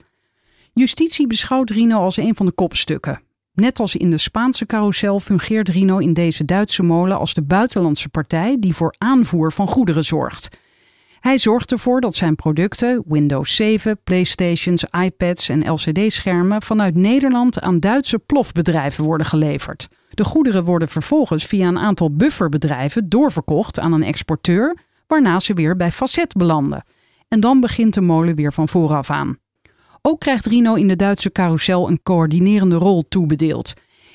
Justitie 0.73 1.27
beschouwt 1.27 1.69
Rino 1.69 1.97
als 1.97 2.17
een 2.17 2.35
van 2.35 2.45
de 2.45 2.51
kopstukken. 2.51 3.21
Net 3.53 3.79
als 3.79 3.95
in 3.95 4.09
de 4.09 4.17
Spaanse 4.17 4.65
carousel 4.65 5.19
fungeert 5.19 5.69
Rino 5.69 5.97
in 5.97 6.13
deze 6.13 6.45
Duitse 6.45 6.83
molen 6.83 7.17
als 7.17 7.33
de 7.33 7.43
buitenlandse 7.43 8.09
partij 8.09 8.57
die 8.59 8.75
voor 8.75 8.95
aanvoer 8.97 9.51
van 9.51 9.67
goederen 9.67 10.03
zorgt. 10.03 10.57
Hij 11.23 11.37
zorgt 11.37 11.71
ervoor 11.71 12.01
dat 12.01 12.15
zijn 12.15 12.35
producten, 12.35 13.03
Windows 13.07 13.55
7, 13.55 13.99
PlayStations, 14.03 14.83
iPads 14.83 15.49
en 15.49 15.71
LCD-schermen, 15.71 16.61
vanuit 16.61 16.95
Nederland 16.95 17.61
aan 17.61 17.79
Duitse 17.79 18.19
plofbedrijven 18.19 19.03
worden 19.03 19.27
geleverd. 19.27 19.87
De 20.09 20.23
goederen 20.23 20.63
worden 20.63 20.89
vervolgens 20.89 21.45
via 21.45 21.67
een 21.67 21.79
aantal 21.79 22.15
bufferbedrijven 22.15 23.09
doorverkocht 23.09 23.79
aan 23.79 23.93
een 23.93 24.03
exporteur, 24.03 24.77
waarna 25.07 25.39
ze 25.39 25.53
weer 25.53 25.75
bij 25.75 25.91
Facet 25.91 26.33
belanden. 26.33 26.83
En 27.27 27.39
dan 27.39 27.59
begint 27.59 27.93
de 27.93 28.01
molen 28.01 28.35
weer 28.35 28.53
van 28.53 28.69
vooraf 28.69 29.09
aan. 29.09 29.37
Ook 30.01 30.19
krijgt 30.19 30.45
Rino 30.45 30.73
in 30.73 30.87
de 30.87 30.95
Duitse 30.95 31.31
carousel 31.31 31.89
een 31.89 31.99
coördinerende 32.03 32.75
rol 32.75 33.05
toebedeeld. 33.09 33.73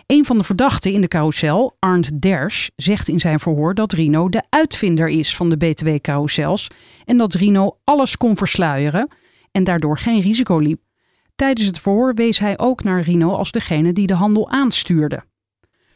Een 0.09 0.25
van 0.25 0.38
de 0.38 0.44
verdachten 0.44 0.92
in 0.92 1.01
de 1.01 1.09
carousel, 1.09 1.77
Arndt 1.79 2.21
Dersch, 2.21 2.68
zegt 2.77 3.09
in 3.09 3.21
zijn 3.21 3.40
verhoor 3.40 3.75
dat 3.75 3.92
Rino 3.92 4.29
de 4.29 4.42
uitvinder 4.49 5.09
is 5.09 5.37
van 5.37 5.49
de 5.49 5.57
BTW-carousels 5.57 6.68
en 7.05 7.16
dat 7.16 7.35
Rino 7.35 7.79
alles 7.85 8.16
kon 8.16 8.37
versluieren 8.37 9.09
en 9.53 9.64
daardoor 9.64 9.99
geen 9.99 10.21
risico 10.21 10.59
liep. 10.59 10.81
Tijdens 11.35 11.66
het 11.66 11.79
verhoor 11.79 12.14
wees 12.14 12.38
hij 12.38 12.59
ook 12.59 12.83
naar 12.83 13.01
Rino 13.01 13.31
als 13.31 13.51
degene 13.51 13.92
die 13.92 14.07
de 14.07 14.14
handel 14.14 14.51
aanstuurde. 14.51 15.25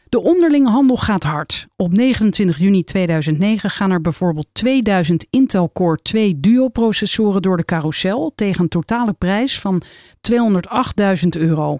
De 0.09 0.21
onderlinge 0.21 0.69
handel 0.69 0.97
gaat 0.97 1.23
hard. 1.23 1.67
Op 1.75 1.91
29 1.91 2.57
juni 2.57 2.83
2009 2.83 3.69
gaan 3.69 3.91
er 3.91 4.01
bijvoorbeeld 4.01 4.47
2000 4.51 5.27
Intel 5.29 5.71
Core 5.71 5.99
2 6.01 6.39
Duo-processoren 6.39 7.41
door 7.41 7.57
de 7.57 7.65
carousel 7.65 8.31
tegen 8.35 8.63
een 8.63 8.69
totale 8.69 9.13
prijs 9.13 9.59
van 9.59 9.81
208.000 10.31 11.27
euro. 11.29 11.79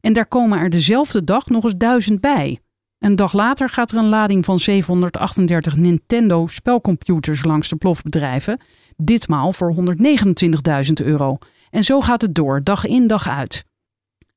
En 0.00 0.12
daar 0.12 0.26
komen 0.26 0.58
er 0.58 0.70
dezelfde 0.70 1.24
dag 1.24 1.46
nog 1.46 1.64
eens 1.64 1.74
1000 1.76 2.20
bij. 2.20 2.58
Een 2.98 3.16
dag 3.16 3.32
later 3.32 3.68
gaat 3.68 3.90
er 3.90 3.98
een 3.98 4.08
lading 4.08 4.44
van 4.44 4.58
738 4.58 5.76
Nintendo 5.76 6.46
spelcomputers 6.46 7.44
langs 7.44 7.68
de 7.68 7.76
plofbedrijven, 7.76 8.60
ditmaal 8.96 9.52
voor 9.52 9.74
129.000 10.86 10.92
euro. 11.04 11.38
En 11.70 11.84
zo 11.84 12.00
gaat 12.00 12.22
het 12.22 12.34
door, 12.34 12.64
dag 12.64 12.86
in 12.86 13.06
dag 13.06 13.28
uit. 13.28 13.64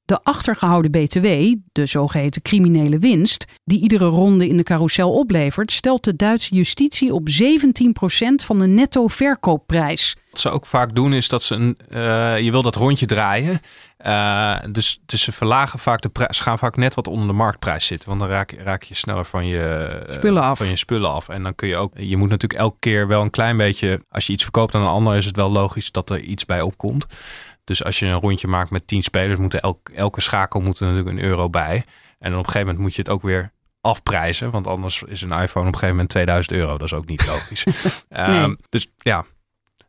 De 0.05 0.19
achtergehouden 0.23 0.91
BTW, 0.91 1.25
de 1.71 1.85
zogeheten 1.85 2.41
criminele 2.41 2.99
winst, 2.99 3.45
die 3.63 3.81
iedere 3.81 4.05
ronde 4.05 4.47
in 4.47 4.57
de 4.57 4.63
carousel 4.63 5.13
oplevert, 5.13 5.71
stelt 5.71 6.03
de 6.03 6.15
Duitse 6.15 6.55
justitie 6.55 7.13
op 7.13 7.29
17% 7.29 8.45
van 8.45 8.59
de 8.59 8.67
netto 8.67 9.07
verkoopprijs. 9.07 10.15
Wat 10.31 10.39
ze 10.39 10.49
ook 10.49 10.65
vaak 10.65 10.95
doen 10.95 11.13
is 11.13 11.27
dat 11.29 11.43
ze 11.43 11.55
een, 11.55 11.77
eh, 11.89 12.39
je 12.39 12.51
wil 12.51 12.61
dat 12.61 12.75
rondje 12.75 13.05
draaien. 13.05 13.61
Eh, 14.03 14.55
dus, 14.71 14.99
dus 15.05 15.23
ze 15.23 15.31
verlagen 15.31 15.79
vaak 15.79 16.01
de 16.01 16.09
prijs, 16.09 16.37
ze 16.37 16.43
gaan 16.43 16.57
vaak 16.59 16.75
net 16.75 16.93
wat 16.93 17.07
onder 17.07 17.27
de 17.27 17.33
marktprijs 17.33 17.85
zitten. 17.85 18.07
Want 18.09 18.19
dan 18.21 18.29
raak, 18.29 18.51
je- 18.51 18.63
raak 18.63 18.83
je 18.83 18.93
sneller 18.95 19.25
van 19.25 19.45
je, 19.47 19.63
eh, 20.07 20.13
Spullen 20.13 20.41
af. 20.41 20.57
van 20.57 20.67
je 20.67 20.75
spullen 20.75 21.11
af. 21.11 21.29
En 21.29 21.43
dan 21.43 21.55
kun 21.55 21.67
je 21.67 21.77
ook, 21.77 21.93
je 21.97 22.17
moet 22.17 22.29
natuurlijk 22.29 22.61
elke 22.61 22.79
keer 22.79 23.07
wel 23.07 23.21
een 23.21 23.29
klein 23.29 23.57
beetje, 23.57 24.05
als 24.09 24.27
je 24.27 24.33
iets 24.33 24.43
verkoopt 24.43 24.75
aan 24.75 24.81
een 24.81 24.87
ander, 24.87 25.15
is 25.15 25.25
het 25.25 25.35
wel 25.35 25.49
logisch 25.51 25.91
dat 25.91 26.09
er 26.09 26.19
iets 26.19 26.45
bij 26.45 26.61
opkomt. 26.61 27.05
Dus 27.63 27.83
als 27.83 27.99
je 27.99 28.05
een 28.05 28.19
rondje 28.19 28.47
maakt 28.47 28.69
met 28.71 28.87
10 28.87 29.01
spelers, 29.03 29.39
moet 29.39 29.59
elk, 29.59 29.89
elke 29.89 30.21
schakel 30.21 30.61
moet 30.61 30.79
er 30.79 30.87
natuurlijk 30.87 31.17
een 31.17 31.23
euro 31.23 31.49
bij. 31.49 31.75
En 32.19 32.29
dan 32.29 32.39
op 32.39 32.45
een 32.45 32.51
gegeven 32.51 32.61
moment 32.67 32.79
moet 32.79 32.95
je 32.95 33.01
het 33.01 33.11
ook 33.11 33.21
weer 33.21 33.51
afprijzen. 33.81 34.51
Want 34.51 34.67
anders 34.67 35.03
is 35.03 35.21
een 35.21 35.31
iPhone 35.31 35.67
op 35.67 35.73
een 35.73 35.79
gegeven 35.79 35.89
moment 35.89 36.09
2000 36.09 36.55
euro. 36.55 36.77
Dat 36.77 36.87
is 36.87 36.93
ook 36.93 37.05
niet 37.07 37.27
logisch. 37.27 37.63
Ehm, 38.09 38.55
dus 38.69 38.87
ja, 38.97 39.25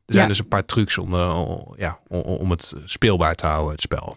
er 0.07 0.15
zijn 0.15 0.29
dus 0.29 0.39
een 0.39 0.49
paar 0.49 0.65
trucs 0.65 0.99
om, 0.99 1.15
eh, 1.15 1.47
ja, 1.77 1.99
om, 2.09 2.21
om 2.21 2.51
het 2.51 2.73
speelbaar 2.85 3.35
te 3.35 3.47
houden, 3.47 3.73
het 3.73 3.81
spel. 3.81 4.17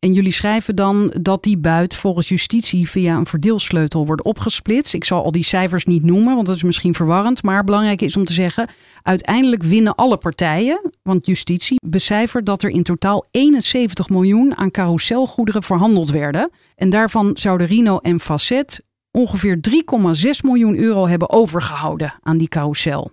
En 0.00 0.12
jullie 0.12 0.32
schrijven 0.32 0.76
dan 0.76 1.14
dat 1.20 1.42
die 1.42 1.58
buit 1.58 1.94
volgens 1.94 2.28
justitie 2.28 2.88
via 2.88 3.16
een 3.16 3.26
verdeelsleutel 3.26 4.06
wordt 4.06 4.22
opgesplitst. 4.22 4.94
Ik 4.94 5.04
zal 5.04 5.24
al 5.24 5.32
die 5.32 5.44
cijfers 5.44 5.84
niet 5.84 6.04
noemen, 6.04 6.34
want 6.34 6.46
dat 6.46 6.56
is 6.56 6.62
misschien 6.62 6.94
verwarrend. 6.94 7.42
Maar 7.42 7.64
belangrijk 7.64 8.02
is 8.02 8.16
om 8.16 8.24
te 8.24 8.32
zeggen, 8.32 8.68
uiteindelijk 9.02 9.62
winnen 9.62 9.94
alle 9.94 10.16
partijen. 10.16 10.92
Want 11.02 11.26
justitie 11.26 11.78
becijfert 11.86 12.46
dat 12.46 12.62
er 12.62 12.70
in 12.70 12.82
totaal 12.82 13.24
71 13.30 14.08
miljoen 14.08 14.56
aan 14.56 14.70
carouselgoederen 14.70 15.62
verhandeld 15.62 16.10
werden. 16.10 16.50
En 16.76 16.90
daarvan 16.90 17.30
zouden 17.34 17.66
Rino 17.66 17.98
en 17.98 18.20
Facet 18.20 18.82
ongeveer 19.10 19.58
3,6 19.70 20.30
miljoen 20.42 20.76
euro 20.76 21.06
hebben 21.06 21.30
overgehouden 21.30 22.14
aan 22.22 22.38
die 22.38 22.48
carousel. 22.48 23.10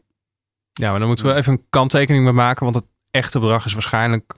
Ja, 0.77 0.89
maar 0.89 0.99
dan 0.99 1.07
moeten 1.07 1.25
we 1.25 1.33
even 1.33 1.53
een 1.53 1.65
kanttekening 1.69 2.23
bij 2.23 2.33
maken. 2.33 2.63
Want 2.63 2.75
het 2.75 2.85
echte 3.11 3.39
bedrag 3.39 3.65
is 3.65 3.73
waarschijnlijk 3.73 4.33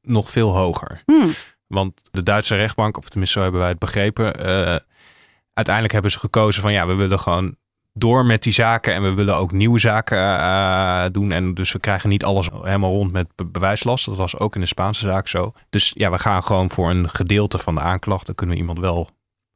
nog 0.00 0.30
veel 0.30 0.56
hoger. 0.56 1.02
Hmm. 1.06 1.30
Want 1.66 2.02
de 2.10 2.22
Duitse 2.22 2.56
rechtbank, 2.56 2.96
of 2.98 3.08
tenminste 3.08 3.36
zo 3.36 3.42
hebben 3.42 3.60
wij 3.60 3.70
het 3.70 3.78
begrepen. 3.78 4.34
eh, 4.44 4.76
uiteindelijk 5.52 5.92
hebben 5.94 6.10
ze 6.10 6.18
gekozen 6.18 6.62
van 6.62 6.72
ja, 6.72 6.86
we 6.86 6.94
willen 6.94 7.20
gewoon 7.20 7.56
door 7.92 8.24
met 8.26 8.42
die 8.42 8.52
zaken. 8.52 8.94
En 8.94 9.02
we 9.02 9.12
willen 9.14 9.36
ook 9.36 9.52
nieuwe 9.52 9.78
zaken 9.78 10.18
eh, 10.18 11.04
doen. 11.12 11.32
En 11.32 11.54
dus 11.54 11.72
we 11.72 11.78
krijgen 11.78 12.08
niet 12.08 12.24
alles 12.24 12.48
helemaal 12.62 12.90
rond 12.90 13.12
met 13.12 13.28
be- 13.34 13.46
bewijslast. 13.46 14.04
Dat 14.06 14.16
was 14.16 14.38
ook 14.38 14.54
in 14.54 14.60
de 14.60 14.66
Spaanse 14.66 15.06
zaak 15.06 15.28
zo. 15.28 15.52
Dus 15.70 15.92
ja, 15.96 16.10
we 16.10 16.18
gaan 16.18 16.42
gewoon 16.42 16.70
voor 16.70 16.90
een 16.90 17.08
gedeelte 17.10 17.58
van 17.58 17.74
de 17.74 17.80
aanklacht. 17.80 18.26
Dan 18.26 18.34
kunnen 18.34 18.54
we 18.54 18.60
iemand 18.60 18.78
wel 18.78 19.08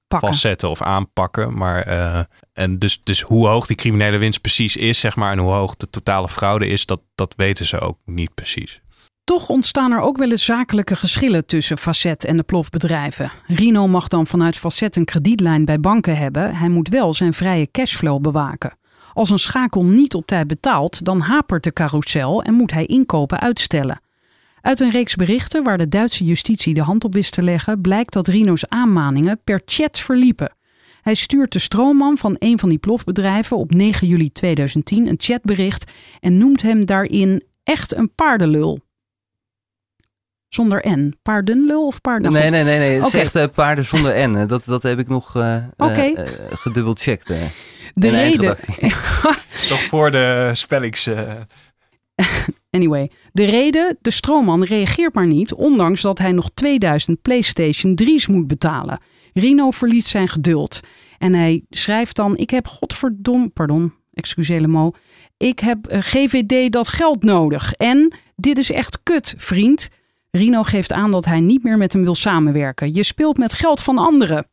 Pakken. 0.09 0.29
vastzetten 0.29 0.71
of 0.71 0.83
aanpakken. 0.83 1.55
Maar 1.55 1.83
eh, 1.83 2.21
en 2.53 2.79
dus, 2.79 3.01
dus 3.03 3.21
hoe 3.21 3.47
hoog 3.47 3.67
die 3.67 3.77
criminele 3.77 4.17
winst 4.17 4.41
precies 4.41 4.77
is, 4.77 5.01
zeg 5.01 5.17
maar, 5.17 5.33
en 5.33 5.39
hoe 5.39 5.53
hoog 5.53 5.77
de 5.77 5.91
totale 5.91 6.29
fraude 6.29 6.67
is, 6.67 6.87
dat, 6.87 7.01
dat 7.15 7.35
weten 7.37 7.67
ze 7.67 7.81
ook 7.81 7.99
niet 8.05 8.35
precies. 8.35 8.81
Toch 9.25 9.49
ontstaan 9.49 9.93
er 9.93 10.01
ook 10.01 10.17
wel 10.17 10.31
eens 10.31 10.45
zakelijke 10.45 10.97
geschillen 10.97 11.47
tussen 11.47 11.79
Facet 11.79 12.25
en 12.25 12.37
de 12.37 12.43
plofbedrijven. 12.43 13.31
Rino 13.47 13.87
mag 13.87 14.09
dan 14.09 14.27
vanuit 14.27 14.59
Facet 14.59 14.97
een 14.97 15.05
kredietlijn 15.05 15.65
bij 15.65 15.81
banken 15.81 16.17
hebben. 16.17 16.57
Hij 16.57 16.69
moet 16.69 16.89
wel 16.89 17.15
zijn 17.15 17.35
vrije 17.35 17.71
cashflow 17.71 18.21
bewaken. 18.21 18.79
Als 19.13 19.31
een 19.31 19.39
schakel 19.39 19.85
niet 19.85 20.15
op 20.15 20.27
tijd 20.27 20.47
betaalt, 20.47 21.05
dan 21.05 21.21
hapert 21.21 21.65
de 21.65 21.73
carousel 21.73 22.43
en 22.43 22.55
moet 22.55 22.73
hij 22.73 22.85
inkopen 22.87 23.41
uitstellen. 23.41 24.01
Uit 24.69 24.81
een 24.81 24.91
reeks 24.91 25.15
berichten 25.15 25.65
waar 25.65 25.79
de 25.79 25.89
Duitse 25.89 26.25
justitie 26.25 26.75
de 26.75 26.83
hand 26.83 27.05
op 27.05 27.15
wist 27.15 27.33
te 27.33 27.43
leggen, 27.43 27.81
blijkt 27.81 28.13
dat 28.13 28.29
Rino's 28.29 28.65
aanmaningen 28.65 29.41
per 29.45 29.63
chat 29.65 29.99
verliepen. 29.99 30.53
Hij 31.03 31.15
stuurt 31.15 31.53
de 31.53 31.59
stroomman 31.59 32.19
van 32.19 32.37
een 32.39 32.59
van 32.59 32.69
die 32.69 32.79
plofbedrijven 32.79 33.57
op 33.57 33.71
9 33.71 34.07
juli 34.07 34.33
2010 34.33 35.07
een 35.07 35.15
chatbericht 35.19 35.93
en 36.21 36.39
noemt 36.39 36.63
hem 36.63 36.87
daarin 36.87 37.45
echt 37.63 37.95
een 37.95 38.15
paardenlul. 38.15 38.81
Zonder 40.49 40.85
N. 40.89 41.15
Paardenlul 41.23 41.87
of 41.87 42.01
paarden? 42.01 42.33
Nee, 42.33 42.51
nee, 42.51 42.65
nee, 42.65 42.79
nee. 42.79 42.97
Het 42.97 43.07
is 43.07 43.15
echt 43.15 43.35
eh, 43.35 43.45
paarden 43.55 43.85
zonder 43.85 44.29
N. 44.29 44.47
Dat, 44.47 44.65
dat 44.65 44.83
heb 44.83 44.99
ik 44.99 45.09
nog 45.09 45.37
eh 45.37 45.57
eh, 45.77 46.19
eh, 46.19 46.27
gedubbeld 46.51 47.01
checkt. 47.01 47.27
De 47.95 48.09
reden. 48.09 48.57
Toch 49.69 49.81
voor 49.81 50.11
de 50.11 50.51
spellings... 50.55 51.11
Anyway, 52.79 53.11
de 53.33 53.45
reden, 53.45 53.99
de 54.01 54.11
stroomman 54.11 54.65
reageert 54.65 55.15
maar 55.15 55.27
niet, 55.27 55.55
ondanks 55.55 56.03
dat 56.03 56.19
hij 56.19 56.33
nog 56.33 56.51
2000 56.55 57.23
PlayStation 57.23 57.99
3's 58.03 58.27
moet 58.27 58.47
betalen. 58.47 59.01
Rino 59.33 59.71
verliest 59.71 60.09
zijn 60.09 60.29
geduld 60.29 60.81
en 61.19 61.35
hij 61.35 61.65
schrijft 61.71 62.17
dan: 62.17 62.37
Ik 62.37 62.51
heb 62.51 62.67
godverdom, 62.67 63.53
pardon, 63.53 63.93
ik 65.37 65.59
heb 65.59 65.87
eh, 65.87 65.99
GVD 66.01 66.73
dat 66.73 66.89
geld 66.89 67.23
nodig. 67.23 67.73
En 67.73 68.13
dit 68.37 68.59
is 68.59 68.71
echt 68.71 69.03
kut, 69.03 69.35
vriend. 69.37 69.89
Rino 70.31 70.63
geeft 70.63 70.93
aan 70.93 71.11
dat 71.11 71.25
hij 71.25 71.41
niet 71.41 71.63
meer 71.63 71.77
met 71.77 71.93
hem 71.93 72.03
wil 72.03 72.15
samenwerken. 72.15 72.95
Je 72.95 73.03
speelt 73.03 73.39
met 73.39 73.55
geld 73.55 73.81
van 73.81 73.99
anderen. 73.99 74.47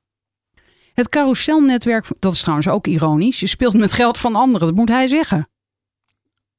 Het 0.93 1.09
carouselnetwerk, 1.09 2.07
dat 2.19 2.33
is 2.33 2.41
trouwens 2.41 2.67
ook 2.67 2.87
ironisch. 2.87 3.39
Je 3.39 3.47
speelt 3.47 3.73
met 3.73 3.93
geld 3.93 4.17
van 4.17 4.35
anderen, 4.35 4.67
dat 4.67 4.75
moet 4.75 4.89
hij 4.89 5.07
zeggen. 5.07 5.49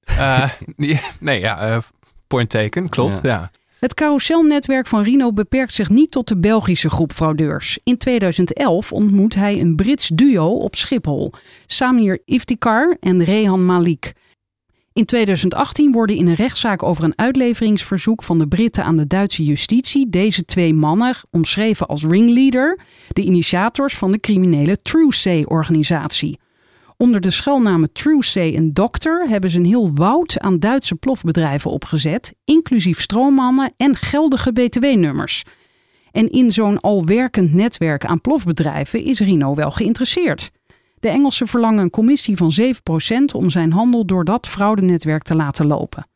Eh, 0.07 0.51
nee, 1.21 1.41
ja, 1.41 1.59
eh, 1.59 1.79
point 2.27 2.51
taken, 2.51 2.89
klopt. 2.89 3.21
Ja. 3.23 3.51
Het 3.81 3.95
carouselnetwerk 3.95 4.87
van 4.87 5.03
Rino 5.03 5.33
beperkt 5.33 5.73
zich 5.73 5.89
niet 5.89 6.11
tot 6.11 6.29
de 6.29 6.39
Belgische 6.39 6.91
groep 6.91 7.13
fraudeurs. 7.13 7.79
In 7.85 7.99
2011 7.99 8.93
ontmoet 8.93 9.35
hij 9.35 9.61
een 9.61 9.77
Brits 9.77 10.09
duo 10.09 10.49
op 10.49 10.75
Schiphol, 10.75 11.33
Samir 11.67 12.23
Iftikhar 12.25 12.97
en 13.01 13.25
Rehan 13.25 13.67
Malik. 13.67 14.13
In 14.93 15.05
2018 15.05 15.93
worden 15.93 16.17
in 16.17 16.27
een 16.27 16.35
rechtszaak 16.35 16.83
over 16.83 17.05
een 17.05 17.19
uitleveringsverzoek 17.19 18.23
van 18.23 18.39
de 18.39 18.49
Britten 18.49 18.85
aan 18.85 18.97
de 18.97 19.07
Duitse 19.07 19.45
justitie 19.45 20.09
deze 20.09 20.45
twee 20.45 20.75
mannen 20.75 21.15
omschreven 21.31 21.87
als 21.87 22.05
ringleader, 22.05 22.79
de 23.09 23.23
initiators 23.23 23.97
van 23.97 24.11
de 24.11 24.21
criminele 24.21 24.77
Truesay-organisatie. 24.77 26.39
Onder 26.97 27.21
de 27.21 27.31
schuilnamen 27.31 27.93
Truesay 27.93 28.55
en 28.55 28.73
Doctor 28.73 29.29
hebben 29.29 29.51
ze 29.51 29.59
een 29.59 29.65
heel 29.65 29.95
woud 29.95 30.41
aan 30.41 30.59
Duitse 30.59 30.95
plofbedrijven 30.95 31.71
opgezet, 31.71 32.35
inclusief 32.45 33.01
stroommannen 33.01 33.73
en 33.77 33.97
geldige 33.97 34.53
btw-nummers. 34.53 35.43
En 36.13 36.31
in 36.31 36.51
zo'n 36.51 36.81
al 36.81 37.05
werkend 37.05 37.55
netwerk 37.55 38.05
aan 38.05 38.21
plofbedrijven 38.21 39.05
is 39.05 39.21
Rino 39.21 39.55
wel 39.55 39.71
geïnteresseerd. 39.71 40.51
De 40.99 41.09
Engelsen 41.09 41.47
verlangen 41.47 41.83
een 41.83 41.91
commissie 41.91 42.37
van 42.37 42.53
7% 42.61 43.35
om 43.35 43.51
zijn 43.51 43.73
handel 43.73 44.07
door 44.07 44.25
dat 44.25 44.49
fraudenetwerk 44.49 45.23
te 45.23 45.35
laten 45.35 45.67
lopen. 45.67 46.07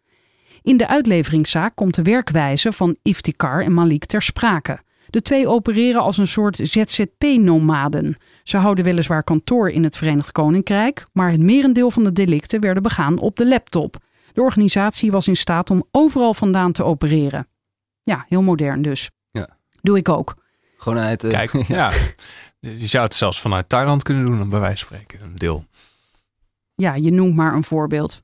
In 0.63 0.77
de 0.77 0.89
uitleveringszaak 0.89 1.77
komt 1.77 1.95
de 1.95 2.03
werkwijze 2.03 2.73
van 2.73 2.97
Iftikhar 3.03 3.63
en 3.63 3.75
Malik 3.75 4.05
ter 4.05 4.23
sprake. 4.23 4.81
De 5.11 5.23
twee 5.23 5.49
opereren 5.49 6.01
als 6.03 6.17
een 6.19 6.27
soort 6.27 6.57
ZZP-nomaden. 6.57 8.17
Ze 8.43 8.57
houden 8.57 8.85
weliswaar 8.85 9.23
kantoor 9.25 9.71
in 9.71 9.85
het 9.85 9.97
Verenigd 9.97 10.33
Koninkrijk, 10.33 11.05
maar 11.13 11.31
het 11.31 11.41
merendeel 11.41 11.91
van 11.91 12.05
de 12.05 12.13
delicten 12.13 12.61
werden 12.61 12.83
begaan 12.83 13.19
op 13.19 13.37
de 13.37 13.47
laptop. 13.47 13.97
De 14.33 14.43
organisatie 14.43 15.11
was 15.11 15.29
in 15.29 15.37
staat 15.37 15.71
om 15.71 15.85
overal 15.91 16.35
vandaan 16.35 16.73
te 16.73 16.85
opereren. 16.85 17.49
Ja, 18.03 18.25
heel 18.29 18.43
modern 18.43 18.83
dus. 18.83 19.11
Ja. 19.31 19.49
Doe 19.81 19.97
ik 19.99 20.09
ook. 20.09 20.35
Gewoon 20.77 20.99
uit... 20.99 21.25
eh, 21.25 21.31
Kijk, 21.31 21.53
ja. 21.69 21.93
Je 22.61 22.87
zou 22.87 23.05
het 23.05 23.15
zelfs 23.15 23.41
vanuit 23.41 23.69
Thailand 23.69 24.03
kunnen 24.03 24.25
doen, 24.25 24.49
bij 24.49 24.61
wijze 24.61 24.87
van 24.87 24.97
spreken. 24.99 25.27
Een 25.27 25.37
deel. 25.37 25.65
Ja, 26.75 26.95
je 26.95 27.11
noemt 27.13 27.35
maar 27.35 27.55
een 27.55 27.65
voorbeeld. 27.65 28.23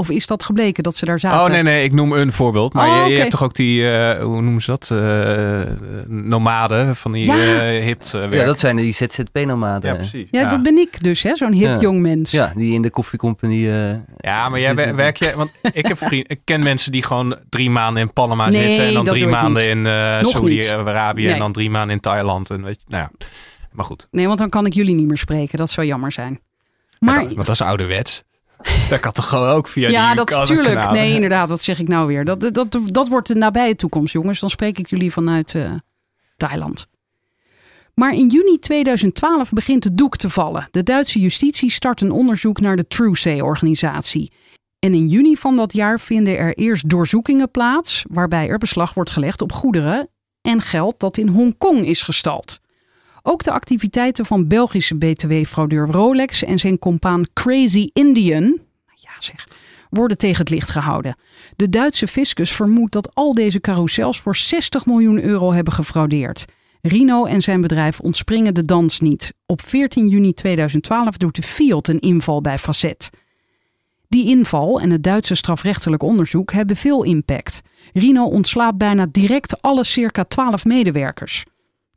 Of 0.00 0.10
is 0.10 0.26
dat 0.26 0.44
gebleken 0.44 0.82
dat 0.82 0.96
ze 0.96 1.04
daar 1.04 1.18
zaten? 1.18 1.40
Oh 1.46 1.50
nee, 1.50 1.62
nee, 1.62 1.84
ik 1.84 1.92
noem 1.92 2.12
een 2.12 2.32
voorbeeld. 2.32 2.72
Maar 2.72 3.02
Oh, 3.04 3.08
je, 3.08 3.16
hebt 3.18 3.30
toch 3.30 3.42
ook 3.42 3.54
die, 3.54 3.90
eh, 3.90 4.22
hoe 4.22 4.42
noemen 4.42 4.62
ze 4.62 4.70
dat? 4.70 4.90
Eh, 4.90 5.62
nomaden 6.08 6.96
van 6.96 7.12
die 7.12 7.24
Ja. 7.26 7.34
eh 7.34 7.88
eh, 7.90 8.32
ja, 8.32 8.44
dat 8.44 8.60
zijn 8.60 8.76
die 8.76 8.92
ZZP-nomaden. 8.92 9.90
Ja, 9.90 9.96
precies. 9.96 10.28
Ja, 10.30 10.48
dat 10.48 10.62
ben 10.62 10.76
ik 10.78 11.02
dus, 11.02 11.22
hè? 11.22 11.36
zo'n 11.36 11.52
hip 11.52 11.66
Ja. 11.68 11.78
jong 11.80 12.00
mens. 12.00 12.30
Ja, 12.30 12.52
die 12.56 12.74
in 12.74 12.82
de 12.82 12.90
koffiecompagnie... 12.90 13.70
eh, 13.72 13.94
Ja, 14.18 14.48
maar 14.48 14.60
jij 14.60 14.74
wer- 14.74 14.94
werk 14.94 15.16
je, 15.16 15.32
want 15.36 15.50
ik 15.72 15.86
heb 15.86 15.98
vrienden, 15.98 16.28
ik 16.30 16.40
ken 16.44 16.62
mensen 16.62 16.92
die 16.92 17.02
gewoon 17.02 17.36
drie 17.48 17.70
maanden 17.70 18.02
in 18.02 18.12
Panama 18.12 18.48
Nee, 18.48 18.64
zitten 18.66 18.84
en 18.86 18.94
dan 18.94 19.04
dat 19.04 19.14
drie 19.14 19.26
maanden 19.26 19.68
in 19.68 19.86
eh 19.86 20.22
Saudi-Arabië 20.22 21.24
Nee. 21.24 21.32
en 21.32 21.38
dan 21.38 21.52
drie 21.52 21.70
maanden 21.70 21.94
in 21.96 22.00
Thailand 22.02 22.50
en 22.50 22.62
weet 22.64 22.80
je, 22.80 22.84
nou 22.88 23.02
ja, 23.02 23.26
maar 23.72 23.84
goed. 23.84 24.08
Nee, 24.10 24.26
want 24.26 24.38
dan 24.38 24.48
kan 24.48 24.66
ik 24.66 24.74
jullie 24.74 24.94
niet 24.94 25.06
meer 25.06 25.18
spreken. 25.18 25.58
Dat 25.58 25.70
zou 25.70 25.86
jammer 25.86 26.12
zijn. 26.12 26.40
Maar 26.98 27.14
Maar, 27.14 27.24
want 27.24 27.36
dat 27.36 27.48
is 27.48 27.60
ouderwets. 27.60 28.24
Dat 28.90 29.00
kan 29.00 29.12
toch 29.12 29.28
gewoon 29.28 29.48
ook 29.48 29.68
via 29.68 29.88
ja, 29.88 30.06
die 30.06 30.16
dat 30.16 30.28
is 30.30 30.34
kan- 30.34 30.44
tuurlijk. 30.44 30.74
kanalen? 30.74 30.92
Nee, 30.92 31.14
inderdaad. 31.14 31.48
Wat 31.48 31.60
zeg 31.60 31.78
ik 31.78 31.88
nou 31.88 32.06
weer? 32.06 32.24
Dat, 32.24 32.40
dat, 32.54 32.78
dat, 32.86 33.08
wordt 33.08 33.28
de 33.28 33.34
nabije 33.34 33.76
toekomst, 33.76 34.12
jongens. 34.12 34.40
Dan 34.40 34.50
spreek 34.50 34.78
ik 34.78 34.88
jullie 34.90 35.12
vanuit 35.12 35.54
eh, 35.54 35.70
Thailand. 36.36 36.86
Maar 37.94 38.12
in 38.14 38.28
juni 38.28 38.58
2012 38.58 39.50
begint 39.52 39.84
het 39.84 39.96
doek 39.98 40.16
te 40.16 40.30
vallen. 40.30 40.68
De 40.70 40.82
Duitse 40.82 41.20
justitie 41.20 41.70
start 41.70 42.00
een 42.00 42.10
onderzoek 42.10 42.60
naar 42.60 42.76
de 42.76 42.86
Truesay-organisatie. 42.86 44.32
En 44.78 44.94
in 44.94 45.08
juni 45.08 45.36
van 45.36 45.56
dat 45.56 45.72
jaar 45.72 46.00
vinden 46.00 46.38
er 46.38 46.54
eerst 46.56 46.88
doorzoekingen 46.88 47.50
plaats, 47.50 48.04
waarbij 48.10 48.48
er 48.48 48.58
beslag 48.58 48.94
wordt 48.94 49.10
gelegd 49.10 49.42
op 49.42 49.52
goederen 49.52 50.08
en 50.40 50.60
geld 50.60 51.00
dat 51.00 51.16
in 51.16 51.28
Hongkong 51.28 51.86
is 51.86 52.02
gestald. 52.02 52.60
Ook 53.22 53.42
de 53.42 53.52
activiteiten 53.52 54.26
van 54.26 54.48
Belgische 54.48 54.94
BTW-fraudeur 54.94 55.86
Rolex 55.86 56.44
en 56.44 56.58
zijn 56.58 56.78
compaan 56.78 57.26
Crazy 57.32 57.90
Indian, 57.92 58.58
ja 58.94 59.10
zeg, 59.18 59.48
worden 59.90 60.18
tegen 60.18 60.38
het 60.38 60.50
licht 60.50 60.70
gehouden. 60.70 61.16
De 61.56 61.68
Duitse 61.68 62.06
fiscus 62.06 62.52
vermoedt 62.52 62.92
dat 62.92 63.14
al 63.14 63.34
deze 63.34 63.60
carousels 63.60 64.20
voor 64.20 64.36
60 64.36 64.86
miljoen 64.86 65.22
euro 65.22 65.52
hebben 65.52 65.72
gefraudeerd. 65.72 66.44
Rino 66.80 67.24
en 67.24 67.40
zijn 67.40 67.60
bedrijf 67.60 68.00
ontspringen 68.00 68.54
de 68.54 68.64
dans 68.64 69.00
niet. 69.00 69.34
Op 69.46 69.62
14 69.62 70.08
juni 70.08 70.32
2012 70.32 71.16
doet 71.16 71.36
de 71.36 71.42
Fiat 71.42 71.88
een 71.88 72.00
inval 72.00 72.40
bij 72.40 72.58
Facet. 72.58 73.10
Die 74.08 74.26
inval 74.26 74.80
en 74.80 74.90
het 74.90 75.02
Duitse 75.02 75.34
strafrechtelijk 75.34 76.02
onderzoek 76.02 76.52
hebben 76.52 76.76
veel 76.76 77.04
impact. 77.04 77.60
Rino 77.92 78.24
ontslaat 78.24 78.78
bijna 78.78 79.06
direct 79.10 79.62
alle 79.62 79.84
circa 79.84 80.24
12 80.24 80.64
medewerkers. 80.64 81.44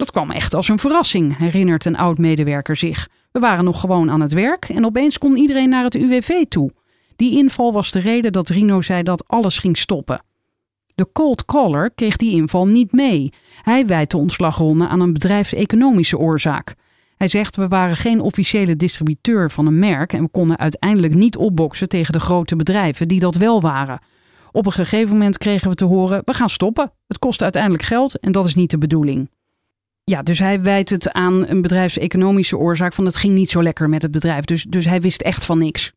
Dat 0.02 0.12
kwam 0.12 0.32
echt 0.32 0.54
als 0.54 0.68
een 0.68 0.80
verrassing, 0.80 1.38
herinnert 1.38 1.86
een 1.86 1.98
oud-medewerker 1.98 2.76
zich. 2.76 3.08
We 3.32 3.40
waren 3.40 3.64
nog 3.64 3.80
gewoon 3.80 4.12
aan 4.12 4.22
het 4.22 4.34
werk 4.34 4.66
en 4.70 4.86
opeens 4.86 5.18
kon 5.18 5.36
iedereen 5.36 5.70
naar 5.70 5.84
het 5.84 5.96
UWV 5.96 6.44
toe. 6.44 6.72
Die 7.16 7.38
inval 7.38 7.74
was 7.74 7.92
de 7.92 8.00
reden 8.00 8.32
dat 8.32 8.50
Rino 8.50 8.82
zei 8.82 9.04
dat 9.04 9.28
alles 9.28 9.58
ging 9.58 9.78
stoppen. 9.78 10.24
De 10.96 11.08
cold 11.14 11.46
caller 11.46 11.92
kreeg 11.92 12.16
die 12.16 12.32
inval 12.32 12.68
niet 12.68 12.92
mee. 12.92 13.34
Hij 13.62 13.86
wijt 13.86 14.12
de 14.12 14.18
ontslagronde 14.18 14.88
aan 14.88 15.00
een 15.00 15.14
bedrijfseconomische 15.14 16.18
oorzaak. 16.18 16.76
Hij 17.18 17.28
zegt 17.28 17.56
we 17.56 17.68
waren 17.68 17.96
geen 17.96 18.22
officiële 18.22 18.76
distributeur 18.76 19.52
van 19.52 19.68
een 19.68 19.80
merk 19.80 20.14
en 20.14 20.24
we 20.24 20.30
konden 20.30 20.58
uiteindelijk 20.58 21.14
niet 21.14 21.38
opboksen 21.38 21.90
tegen 21.90 22.14
de 22.14 22.20
grote 22.20 22.56
bedrijven 22.56 23.08
die 23.08 23.20
dat 23.20 23.36
wel 23.36 23.62
waren. 23.62 24.00
Op 24.52 24.66
een 24.66 24.72
gegeven 24.72 25.12
moment 25.12 25.38
kregen 25.38 25.70
we 25.70 25.76
te 25.76 25.86
horen 25.86 26.22
we 26.26 26.34
gaan 26.34 26.50
stoppen. 26.50 26.92
Het 27.08 27.20
kost 27.20 27.42
uiteindelijk 27.42 27.84
geld 27.84 28.20
en 28.20 28.32
dat 28.32 28.46
is 28.46 28.56
niet 28.56 28.72
de 28.72 28.78
bedoeling. 28.78 29.30
Ja, 30.04 30.24
dus 30.24 30.40
hij 30.40 30.62
wijt 30.62 30.90
het 30.90 31.12
aan 31.12 31.48
een 31.48 31.62
bedrijfseconomische 31.62 32.58
oorzaak 32.58 32.94
van 32.94 33.06
het 33.06 33.18
ging 33.18 33.34
niet 33.34 33.50
zo 33.50 33.64
lekker 33.64 33.90
met 33.90 34.02
het 34.02 34.12
bedrijf. 34.12 34.46
Dus, 34.46 34.64
dus 34.64 34.86
hij 34.86 35.02
wist 35.02 35.22
echt 35.22 35.46
van 35.46 35.58
niks. 35.58 35.92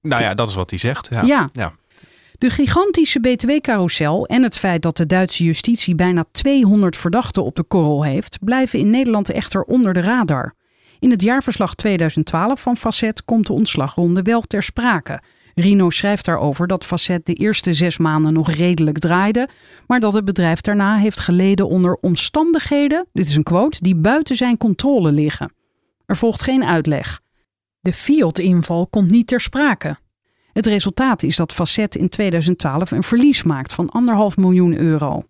Nou 0.00 0.22
ja, 0.22 0.34
dat 0.34 0.48
is 0.48 0.54
wat 0.54 0.70
hij 0.70 0.78
zegt. 0.78 1.08
Ja. 1.10 1.22
Ja. 1.22 1.48
ja. 1.52 1.72
De 2.38 2.50
gigantische 2.50 3.20
btw-carousel 3.20 4.26
en 4.26 4.42
het 4.42 4.58
feit 4.58 4.82
dat 4.82 4.96
de 4.96 5.06
Duitse 5.06 5.44
justitie 5.44 5.94
bijna 5.94 6.24
200 6.32 6.96
verdachten 6.96 7.44
op 7.44 7.56
de 7.56 7.62
korrel 7.62 8.04
heeft, 8.04 8.38
blijven 8.40 8.78
in 8.78 8.90
Nederland 8.90 9.30
echter 9.30 9.62
onder 9.62 9.94
de 9.94 10.00
radar. 10.00 10.54
In 10.98 11.10
het 11.10 11.22
jaarverslag 11.22 11.74
2012 11.74 12.60
van 12.60 12.76
Facet 12.76 13.24
komt 13.24 13.46
de 13.46 13.52
ontslagronde 13.52 14.22
wel 14.22 14.40
ter 14.40 14.62
sprake. 14.62 15.20
Rino 15.60 15.90
schrijft 15.90 16.24
daarover 16.24 16.66
dat 16.66 16.84
Facet 16.84 17.26
de 17.26 17.32
eerste 17.32 17.74
zes 17.74 17.98
maanden 17.98 18.32
nog 18.32 18.50
redelijk 18.50 18.98
draaide, 18.98 19.48
maar 19.86 20.00
dat 20.00 20.12
het 20.12 20.24
bedrijf 20.24 20.60
daarna 20.60 20.96
heeft 20.96 21.20
geleden 21.20 21.68
onder 21.68 21.94
omstandigheden, 21.96 23.06
dit 23.12 23.26
is 23.28 23.36
een 23.36 23.42
quote, 23.42 23.78
die 23.82 23.94
buiten 23.96 24.36
zijn 24.36 24.56
controle 24.56 25.12
liggen. 25.12 25.52
Er 26.06 26.16
volgt 26.16 26.42
geen 26.42 26.64
uitleg. 26.64 27.20
De 27.80 27.92
Fiat-inval 27.92 28.86
komt 28.86 29.10
niet 29.10 29.26
ter 29.26 29.40
sprake. 29.40 29.96
Het 30.52 30.66
resultaat 30.66 31.22
is 31.22 31.36
dat 31.36 31.52
Facet 31.52 31.94
in 31.94 32.08
2012 32.08 32.90
een 32.90 33.02
verlies 33.02 33.42
maakt 33.42 33.72
van 33.74 33.90
anderhalf 33.90 34.36
miljoen 34.36 34.76
euro. 34.78 35.22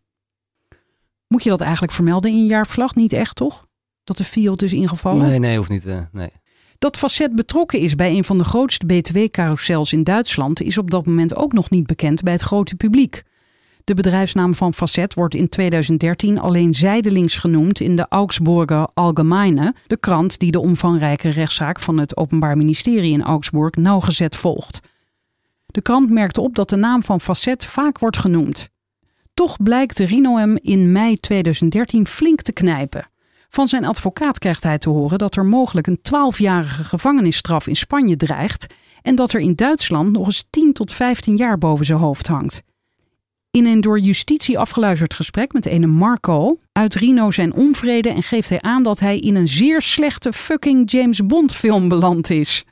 Moet 1.26 1.42
je 1.42 1.50
dat 1.50 1.60
eigenlijk 1.60 1.92
vermelden 1.92 2.30
in 2.30 2.38
je 2.38 2.46
jaarverslag? 2.46 2.94
Niet 2.94 3.12
echt, 3.12 3.36
toch? 3.36 3.66
Dat 4.04 4.16
de 4.16 4.24
Fiat 4.24 4.62
is 4.62 4.72
ingevallen? 4.72 5.28
Nee, 5.28 5.38
nee, 5.38 5.56
hoeft 5.56 5.68
niet. 5.70 5.86
eh, 5.86 6.00
nee. 6.12 6.30
Dat 6.78 6.96
Facet 6.96 7.34
betrokken 7.34 7.78
is 7.78 7.94
bij 7.94 8.16
een 8.16 8.24
van 8.24 8.38
de 8.38 8.44
grootste 8.44 8.86
btw-carousels 8.86 9.92
in 9.92 10.04
Duitsland 10.04 10.60
is 10.60 10.78
op 10.78 10.90
dat 10.90 11.06
moment 11.06 11.36
ook 11.36 11.52
nog 11.52 11.70
niet 11.70 11.86
bekend 11.86 12.22
bij 12.22 12.32
het 12.32 12.42
grote 12.42 12.74
publiek. 12.74 13.22
De 13.84 13.94
bedrijfsnaam 13.94 14.54
van 14.54 14.74
Facet 14.74 15.14
wordt 15.14 15.34
in 15.34 15.48
2013 15.48 16.38
alleen 16.38 16.74
zijdelings 16.74 17.36
genoemd 17.36 17.80
in 17.80 17.96
de 17.96 18.06
Augsburger 18.08 18.88
Allgemeine, 18.94 19.74
de 19.86 19.96
krant 19.96 20.38
die 20.38 20.50
de 20.50 20.60
omvangrijke 20.60 21.28
rechtszaak 21.28 21.80
van 21.80 21.98
het 21.98 22.16
Openbaar 22.16 22.56
Ministerie 22.56 23.12
in 23.12 23.22
Augsburg 23.22 23.74
nauwgezet 23.74 24.36
volgt. 24.36 24.80
De 25.66 25.82
krant 25.82 26.10
merkte 26.10 26.40
op 26.40 26.54
dat 26.54 26.68
de 26.68 26.76
naam 26.76 27.02
van 27.02 27.20
Facet 27.20 27.64
vaak 27.64 27.98
wordt 27.98 28.18
genoemd. 28.18 28.68
Toch 29.34 29.62
blijkt 29.62 29.98
hem 29.98 30.56
in 30.56 30.92
mei 30.92 31.16
2013 31.16 32.06
flink 32.06 32.42
te 32.42 32.52
knijpen. 32.52 33.08
Van 33.48 33.68
zijn 33.68 33.84
advocaat 33.84 34.38
krijgt 34.38 34.62
hij 34.62 34.78
te 34.78 34.90
horen 34.90 35.18
dat 35.18 35.36
er 35.36 35.44
mogelijk 35.44 35.86
een 35.86 35.98
12-jarige 35.98 36.84
gevangenisstraf 36.84 37.66
in 37.66 37.76
Spanje 37.76 38.16
dreigt 38.16 38.74
en 39.02 39.14
dat 39.14 39.32
er 39.32 39.40
in 39.40 39.54
Duitsland 39.54 40.12
nog 40.12 40.26
eens 40.26 40.46
10 40.50 40.72
tot 40.72 40.92
15 40.92 41.36
jaar 41.36 41.58
boven 41.58 41.86
zijn 41.86 41.98
hoofd 41.98 42.26
hangt. 42.26 42.62
In 43.50 43.66
een 43.66 43.80
door 43.80 43.98
justitie 43.98 44.58
afgeluisterd 44.58 45.14
gesprek 45.14 45.52
met 45.52 45.66
ene 45.66 45.86
Marco 45.86 46.58
uit 46.72 46.94
Rino 46.94 47.30
zijn 47.30 47.54
onvrede 47.54 48.08
en 48.08 48.22
geeft 48.22 48.48
hij 48.48 48.60
aan 48.60 48.82
dat 48.82 49.00
hij 49.00 49.18
in 49.18 49.34
een 49.34 49.48
zeer 49.48 49.82
slechte 49.82 50.32
fucking 50.32 50.90
James 50.90 51.26
Bond 51.26 51.54
film 51.54 51.88
beland 51.88 52.30
is. 52.30 52.64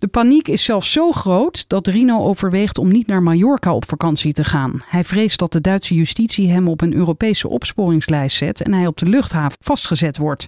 De 0.00 0.08
paniek 0.08 0.48
is 0.48 0.64
zelfs 0.64 0.92
zo 0.92 1.12
groot 1.12 1.64
dat 1.68 1.86
Rino 1.86 2.18
overweegt 2.18 2.78
om 2.78 2.88
niet 2.88 3.06
naar 3.06 3.22
Mallorca 3.22 3.74
op 3.74 3.88
vakantie 3.88 4.32
te 4.32 4.44
gaan. 4.44 4.82
Hij 4.86 5.04
vreest 5.04 5.38
dat 5.38 5.52
de 5.52 5.60
Duitse 5.60 5.94
justitie 5.94 6.50
hem 6.50 6.68
op 6.68 6.80
een 6.80 6.94
Europese 6.94 7.48
opsporingslijst 7.48 8.36
zet 8.36 8.62
en 8.62 8.72
hij 8.72 8.86
op 8.86 8.96
de 8.96 9.06
luchthaven 9.06 9.58
vastgezet 9.60 10.16
wordt. 10.16 10.46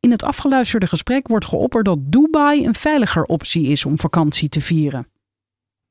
In 0.00 0.10
het 0.10 0.22
afgeluisterde 0.22 0.86
gesprek 0.86 1.28
wordt 1.28 1.46
geopperd 1.46 1.84
dat 1.84 1.98
Dubai 2.00 2.66
een 2.66 2.74
veiliger 2.74 3.22
optie 3.22 3.66
is 3.66 3.84
om 3.84 3.98
vakantie 3.98 4.48
te 4.48 4.60
vieren. 4.60 5.06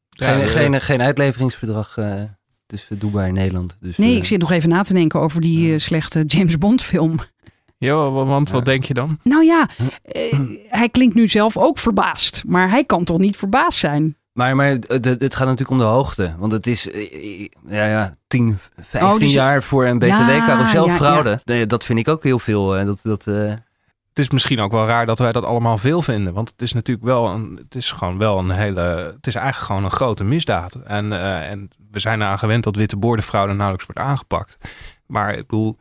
Geen, 0.09 0.41
geen, 0.41 0.81
geen 0.81 1.01
uitleveringsverdrag 1.01 1.97
eh, 1.97 2.23
tussen 2.65 2.99
Dubai 2.99 3.27
en 3.27 3.33
Nederland. 3.33 3.77
Dus, 3.79 3.97
Nee, 3.97 4.11
eh, 4.11 4.17
ik 4.17 4.25
zit 4.25 4.39
nog 4.39 4.51
even 4.51 4.69
na 4.69 4.83
te 4.83 4.93
denken 4.93 5.19
over 5.19 5.41
die 5.41 5.73
eh, 5.73 5.79
slechte 5.79 6.23
James 6.23 6.57
Bond 6.57 6.83
film. 6.83 7.19
Jo, 7.79 8.11
wa- 8.11 8.23
want 8.25 8.49
wat 8.49 8.65
denk 8.65 8.83
je 8.83 8.93
dan? 8.93 9.19
Nou 9.23 9.43
ja, 9.45 9.67
eh, 10.03 10.39
hij 10.67 10.89
klinkt 10.89 11.15
nu 11.15 11.27
zelf 11.27 11.57
ook 11.57 11.77
verbaasd. 11.77 12.43
Maar 12.47 12.69
hij 12.69 12.83
kan 12.83 13.03
toch 13.03 13.17
niet 13.17 13.37
verbaasd 13.37 13.77
zijn? 13.79 14.17
Maar, 14.33 14.55
maar 14.55 14.67
het, 14.67 15.05
het- 15.05 15.35
gaat 15.35 15.47
natuurlijk 15.47 15.69
om 15.69 15.77
de 15.77 15.83
hoogte. 15.83 16.35
Want 16.37 16.51
het 16.51 16.67
is 16.67 16.91
eh, 16.91 17.47
ja, 17.67 17.85
ja, 17.85 18.13
10, 18.27 18.57
15 18.75 19.09
Oh, 19.13 19.19
dus- 19.19 19.33
jaar 19.33 19.63
voor 19.63 19.85
een 19.85 19.99
Ja, 19.99 20.25
btw-carouselfraude. 20.25 21.41
Nee, 21.45 21.65
Dat 21.65 21.85
vind 21.85 21.99
ik 21.99 22.07
ook 22.07 22.23
heel 22.23 22.39
veel. 22.39 22.77
eh, 22.77 22.85
Dat, 22.85 22.99
dat, 23.03 23.27
eh, 23.27 23.53
Het 24.09 24.19
is 24.19 24.29
misschien 24.29 24.59
ook 24.59 24.71
wel 24.71 24.85
raar 24.87 25.05
dat 25.05 25.19
wij 25.19 25.31
dat 25.31 25.45
allemaal 25.45 25.77
veel 25.77 26.01
vinden. 26.01 26.33
Want 26.33 26.49
het 26.49 26.61
is 26.61 26.73
natuurlijk 26.73 27.05
wel 27.07 27.27
een, 27.27 27.59
het 27.63 27.75
is 27.75 27.91
gewoon 27.91 28.17
wel 28.17 28.39
een 28.39 28.51
hele, 28.51 28.81
het 29.15 29.27
is 29.27 29.35
eigenlijk 29.35 29.65
gewoon 29.65 29.83
een 29.83 29.91
grote 29.91 30.23
misdaad. 30.23 30.73
En, 30.85 31.13
eh, 31.13 31.49
en 31.49 31.69
we 31.91 31.99
zijn 31.99 32.21
eraan 32.21 32.39
gewend 32.39 32.63
dat 32.63 32.75
witte 32.75 32.97
boordenfraude 32.97 33.53
nauwelijks 33.53 33.85
wordt 33.85 34.09
aangepakt. 34.09 34.57
Maar 35.05 35.33
ik 35.33 35.47
bedoel, 35.47 35.77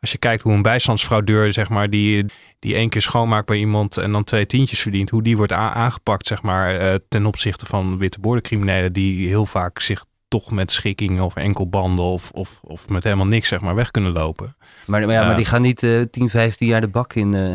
als 0.00 0.12
je 0.12 0.18
kijkt 0.18 0.42
hoe 0.42 0.52
een 0.52 0.62
bijstandsfraudeur, 0.62 1.52
zeg 1.52 1.68
maar, 1.68 1.90
die, 1.90 2.24
die 2.58 2.74
één 2.74 2.88
keer 2.88 3.02
schoonmaakt 3.02 3.46
bij 3.46 3.56
iemand 3.58 3.96
en 3.96 4.12
dan 4.12 4.24
twee 4.24 4.46
tientjes 4.46 4.80
verdient, 4.80 5.10
hoe 5.10 5.22
die 5.22 5.36
wordt 5.36 5.52
aangepakt, 5.52 6.26
zeg 6.26 6.42
maar, 6.42 6.74
eh, 6.76 6.94
ten 7.08 7.26
opzichte 7.26 7.66
van 7.66 7.98
witte 7.98 8.20
boordencriminelen 8.20 8.92
die 8.92 9.28
heel 9.28 9.46
vaak 9.46 9.80
zich 9.80 10.04
toch 10.28 10.50
met 10.50 10.72
schikkingen 10.72 11.24
of 11.24 11.36
enkelbanden 11.36 12.04
of, 12.04 12.30
of, 12.30 12.58
of 12.62 12.88
met 12.88 13.04
helemaal 13.04 13.26
niks, 13.26 13.48
zeg 13.48 13.60
maar, 13.60 13.74
weg 13.74 13.90
kunnen 13.90 14.12
lopen. 14.12 14.56
maar, 14.86 15.00
maar, 15.00 15.10
ja, 15.12 15.26
maar 15.26 15.36
die 15.36 15.44
gaan 15.44 15.62
niet 15.62 15.82
eh 15.82 16.00
10, 16.10 16.28
15 16.28 16.66
jaar 16.68 16.80
de 16.80 16.88
bak 16.88 17.12
in. 17.14 17.34
eh 17.34 17.54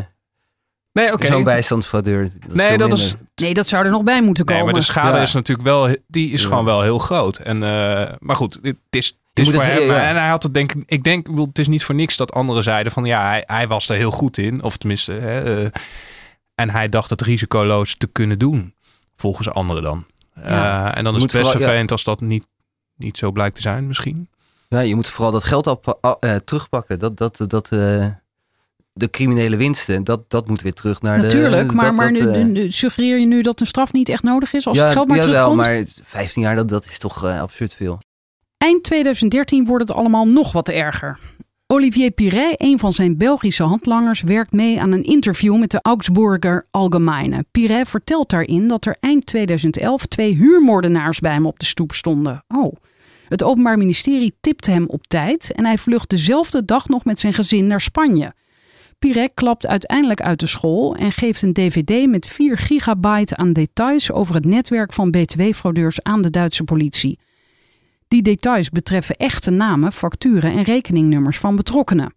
Nee, 0.93 1.13
oké. 1.13 1.25
Zo'n 1.25 1.43
bijstandsfraudeur. 1.43 2.29
Dat 2.47 2.55
Nee, 2.55 2.77
dat 2.77 2.93
is, 2.93 3.15
Nee, 3.35 3.53
dat 3.53 3.67
zou 3.67 3.85
er 3.85 3.91
nog 3.91 4.03
bij 4.03 4.21
moeten 4.21 4.45
komen. 4.45 4.63
Nee, 4.63 4.71
maar 4.71 4.81
de 4.81 4.85
schade 4.87 5.15
Ja. 5.17 5.21
is 5.21 5.33
natuurlijk 5.33 5.67
wel, 5.67 5.95
die 6.07 6.31
is 6.31 6.41
Ja. 6.41 6.47
gewoon 6.47 6.65
wel 6.65 6.81
heel 6.81 6.99
groot. 6.99 7.37
En, 7.37 7.63
eh, 7.63 8.13
maar 8.19 8.35
goed, 8.35 8.59
het 8.61 8.77
is, 8.89 9.13
is 9.41 9.47
moet 9.47 9.55
voor 9.55 9.63
het- 9.65 9.73
hem. 9.79 9.87
ja. 9.87 10.01
En 10.09 10.15
hij 10.15 10.29
had 10.29 10.43
het 10.43 10.53
denk 10.53 10.73
ik, 10.73 10.83
ik 10.85 11.03
denk, 11.03 11.27
het 11.37 11.59
is 11.59 11.67
niet 11.67 11.83
voor 11.83 11.95
niks 11.95 12.17
dat 12.17 12.31
anderen 12.33 12.63
zeiden 12.63 12.91
van 12.91 13.05
ja, 13.05 13.27
hij, 13.27 13.43
hij 13.45 13.67
was 13.67 13.89
er 13.89 13.95
heel 13.95 14.11
goed 14.11 14.37
in. 14.37 14.63
Of 14.63 14.77
tenminste, 14.77 15.11
hè, 15.11 15.63
eh, 15.63 15.69
en 16.55 16.69
hij 16.69 16.89
dacht 16.89 17.09
het 17.09 17.21
risicoloos 17.21 17.95
te 17.95 18.07
kunnen 18.07 18.39
doen, 18.39 18.73
volgens 19.15 19.49
anderen 19.49 19.83
dan. 19.83 20.03
Ja. 20.35 20.91
Eh, 20.91 20.97
en 20.97 21.03
dan 21.03 21.13
Je 21.13 21.17
is 21.17 21.23
het 21.23 21.31
best 21.31 21.43
vooral- 21.43 21.51
ja. 21.53 21.57
vervelend 21.65 21.91
als 21.91 22.03
dat 22.03 22.21
niet, 22.21 22.45
niet 22.95 23.17
zo 23.17 23.31
blijkt 23.31 23.55
te 23.55 23.61
zijn 23.61 23.87
misschien. 23.87 24.29
Ja, 24.67 24.79
je 24.79 24.95
moet 24.95 25.09
vooral 25.09 25.31
dat 25.31 25.43
geld 25.43 25.67
op, 25.67 25.97
eh, 26.19 26.35
terugpakken. 26.35 26.99
Dat, 26.99 27.17
dat, 27.17 27.37
dat, 27.47 27.71
eh, 27.71 28.07
de 28.93 29.09
criminele 29.09 29.55
winsten, 29.55 30.03
dat, 30.03 30.29
dat 30.29 30.47
moet 30.47 30.61
weer 30.61 30.73
terug 30.73 31.01
naar 31.01 31.17
Natuurlijk, 31.21 31.67
de... 31.69 31.75
maar, 31.75 31.85
dat- 31.85 31.93
maar 31.95 32.13
dat, 32.13 32.21
nu- 32.23 32.31
eh, 32.39 32.45
nu- 32.45 32.71
suggereer 32.71 33.19
je 33.19 33.25
nu 33.25 33.41
dat 33.41 33.59
een 33.59 33.65
straf 33.65 33.93
niet 33.93 34.09
echt 34.09 34.23
nodig 34.23 34.53
is 34.53 34.67
als 34.67 34.77
ja, 34.77 34.83
het 34.83 34.93
geld 34.93 35.07
maar 35.07 35.17
jawel, 35.17 35.31
terugkomt? 35.53 35.67
maar 35.67 36.03
15 36.03 36.41
jaar, 36.41 36.55
dat, 36.55 36.67
dat 36.69 36.85
is 36.85 36.97
toch 36.97 37.25
eh, 37.25 37.41
absurd 37.41 37.73
veel. 37.75 37.99
Eind 38.61 38.83
2013 38.83 39.65
wordt 39.65 39.87
het 39.87 39.97
allemaal 39.97 40.27
nog 40.27 40.51
wat 40.51 40.69
erger. 40.69 41.19
Olivier 41.67 42.11
Piret, 42.11 42.55
een 42.57 42.79
van 42.79 42.91
zijn 42.91 43.17
Belgische 43.17 43.63
handlangers, 43.63 44.21
werkt 44.21 44.51
mee 44.51 44.81
aan 44.81 44.91
een 44.91 45.03
interview 45.03 45.57
met 45.59 45.71
de 45.71 45.79
Augsburger 45.81 46.67
Allgemeine. 46.71 47.45
Piret 47.51 47.87
vertelt 47.89 48.29
daarin 48.29 48.67
dat 48.67 48.85
er 48.85 48.97
eind 48.99 49.25
2011 49.25 50.05
twee 50.05 50.35
huurmoordenaars 50.35 51.19
bij 51.19 51.31
hem 51.31 51.45
op 51.45 51.59
de 51.59 51.65
stoep 51.65 51.91
stonden. 51.91 52.43
Oh. 52.47 52.75
Het 53.27 53.43
Openbaar 53.43 53.77
Ministerie 53.77 54.33
tipte 54.41 54.71
hem 54.71 54.85
op 54.87 55.07
tijd 55.07 55.51
en 55.51 55.65
hij 55.65 55.77
vlucht 55.77 56.09
dezelfde 56.09 56.65
dag 56.65 56.87
nog 56.87 57.05
met 57.05 57.19
zijn 57.19 57.33
gezin 57.33 57.67
naar 57.67 57.81
Spanje. 57.81 58.33
Piret 58.99 59.31
klapt 59.33 59.67
uiteindelijk 59.67 60.21
uit 60.21 60.39
de 60.39 60.47
school 60.47 60.95
en 60.95 61.11
geeft 61.11 61.41
een 61.41 61.53
dvd 61.53 62.07
met 62.07 62.27
4 62.27 62.57
gigabyte 62.57 63.35
aan 63.35 63.53
details 63.53 64.11
over 64.11 64.35
het 64.35 64.45
netwerk 64.45 64.93
van 64.93 65.11
btw-fraudeurs 65.11 66.03
aan 66.03 66.21
de 66.21 66.29
Duitse 66.29 66.63
politie. 66.63 67.19
Die 68.11 68.21
details 68.21 68.69
betreffen 68.69 69.15
echte 69.15 69.51
namen, 69.51 69.91
facturen 69.91 70.51
en 70.51 70.63
rekeningnummers 70.63 71.37
van 71.39 71.55
betrokkenen. 71.55 72.13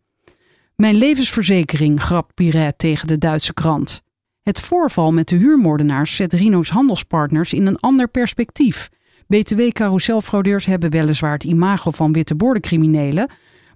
Mijn 0.76 0.94
levensverzekering, 0.94 2.02
grapt 2.02 2.34
Piret 2.34 2.78
tegen 2.78 3.06
de 3.06 3.18
Duitse 3.18 3.52
krant. 3.52 4.02
Het 4.42 4.60
voorval 4.60 5.12
met 5.12 5.28
de 5.28 5.36
huurmoordenaars 5.36 6.16
zet 6.16 6.32
Rino's 6.32 6.68
handelspartners 6.68 7.52
in 7.52 7.66
een 7.66 7.78
ander 7.78 8.08
perspectief. 8.08 8.88
BTW-carouselfraudeurs 9.26 10.64
hebben 10.64 10.90
weliswaar 10.90 11.32
het 11.32 11.44
imago 11.44 11.90
van 11.90 12.12
witte 12.12 12.36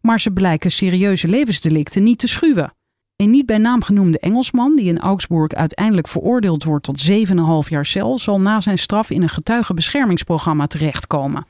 maar 0.01 0.21
ze 0.21 0.31
blijken 0.31 0.71
serieuze 0.71 1.29
levensdelicten 1.29 2.03
niet 2.03 2.19
te 2.19 2.29
schuwen. 2.29 2.75
Een 3.17 3.31
niet 3.31 3.47
bij 3.47 3.59
naam 3.59 3.83
genoemde 3.83 4.19
Engelsman, 4.19 4.75
die 4.75 4.87
in 4.87 5.01
Augsburg 5.01 5.53
uiteindelijk 5.53 6.09
veroordeeld 6.09 6.65
wordt 6.65 6.85
tot 6.85 7.11
7,5 7.11 7.69
jaar 7.69 7.87
cel, 7.87 8.19
zal 8.19 8.41
na 8.41 8.61
zijn 8.61 8.79
straf 8.79 9.11
in 9.11 9.23
een 9.23 9.29
getuigenbeschermingsprogramma 9.29 10.67
terechtkomen. 10.67 11.47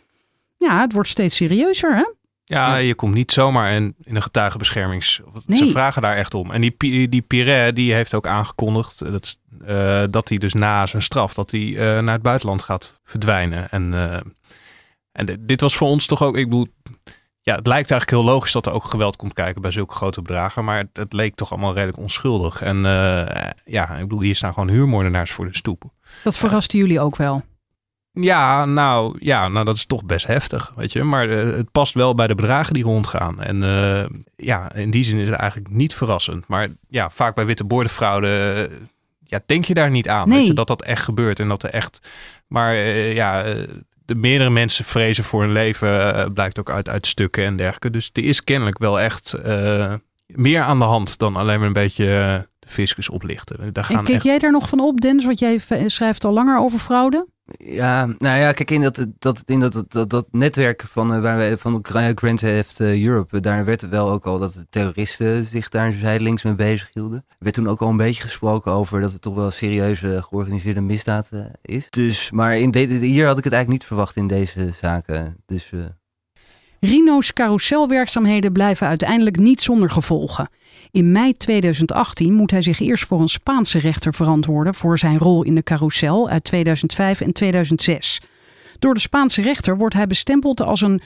Ja, 0.59 0.81
het 0.81 0.93
wordt 0.93 1.09
steeds 1.09 1.37
serieuzer, 1.37 1.97
hè? 1.97 2.05
Ja, 2.45 2.77
je 2.77 2.95
komt 2.95 3.15
niet 3.15 3.33
zomaar 3.33 3.73
in, 3.73 3.95
in 4.03 4.17
een 4.17 4.23
getuigenbeschermings. 4.23 5.15
Ze 5.15 5.23
Nee. 5.47 5.71
vragen 5.71 6.03
daar 6.03 6.17
echt 6.17 6.35
om. 6.35 6.51
En 6.51 6.61
die, 6.61 7.09
die 7.09 7.23
Piret, 7.23 7.77
die 7.77 7.95
heeft 7.95 8.15
ook 8.15 8.27
aangekondigd 8.27 9.01
eh, 9.01 9.11
dat, 9.11 9.39
eh, 9.67 10.03
dat 10.11 10.29
hij 10.29 10.39
dus 10.39 10.55
na 10.55 10.87
zijn 10.87 11.03
straf, 11.03 11.35
dat 11.35 11.51
hij 11.51 11.61
eh, 11.77 12.03
naar 12.03 12.13
het 12.15 12.23
buitenland 12.23 12.63
gaat 12.63 13.01
verdwijnen. 13.05 13.71
En, 13.71 13.95
eh, 13.95 14.21
en 15.13 15.39
dit- 15.41 15.61
was 15.61 15.77
voor 15.77 15.89
ons 15.89 16.07
toch 16.07 16.23
ook, 16.23 16.37
ik 16.37 16.45
bedoel, 16.49 16.67
ja, 17.43 17.55
het 17.55 17.67
lijkt 17.67 17.91
eigenlijk 17.91 18.21
heel 18.23 18.33
logisch 18.35 18.53
dat 18.53 18.67
er 18.67 18.73
ook 18.73 18.85
geweld 18.85 19.17
komt 19.17 19.33
kijken 19.33 19.63
bij 19.63 19.71
zulke 19.71 19.95
grote 19.95 20.23
bedragen. 20.23 20.65
Maar 20.65 20.79
het, 20.79 20.97
het 20.97 21.13
leek 21.13 21.35
toch 21.35 21.51
allemaal 21.51 21.75
redelijk 21.75 21.99
onschuldig. 21.99 22.61
En 22.63 22.77
eh, 22.87 23.51
ja, 23.65 23.91
ik 23.95 24.01
bedoel, 24.09 24.21
hier 24.23 24.37
staan 24.37 24.53
gewoon 24.53 24.71
huurmoordenaars 24.71 25.31
voor 25.31 25.47
de 25.47 25.57
stoep. 25.57 25.83
Dat 26.25 26.39
verraste 26.39 26.77
jullie 26.77 27.01
ook 27.01 27.17
wel. 27.17 27.43
Ja, 28.21 28.65
nou, 28.65 29.17
ja, 29.21 29.49
nou, 29.49 29.65
dat 29.65 29.77
is 29.77 29.87
toch 29.87 30.05
best 30.05 30.27
heftig, 30.27 30.73
weet 30.77 30.93
je. 30.93 31.03
Maar 31.03 31.31
eh, 31.31 31.57
het 31.57 31.73
past 31.73 31.95
wel 31.95 32.15
bij 32.15 32.27
de 32.27 32.35
bedragen 32.35 32.75
die 32.75 32.85
rondgaan. 32.85 33.43
En 33.43 33.63
eh, 33.63 34.05
ja, 34.37 34.75
in 34.75 34.91
die 34.91 35.05
zin 35.05 35.19
is 35.19 35.29
het 35.29 35.39
eigenlijk 35.39 35.71
niet 35.73 35.95
verrassend. 35.95 36.45
Maar 36.49 36.69
ja, 36.89 37.11
vaak 37.11 37.35
bij 37.35 37.47
witte 37.47 37.65
boordenfraude, 37.65 38.29
eh, 38.29 38.77
ja, 39.25 39.41
denk 39.47 39.65
je 39.65 39.75
daar 39.75 39.91
niet 39.91 40.09
aan. 40.09 40.29
Nee. 40.29 40.39
Weet 40.39 40.47
je, 40.47 40.53
dat 40.53 40.67
dat 40.67 40.83
echt 40.83 41.03
gebeurt 41.03 41.41
en 41.41 41.49
dat 41.49 41.63
er 41.63 41.71
echt... 41.71 42.01
Maar 42.47 42.75
ja, 42.95 43.43
de 44.05 44.15
meerdere 44.15 44.51
mensen 44.51 44.85
vrezen 44.85 45.25
voor 45.25 45.43
hun 45.43 45.53
leven, 45.53 46.33
blijkt 46.33 46.59
ook 46.59 46.71
uit, 46.71 46.89
uit 46.89 47.07
stukken 47.07 47.45
en 47.45 47.57
dergelijke. 47.57 47.91
Dus 47.91 48.11
er 48.13 48.25
is 48.25 48.45
kennelijk 48.45 48.79
wel 48.79 49.01
echt 49.01 49.37
meer 50.27 50.63
aan 50.63 50.79
de 50.79 50.85
hand 50.85 51.19
dan 51.19 51.37
alleen 51.37 51.59
maar 51.59 51.67
een 51.67 51.73
beetje 51.73 52.05
de 52.59 52.69
fiscus 52.69 53.09
oplichten. 53.09 53.73
Daar 53.73 53.89
En 53.89 53.95
gaan 53.95 54.05
keek 54.05 54.15
echt... 54.15 54.25
jij 54.25 54.39
daar 54.39 54.53
nog 54.53 54.69
van 54.69 54.81
op, 54.81 55.01
Dennis? 55.01 55.25
Want 55.25 55.39
jij 55.39 55.61
schrijft 55.87 56.25
al 56.25 56.33
langer 56.33 56.59
over 56.59 56.79
fraude. 56.79 57.27
Ja, 57.57 58.07
nou 58.07 58.39
ja, 58.39 58.53
kijk, 58.53 58.71
in 58.71 58.83
dat, 58.83 59.07
dat, 59.19 59.43
in 59.47 59.61
dat, 59.61 59.85
dat, 59.89 60.11
dat 60.11 60.27
netwerk 60.31 60.85
van, 60.91 61.15
uh, 61.15 61.21
waar 61.21 61.37
wij 61.37 61.59
van 61.59 61.79
Grand 61.83 62.39
Theft 62.39 62.81
Europe, 62.81 63.41
daar 63.41 63.65
werd 63.65 63.89
wel 63.89 64.11
ook 64.11 64.27
al 64.27 64.39
dat 64.39 64.53
de 64.53 64.67
terroristen 64.71 65.45
zich 65.45 65.69
daar 65.69 65.93
zijdelings 65.93 66.43
mee 66.43 66.55
bezig 66.55 66.91
hielden. 66.93 67.25
Er 67.29 67.37
werd 67.39 67.55
toen 67.55 67.69
ook 67.69 67.81
al 67.81 67.89
een 67.89 67.97
beetje 67.97 68.23
gesproken 68.23 68.73
over 68.73 69.01
dat 69.01 69.13
het 69.13 69.23
toch 69.23 69.35
wel 69.35 69.51
serieuze 69.51 70.23
georganiseerde 70.29 70.81
misdaad 70.81 71.29
is. 71.63 71.87
Dus, 71.91 72.31
maar 72.31 72.57
in 72.57 72.75
hier 72.75 73.27
had 73.27 73.39
ik 73.39 73.45
het 73.45 73.53
eigenlijk 73.53 73.69
niet 73.69 73.85
verwacht 73.85 74.17
in 74.17 74.27
deze 74.27 74.71
zaken. 74.81 75.37
Dus... 75.47 75.73
Rino's 76.81 77.33
carouselwerkzaamheden 77.33 78.53
blijven 78.53 78.87
uiteindelijk 78.87 79.37
niet 79.37 79.63
zonder 79.63 79.91
gevolgen. 79.91 80.49
In 80.91 81.13
mei 81.13 81.37
2018 81.37 82.33
moet 82.33 82.51
hij 82.51 82.63
zich 82.63 82.81
eerst 82.81 83.07
voor 83.07 83.21
een 83.21 83.29
Spaanse 83.29 83.79
rechter 83.79 84.15
verantwoorden 84.15 84.75
voor 84.75 84.99
zijn 84.99 85.19
rol 85.19 85.43
in 85.43 85.55
de 85.55 85.63
carousel 85.63 86.29
uit 86.29 86.45
2005 86.45 87.21
en 87.21 87.33
2006. 87.33 88.21
Door 88.79 88.95
de 88.95 89.01
Spaanse 89.01 89.43
rechter 89.43 89.77
wordt 89.77 89.95
hij 89.95 90.07
bestempeld 90.07 90.61
als 90.61 90.81
een 90.81 91.01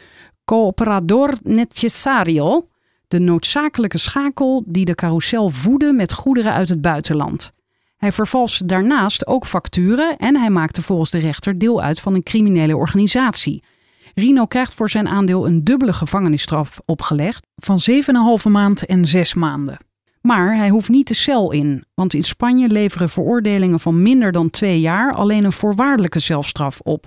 cooperador 0.44 1.34
necesario, 1.42 2.68
de 3.08 3.18
noodzakelijke 3.18 3.98
schakel 3.98 4.64
die 4.66 4.84
de 4.84 4.94
carousel 4.94 5.48
voedde 5.48 5.92
met 5.92 6.12
goederen 6.12 6.52
uit 6.52 6.68
het 6.68 6.80
buitenland. 6.80 7.52
Hij 7.96 8.12
vervalste 8.12 8.66
daarnaast 8.66 9.26
ook 9.26 9.46
facturen 9.46 10.16
en 10.16 10.36
hij 10.36 10.50
maakte 10.50 10.82
volgens 10.82 11.10
de 11.10 11.18
rechter 11.18 11.58
deel 11.58 11.82
uit 11.82 12.00
van 12.00 12.14
een 12.14 12.22
criminele 12.22 12.76
organisatie. 12.76 13.62
Rino 14.14 14.46
krijgt 14.46 14.74
voor 14.74 14.90
zijn 14.90 15.08
aandeel 15.08 15.46
een 15.46 15.64
dubbele 15.64 15.92
gevangenisstraf 15.92 16.80
opgelegd 16.84 17.46
van 17.56 17.78
7,5 17.90 18.50
maand 18.50 18.86
en 18.86 19.04
6 19.04 19.34
maanden. 19.34 19.78
Maar 20.20 20.56
hij 20.56 20.68
hoeft 20.68 20.88
niet 20.88 21.08
de 21.08 21.14
cel 21.14 21.52
in, 21.52 21.84
want 21.94 22.14
in 22.14 22.24
Spanje 22.24 22.68
leveren 22.68 23.08
veroordelingen 23.08 23.80
van 23.80 24.02
minder 24.02 24.32
dan 24.32 24.50
twee 24.50 24.80
jaar 24.80 25.14
alleen 25.14 25.44
een 25.44 25.52
voorwaardelijke 25.52 26.18
zelfstraf 26.18 26.80
op. 26.80 27.06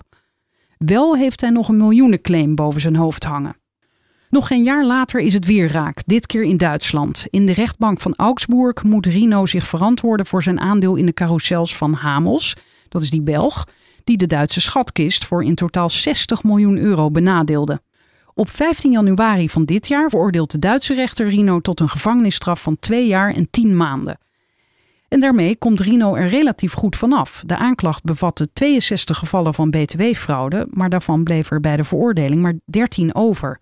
Wel 0.77 1.15
heeft 1.15 1.41
hij 1.41 1.49
nog 1.49 1.69
een 1.69 1.77
miljoenenclaim 1.77 2.55
boven 2.55 2.81
zijn 2.81 2.95
hoofd 2.95 3.23
hangen. 3.23 3.55
Nog 4.29 4.47
geen 4.47 4.63
jaar 4.63 4.85
later 4.85 5.19
is 5.19 5.33
het 5.33 5.45
weer 5.45 5.71
raak, 5.71 6.01
dit 6.05 6.25
keer 6.25 6.43
in 6.43 6.57
Duitsland. 6.57 7.25
In 7.29 7.45
de 7.45 7.53
rechtbank 7.53 8.01
van 8.01 8.15
Augsburg 8.15 8.83
moet 8.83 9.05
Rino 9.05 9.45
zich 9.45 9.67
verantwoorden 9.67 10.25
voor 10.25 10.43
zijn 10.43 10.59
aandeel 10.59 10.95
in 10.95 11.05
de 11.05 11.13
carousels 11.13 11.75
van 11.75 11.93
Hamels, 11.93 12.55
dat 12.89 13.01
is 13.01 13.09
die 13.09 13.21
Belg, 13.21 13.67
die 14.05 14.17
de 14.17 14.27
Duitse 14.27 14.61
schatkist 14.61 15.25
voor 15.25 15.43
in 15.43 15.55
totaal 15.55 15.89
60 15.89 16.43
miljoen 16.43 16.77
euro 16.77 17.11
benadeelde. 17.11 17.81
Op 18.33 18.49
15 18.49 18.91
januari 18.91 19.49
van 19.49 19.65
dit 19.65 19.87
jaar 19.87 20.09
veroordeelt 20.09 20.51
de 20.51 20.59
Duitse 20.59 20.93
rechter 20.93 21.29
Rino 21.29 21.59
tot 21.59 21.79
een 21.79 21.89
gevangenisstraf 21.89 22.61
van 22.61 22.79
twee 22.79 23.07
jaar 23.07 23.33
en 23.33 23.47
10 23.49 23.77
maanden. 23.77 24.17
En 25.07 25.19
daarmee 25.19 25.55
komt 25.55 25.79
Rino 25.79 26.15
er 26.15 26.27
relatief 26.27 26.73
goed 26.73 26.95
vanaf. 26.95 27.43
De 27.45 27.57
aanklacht 27.57 28.03
bevatte 28.03 28.53
62 28.53 29.17
gevallen 29.17 29.53
van 29.53 29.69
btw-fraude, 29.69 30.67
maar 30.69 30.89
daarvan 30.89 31.23
bleef 31.23 31.51
er 31.51 31.59
bij 31.59 31.77
de 31.77 31.83
veroordeling 31.83 32.41
maar 32.41 32.59
13 32.65 33.15
over. 33.15 33.59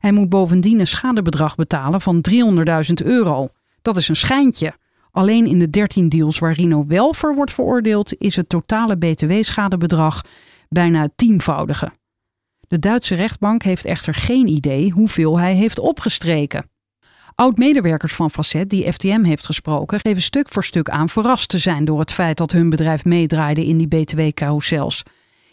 Hij 0.00 0.12
moet 0.12 0.28
bovendien 0.28 0.80
een 0.80 0.86
schadebedrag 0.86 1.54
betalen 1.54 2.00
van 2.00 2.24
300.000 2.30 3.04
euro. 3.04 3.48
Dat 3.82 3.96
is 3.96 4.08
een 4.08 4.16
schijntje. 4.16 4.74
Alleen 5.12 5.46
in 5.46 5.58
de 5.58 5.70
13 5.70 6.08
deals 6.08 6.38
waar 6.38 6.52
Rino 6.52 6.86
wel 6.86 7.14
voor 7.14 7.34
wordt 7.34 7.52
veroordeeld, 7.52 8.14
is 8.18 8.36
het 8.36 8.48
totale 8.48 8.96
btw-schadebedrag 8.96 10.24
bijna 10.68 11.08
tienvoudige. 11.16 11.92
De 12.68 12.78
Duitse 12.78 13.14
rechtbank 13.14 13.62
heeft 13.62 13.84
echter 13.84 14.14
geen 14.14 14.46
idee 14.46 14.90
hoeveel 14.90 15.38
hij 15.38 15.54
heeft 15.54 15.78
opgestreken. 15.78 16.70
Oud-medewerkers 17.34 18.14
van 18.14 18.30
Facet, 18.30 18.70
die 18.70 18.92
FTM 18.92 19.22
heeft 19.22 19.46
gesproken, 19.46 20.00
geven 20.00 20.22
stuk 20.22 20.48
voor 20.48 20.64
stuk 20.64 20.88
aan 20.88 21.08
verrast 21.08 21.48
te 21.48 21.58
zijn 21.58 21.84
door 21.84 21.98
het 21.98 22.12
feit 22.12 22.36
dat 22.36 22.52
hun 22.52 22.70
bedrijf 22.70 23.04
meedraaide 23.04 23.66
in 23.66 23.78
die 23.78 23.88
btw-carousels. 23.88 25.02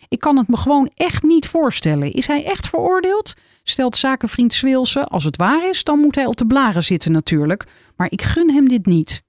Ik 0.08 0.20
kan 0.20 0.38
het 0.38 0.48
me 0.48 0.58
gewoon 0.58 0.92
echt 0.96 1.24
niet 1.24 1.48
voorstellen. 1.48 2.12
Is 2.12 2.28
hij 2.28 2.46
echt 2.46 2.68
veroordeeld? 2.68 3.34
Stelt 3.64 3.98
zakenvriend 3.98 4.54
Swilse, 4.54 5.06
als 5.06 5.24
het 5.24 5.38
waar 5.38 5.70
is, 5.70 5.84
dan 5.84 6.00
moet 6.00 6.16
hij 6.16 6.26
op 6.26 6.38
de 6.38 6.46
blaren 6.46 6.84
zitten 6.84 7.12
natuurlijk. 7.12 7.66
Maar 7.96 8.12
ik 8.12 8.22
gun 8.22 8.52
hem 8.52 8.68
dit 8.68 8.86
niet. 8.86 9.24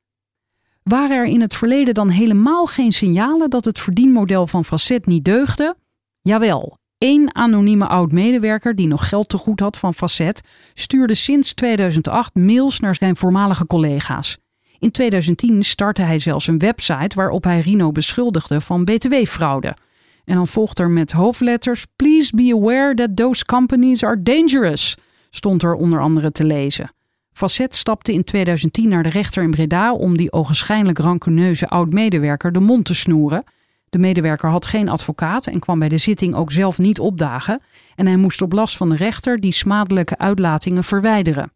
Waren 0.89 1.17
er 1.17 1.25
in 1.25 1.41
het 1.41 1.55
verleden 1.55 1.95
dan 1.95 2.09
helemaal 2.09 2.67
geen 2.67 2.93
signalen 2.93 3.51
dat 3.51 3.65
het 3.65 3.79
verdienmodel 3.79 4.47
van 4.47 4.65
Facet 4.65 5.07
niet 5.07 5.25
deugde? 5.25 5.77
Jawel, 6.21 6.79
één 6.99 7.35
anonieme 7.35 7.87
oud-medewerker 7.87 8.75
die 8.75 8.87
nog 8.87 9.09
geld 9.09 9.29
te 9.29 9.37
goed 9.37 9.61
had 9.61 9.77
van 9.77 9.95
Facet 9.95 10.41
stuurde 10.75 11.15
sinds 11.15 11.55
2008 11.55 12.35
mails 12.35 12.81
naar 12.81 12.95
zijn 12.95 13.17
voormalige 13.17 13.67
collega's. 13.67 14.39
In 14.79 14.91
2010 14.91 15.63
startte 15.63 16.03
hij 16.03 16.19
zelfs 16.19 16.47
een 16.47 16.59
website 16.59 17.17
waarop 17.17 17.45
hij 17.45 17.61
Rino 17.61 17.93
beschuldigde 17.93 18.61
van 18.61 18.85
btw-fraude. 18.85 19.77
En 20.25 20.35
dan 20.35 20.49
volgt 20.49 20.79
er 20.79 20.91
met 20.91 21.13
hoofdletters: 21.13 21.87
Please 21.97 22.37
be 22.37 22.55
aware 22.55 22.95
that 22.95 23.17
those 23.17 23.45
companies 23.45 24.05
are 24.05 24.23
dangerous, 24.23 24.97
stond 25.31 25.63
er 25.63 25.75
onder 25.75 26.01
andere 26.01 26.31
te 26.31 26.45
lezen. 26.45 26.91
Facet 27.39 27.75
stapte 27.75 28.13
in 28.13 28.25
2010 28.25 28.89
naar 28.89 29.03
de 29.03 29.09
rechter 29.09 29.43
in 29.43 29.51
Breda 29.51 29.93
om 29.93 30.17
die 30.17 30.33
ogenschijnlijk 30.33 30.99
rancuneuze 30.99 31.69
oud-medewerker 31.69 32.53
de 32.53 32.61
mond 32.61 32.85
te 32.85 32.95
snoeren. 32.95 33.45
De 33.89 33.99
medewerker 33.99 34.51
had 34.51 34.67
geen 34.67 34.89
advocaat 34.89 35.47
en 35.47 35.59
kwam 35.59 35.79
bij 35.79 35.89
de 35.89 35.99
zitting 35.99 36.35
ook 36.35 36.53
zelf 36.53 36.79
niet 36.79 36.99
opdagen. 36.99 37.61
En 37.95 38.07
hij 38.07 38.17
moest 38.17 38.43
op 38.43 38.53
last 38.53 38.77
van 38.77 38.89
de 38.89 38.97
rechter 38.97 39.41
die 39.41 39.53
smadelijke 39.53 40.19
uitlatingen 40.19 40.85
verwijderen. 40.85 41.53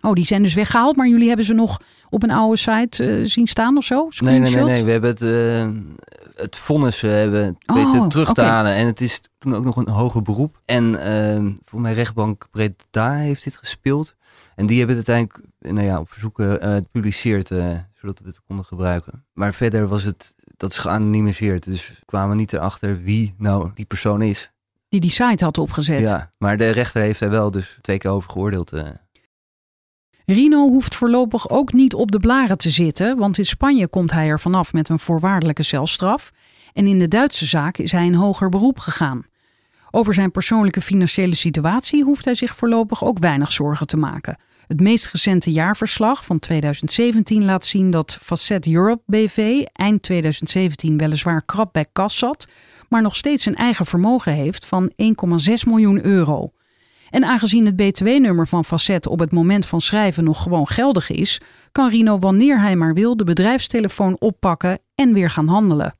Oh, 0.00 0.12
die 0.12 0.26
zijn 0.26 0.42
dus 0.42 0.54
weggehaald, 0.54 0.96
maar 0.96 1.08
jullie 1.08 1.28
hebben 1.28 1.46
ze 1.46 1.54
nog 1.54 1.80
op 2.08 2.22
een 2.22 2.30
oude 2.30 2.56
site 2.56 3.18
uh, 3.18 3.26
zien 3.26 3.46
staan 3.46 3.76
of 3.76 3.84
zo? 3.84 4.08
Nee, 4.18 4.38
nee, 4.38 4.54
nee, 4.54 4.64
nee, 4.64 4.84
We 4.84 4.90
hebben 4.90 5.10
het, 5.10 5.22
uh, 5.22 5.68
het 6.34 6.56
vonnis 6.56 7.02
uh, 7.02 7.10
hebben 7.10 7.58
weten 7.60 8.00
oh, 8.00 8.06
terug 8.06 8.32
te 8.32 8.40
okay. 8.40 8.52
halen. 8.52 8.74
En 8.74 8.86
het 8.86 9.00
is 9.00 9.20
toen 9.38 9.54
ook 9.54 9.64
nog 9.64 9.76
een 9.76 9.88
hoger 9.88 10.22
beroep. 10.22 10.60
En 10.64 10.98
voor 11.64 11.80
mij 11.80 11.92
rechtbank 11.92 12.46
Breda 12.50 13.12
heeft 13.12 13.44
dit 13.44 13.56
gespeeld. 13.56 14.14
En 14.54 14.66
die 14.66 14.78
hebben 14.78 14.96
het 14.96 15.08
uiteindelijk 15.08 15.48
nou 15.58 15.86
ja, 15.86 16.00
op 16.00 16.12
verzoek 16.12 16.36
gepubliceerd, 16.36 17.48
zodat 17.94 18.20
we 18.20 18.26
het 18.26 18.40
konden 18.46 18.64
gebruiken. 18.64 19.24
Maar 19.32 19.54
verder 19.54 19.86
was 19.88 20.02
het, 20.02 20.34
dat 20.56 20.70
is 20.70 20.78
geanonimiseerd. 20.78 21.64
Dus 21.64 21.88
we 21.88 21.94
kwamen 22.04 22.36
niet 22.36 22.52
erachter 22.52 23.02
wie 23.02 23.34
nou 23.38 23.70
die 23.74 23.84
persoon 23.84 24.22
is. 24.22 24.50
Die 24.88 25.00
die 25.00 25.10
site 25.10 25.44
had 25.44 25.58
opgezet. 25.58 26.00
Ja, 26.00 26.30
maar 26.38 26.56
de 26.56 26.70
rechter 26.70 27.02
heeft 27.02 27.20
er 27.20 27.30
wel 27.30 27.50
dus 27.50 27.78
twee 27.80 27.98
keer 27.98 28.10
over 28.10 28.30
geoordeeld. 28.30 28.72
Rino 30.26 30.68
hoeft 30.68 30.94
voorlopig 30.94 31.48
ook 31.48 31.72
niet 31.72 31.94
op 31.94 32.12
de 32.12 32.18
blaren 32.18 32.58
te 32.58 32.70
zitten, 32.70 33.16
want 33.16 33.38
in 33.38 33.46
Spanje 33.46 33.88
komt 33.88 34.12
hij 34.12 34.28
er 34.28 34.40
vanaf 34.40 34.72
met 34.72 34.88
een 34.88 34.98
voorwaardelijke 34.98 35.62
celstraf. 35.62 36.32
En 36.72 36.86
in 36.86 36.98
de 36.98 37.08
Duitse 37.08 37.46
zaak 37.46 37.78
is 37.78 37.92
hij 37.92 38.06
een 38.06 38.14
hoger 38.14 38.48
beroep 38.48 38.78
gegaan. 38.78 39.26
Over 39.96 40.14
zijn 40.14 40.30
persoonlijke 40.30 40.80
financiële 40.80 41.34
situatie 41.34 42.04
hoeft 42.04 42.24
hij 42.24 42.34
zich 42.34 42.56
voorlopig 42.56 43.04
ook 43.04 43.18
weinig 43.18 43.52
zorgen 43.52 43.86
te 43.86 43.96
maken. 43.96 44.36
Het 44.66 44.80
meest 44.80 45.12
recente 45.12 45.52
jaarverslag 45.52 46.24
van 46.24 46.38
2017 46.38 47.44
laat 47.44 47.64
zien 47.64 47.90
dat 47.90 48.18
Facet 48.22 48.66
Europe 48.66 49.02
BV 49.06 49.64
eind 49.72 50.02
2017 50.02 50.98
weliswaar 50.98 51.44
krap 51.44 51.72
bij 51.72 51.86
kas 51.92 52.18
zat, 52.18 52.48
maar 52.88 53.02
nog 53.02 53.16
steeds 53.16 53.46
een 53.46 53.54
eigen 53.54 53.86
vermogen 53.86 54.32
heeft 54.32 54.66
van 54.66 54.92
1,6 54.92 54.96
miljoen 55.66 56.04
euro. 56.04 56.50
En 57.10 57.24
aangezien 57.24 57.66
het 57.66 57.76
BTW-nummer 57.76 58.48
van 58.48 58.64
Facet 58.64 59.06
op 59.06 59.18
het 59.18 59.32
moment 59.32 59.66
van 59.66 59.80
schrijven 59.80 60.24
nog 60.24 60.42
gewoon 60.42 60.68
geldig 60.68 61.10
is, 61.10 61.40
kan 61.72 61.88
Rino 61.88 62.18
wanneer 62.18 62.60
hij 62.60 62.76
maar 62.76 62.94
wil 62.94 63.16
de 63.16 63.24
bedrijfstelefoon 63.24 64.16
oppakken 64.18 64.78
en 64.94 65.12
weer 65.12 65.30
gaan 65.30 65.48
handelen. 65.48 65.94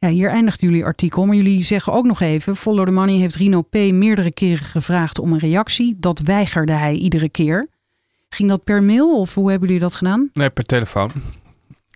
Ja, 0.00 0.08
hier 0.08 0.30
eindigt 0.30 0.60
jullie 0.60 0.84
artikel, 0.84 1.26
maar 1.26 1.36
jullie 1.36 1.62
zeggen 1.62 1.92
ook 1.92 2.04
nog 2.04 2.20
even: 2.20 2.56
Follow 2.56 2.86
the 2.86 2.92
Money 2.92 3.16
heeft 3.16 3.34
Rino 3.34 3.62
P. 3.62 3.74
meerdere 3.74 4.32
keren 4.32 4.64
gevraagd 4.64 5.18
om 5.18 5.32
een 5.32 5.38
reactie. 5.38 5.96
Dat 5.98 6.20
weigerde 6.20 6.72
hij 6.72 6.94
iedere 6.94 7.28
keer. 7.28 7.68
Ging 8.28 8.48
dat 8.48 8.64
per 8.64 8.82
mail 8.82 9.20
of 9.20 9.34
hoe 9.34 9.50
hebben 9.50 9.68
jullie 9.68 9.82
dat 9.82 9.94
gedaan? 9.94 10.30
Nee, 10.32 10.50
per 10.50 10.64
telefoon. 10.64 11.10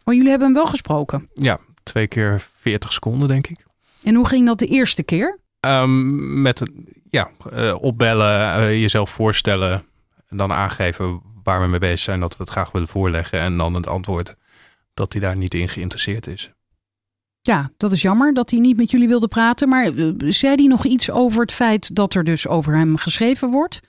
Oh, 0.05 0.15
jullie 0.15 0.29
hebben 0.29 0.47
hem 0.47 0.57
wel 0.57 0.67
gesproken? 0.67 1.29
Ja, 1.35 1.59
twee 1.83 2.07
keer 2.07 2.49
40 2.57 2.93
seconden, 2.93 3.29
denk 3.29 3.47
ik. 3.47 3.65
En 4.03 4.15
hoe 4.15 4.29
ging 4.29 4.47
dat 4.47 4.59
de 4.59 4.67
eerste 4.67 5.03
keer? 5.03 5.39
Um, 5.61 6.43
met 6.43 6.63
ja, 7.11 7.31
uh, 7.53 7.75
opbellen, 7.81 8.61
uh, 8.61 8.81
jezelf 8.81 9.11
voorstellen 9.11 9.85
en 10.29 10.37
dan 10.37 10.53
aangeven 10.53 11.21
waar 11.43 11.61
we 11.61 11.67
mee 11.67 11.79
bezig 11.79 11.99
zijn, 11.99 12.21
dat 12.21 12.37
we 12.37 12.43
het 12.43 12.53
graag 12.53 12.73
willen 12.73 12.89
voorleggen. 12.89 13.41
En 13.41 13.57
dan 13.57 13.75
het 13.75 13.87
antwoord 13.87 14.37
dat 14.95 15.13
hij 15.13 15.23
daar 15.23 15.37
niet 15.37 15.55
in 15.55 15.69
geïnteresseerd 15.69 16.27
is. 16.27 16.51
Ja, 17.45 17.71
dat 17.77 17.93
is 17.93 18.03
jammer 18.03 18.35
dat 18.35 18.51
hij 18.51 18.61
niet 18.61 18.77
met 18.77 18.91
jullie 18.91 19.09
wilde 19.09 19.29
praten. 19.29 19.69
Maar 19.69 19.91
uh, 19.91 20.13
zei 20.19 20.55
hij 20.55 20.67
nog 20.67 20.85
iets 20.85 21.11
over 21.11 21.41
het 21.41 21.53
feit 21.53 21.95
dat 21.95 22.15
er 22.15 22.25
dus 22.25 22.49
over 22.49 22.77
hem 22.77 22.97
geschreven 22.97 23.51
wordt? 23.51 23.81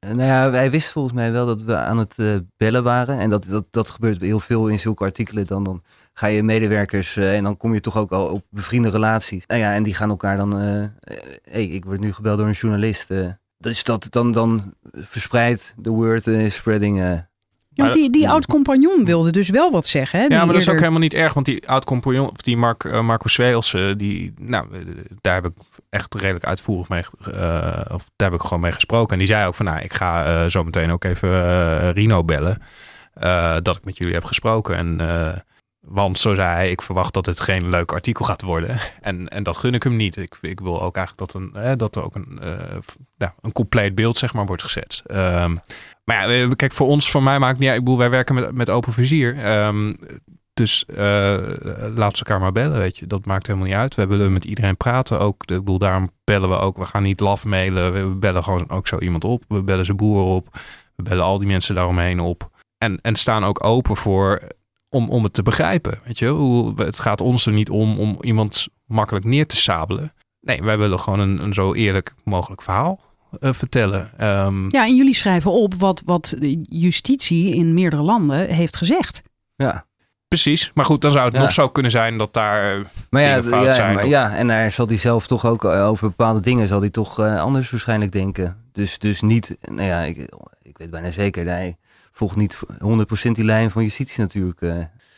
Nou 0.00 0.22
ja, 0.22 0.50
wij 0.50 0.70
wisten 0.70 0.92
volgens 0.92 1.14
mij 1.14 1.32
wel 1.32 1.46
dat 1.46 1.62
we 1.62 1.76
aan 1.76 1.98
het 1.98 2.14
uh, 2.16 2.36
bellen 2.56 2.82
waren. 2.82 3.18
En 3.18 3.30
dat, 3.30 3.44
dat, 3.44 3.64
dat 3.70 3.90
gebeurt 3.90 4.20
heel 4.20 4.40
veel 4.40 4.68
in 4.68 4.78
zulke 4.78 5.04
artikelen. 5.04 5.46
Dan, 5.46 5.64
dan 5.64 5.82
ga 6.12 6.26
je 6.26 6.42
medewerkers 6.42 7.16
en 7.16 7.42
dan 7.42 7.56
kom 7.56 7.74
je 7.74 7.80
toch 7.80 7.96
ook 7.96 8.12
al 8.12 8.26
op 8.26 8.44
bevriende 8.50 8.90
relaties. 8.90 9.46
Nou 9.46 9.60
ja, 9.60 9.74
en 9.74 9.82
die 9.82 9.94
gaan 9.94 10.10
elkaar 10.10 10.36
dan... 10.36 10.60
Hé, 10.60 10.88
hey, 11.42 11.66
ik 11.66 11.84
word 11.84 12.00
nu 12.00 12.12
gebeld 12.12 12.38
door 12.38 12.46
een 12.46 12.52
journalist. 12.52 13.10
dus 13.58 13.84
dat 13.84 14.06
dan, 14.10 14.32
dan 14.32 14.74
verspreidt 14.92 15.74
de 15.76 15.90
word 15.90 16.28
spreading 16.46 17.26
Ja, 17.74 17.82
want 17.82 17.94
die, 17.94 18.10
die 18.10 18.28
oud-compagnon 18.28 19.04
wilde 19.04 19.30
dus 19.30 19.50
wel 19.50 19.70
wat 19.70 19.86
zeggen. 19.86 20.20
Hè? 20.20 20.26
Ja, 20.26 20.36
maar 20.36 20.46
dat 20.46 20.62
is 20.62 20.68
ook 20.68 20.78
helemaal 20.78 21.00
niet 21.00 21.14
erg, 21.14 21.32
want 21.34 21.46
die 21.46 21.68
oud-compagnon, 21.68 22.30
of 22.30 22.36
die 22.36 22.56
Mark, 22.56 22.84
eh, 22.84 23.00
Marco 23.00 23.42
eh, 23.42 23.92
die, 23.96 24.34
nou, 24.38 24.66
eh, 24.72 24.80
daar 25.20 25.34
heb 25.34 25.46
ik 25.46 25.52
echt 25.90 26.14
redelijk 26.14 26.44
uitvoerig 26.44 26.88
mee, 26.88 27.02
of 27.92 28.10
daar 28.16 28.30
heb 28.30 28.32
ik 28.32 28.40
gewoon 28.40 28.60
mee 28.60 28.72
gesproken. 28.72 29.12
En 29.12 29.18
die 29.18 29.26
zei 29.26 29.46
ook 29.46 29.54
van, 29.54 29.66
nou, 29.66 29.80
ik 29.80 29.92
ga 29.92 30.24
eh, 30.24 30.50
zo 30.50 30.64
meteen 30.64 30.92
ook 30.92 31.04
even 31.04 31.92
Rino 31.92 32.24
bellen, 32.24 32.62
dat 33.62 33.76
ik 33.76 33.84
met 33.84 33.98
jullie 33.98 34.14
heb 34.14 34.24
gesproken. 34.24 34.76
En, 34.76 35.00
want 35.88 36.18
zo 36.18 36.34
zei 36.34 36.48
hij, 36.48 36.70
ik 36.70 36.82
verwacht 36.82 37.14
dat 37.14 37.26
het 37.26 37.40
geen 37.40 37.70
leuk 37.70 37.92
artikel 37.92 38.24
gaat 38.24 38.42
worden. 38.42 38.78
En, 39.00 39.28
en 39.28 39.42
dat 39.42 39.56
gun 39.56 39.74
ik 39.74 39.82
hem 39.82 39.96
niet. 39.96 40.16
Ik, 40.16 40.36
ik 40.40 40.60
wil 40.60 40.82
ook 40.82 40.96
eigenlijk 40.96 41.32
dat, 41.32 41.42
een, 41.42 41.54
eh, 41.54 41.72
dat 41.76 41.96
er 41.96 42.04
ook 42.04 42.14
een, 42.14 42.38
eh, 42.40 42.76
nou, 43.18 43.32
een 43.40 43.52
compleet 43.52 43.94
beeld 43.94 44.18
zeg 44.18 44.34
maar, 44.34 44.46
wordt 44.46 44.62
gezet. 44.62 45.02
Ehm, 45.06 45.56
maar 46.04 46.28
ja, 46.28 46.42
eh, 46.42 46.50
kijk, 46.56 46.72
voor 46.72 46.86
ons, 46.86 47.10
voor 47.10 47.22
mij 47.22 47.38
maakt 47.38 47.58
niet 47.58 47.68
uit. 47.68 47.78
Ik 47.78 47.84
bedoel, 47.84 47.98
wij 47.98 48.10
werken 48.10 48.34
met, 48.34 48.52
met 48.52 48.70
open 48.70 48.92
vizier. 48.92 49.38
Ehm, 49.38 49.94
dus 50.54 50.84
eh 50.84 51.38
laat 51.94 52.16
ze 52.16 52.24
elkaar 52.24 52.40
maar 52.40 52.52
bellen, 52.52 52.78
weet 52.78 52.98
je. 52.98 53.06
Dat 53.06 53.26
maakt 53.26 53.46
helemaal 53.46 53.68
niet 53.68 53.76
uit. 53.76 53.94
We 53.94 54.06
willen 54.06 54.32
met 54.32 54.44
iedereen 54.44 54.76
praten 54.76 55.20
ook. 55.20 55.42
Ik 55.42 55.46
bedoel, 55.46 55.78
daarom 55.78 56.10
bellen 56.24 56.48
we 56.48 56.58
ook. 56.58 56.76
We 56.76 56.86
gaan 56.86 57.02
niet 57.02 57.20
laf 57.20 57.44
mailen. 57.44 57.92
We 57.92 58.16
bellen 58.16 58.44
gewoon 58.44 58.70
ook 58.70 58.86
zo 58.86 58.98
iemand 58.98 59.24
op. 59.24 59.44
We 59.48 59.62
bellen 59.62 59.84
zijn 59.84 59.96
boeren 59.96 60.24
op. 60.24 60.48
We 60.96 61.02
bellen 61.02 61.24
al 61.24 61.38
die 61.38 61.48
mensen 61.48 61.74
daaromheen 61.74 62.20
op. 62.20 62.50
En, 62.78 62.98
en 63.00 63.16
staan 63.16 63.44
ook 63.44 63.64
open 63.64 63.96
voor 63.96 64.40
om, 64.92 65.08
om 65.10 65.22
het 65.24 65.32
te 65.32 65.42
begrijpen. 65.42 66.00
Weet 66.04 66.18
je, 66.18 66.26
Hoe, 66.26 66.82
het 66.82 66.98
gaat 66.98 67.20
ons 67.20 67.46
er 67.46 67.52
niet 67.52 67.70
om 67.70 67.98
om 67.98 68.16
iemand 68.20 68.66
makkelijk 68.86 69.24
neer 69.24 69.46
te 69.46 69.56
sabelen. 69.56 70.12
Nee, 70.40 70.62
wij 70.62 70.78
willen 70.78 71.00
gewoon 71.00 71.18
een, 71.20 71.38
een 71.42 71.52
zo 71.52 71.74
eerlijk 71.74 72.14
mogelijk 72.24 72.62
verhaal 72.62 73.00
eh, 73.40 73.52
vertellen. 73.52 74.10
Ehm, 74.16 74.64
Ja, 74.70 74.84
en 74.86 74.96
jullie 74.96 75.14
schrijven 75.14 75.50
op 75.52 75.74
wat, 75.74 76.02
wat 76.04 76.34
de 76.38 76.64
justitie 76.68 77.54
in 77.54 77.74
meerdere 77.74 78.02
landen 78.02 78.48
heeft 78.48 78.76
gezegd. 78.76 79.22
Ja. 79.56 79.86
Precies. 80.28 80.70
Maar 80.74 80.84
goed, 80.84 81.00
dan 81.00 81.10
zou 81.10 81.24
het 81.24 81.34
Ja. 81.34 81.40
nog 81.40 81.52
zo 81.52 81.68
kunnen 81.68 81.90
zijn 81.92 82.18
dat 82.18 82.32
daar 82.32 82.82
Maar 83.10 83.22
ja, 83.22 83.42
fout 83.42 83.64
ja, 83.64 83.72
zijn. 83.72 83.94
maar 83.94 84.02
of- 84.04 84.10
ja, 84.10 84.34
en 84.36 84.46
daar 84.46 84.70
zal 84.70 84.86
hij 84.86 84.96
zelf 84.96 85.26
toch 85.26 85.46
ook 85.46 85.64
eh, 85.64 85.86
over 85.88 86.08
bepaalde 86.08 86.40
dingen 86.40 86.66
zal 86.68 86.80
hij 86.80 86.90
toch 86.90 87.18
eh, 87.18 87.40
anders 87.40 87.70
waarschijnlijk 87.70 88.12
denken. 88.12 88.56
Dus, 88.72 88.98
dus 88.98 89.20
niet, 89.20 89.56
nou 89.60 89.82
ja, 89.82 90.00
ik, 90.02 90.16
ik 90.62 90.78
weet 90.78 90.90
bijna 90.90 91.10
zeker, 91.10 91.46
hij 91.46 91.76
volgt 92.12 92.36
niet 92.36 92.58
100% 93.26 93.30
die 93.32 93.44
lijn 93.44 93.70
van 93.70 93.82
justitie 93.82 94.20
natuurlijk. 94.20 94.60
eh. 94.62 94.70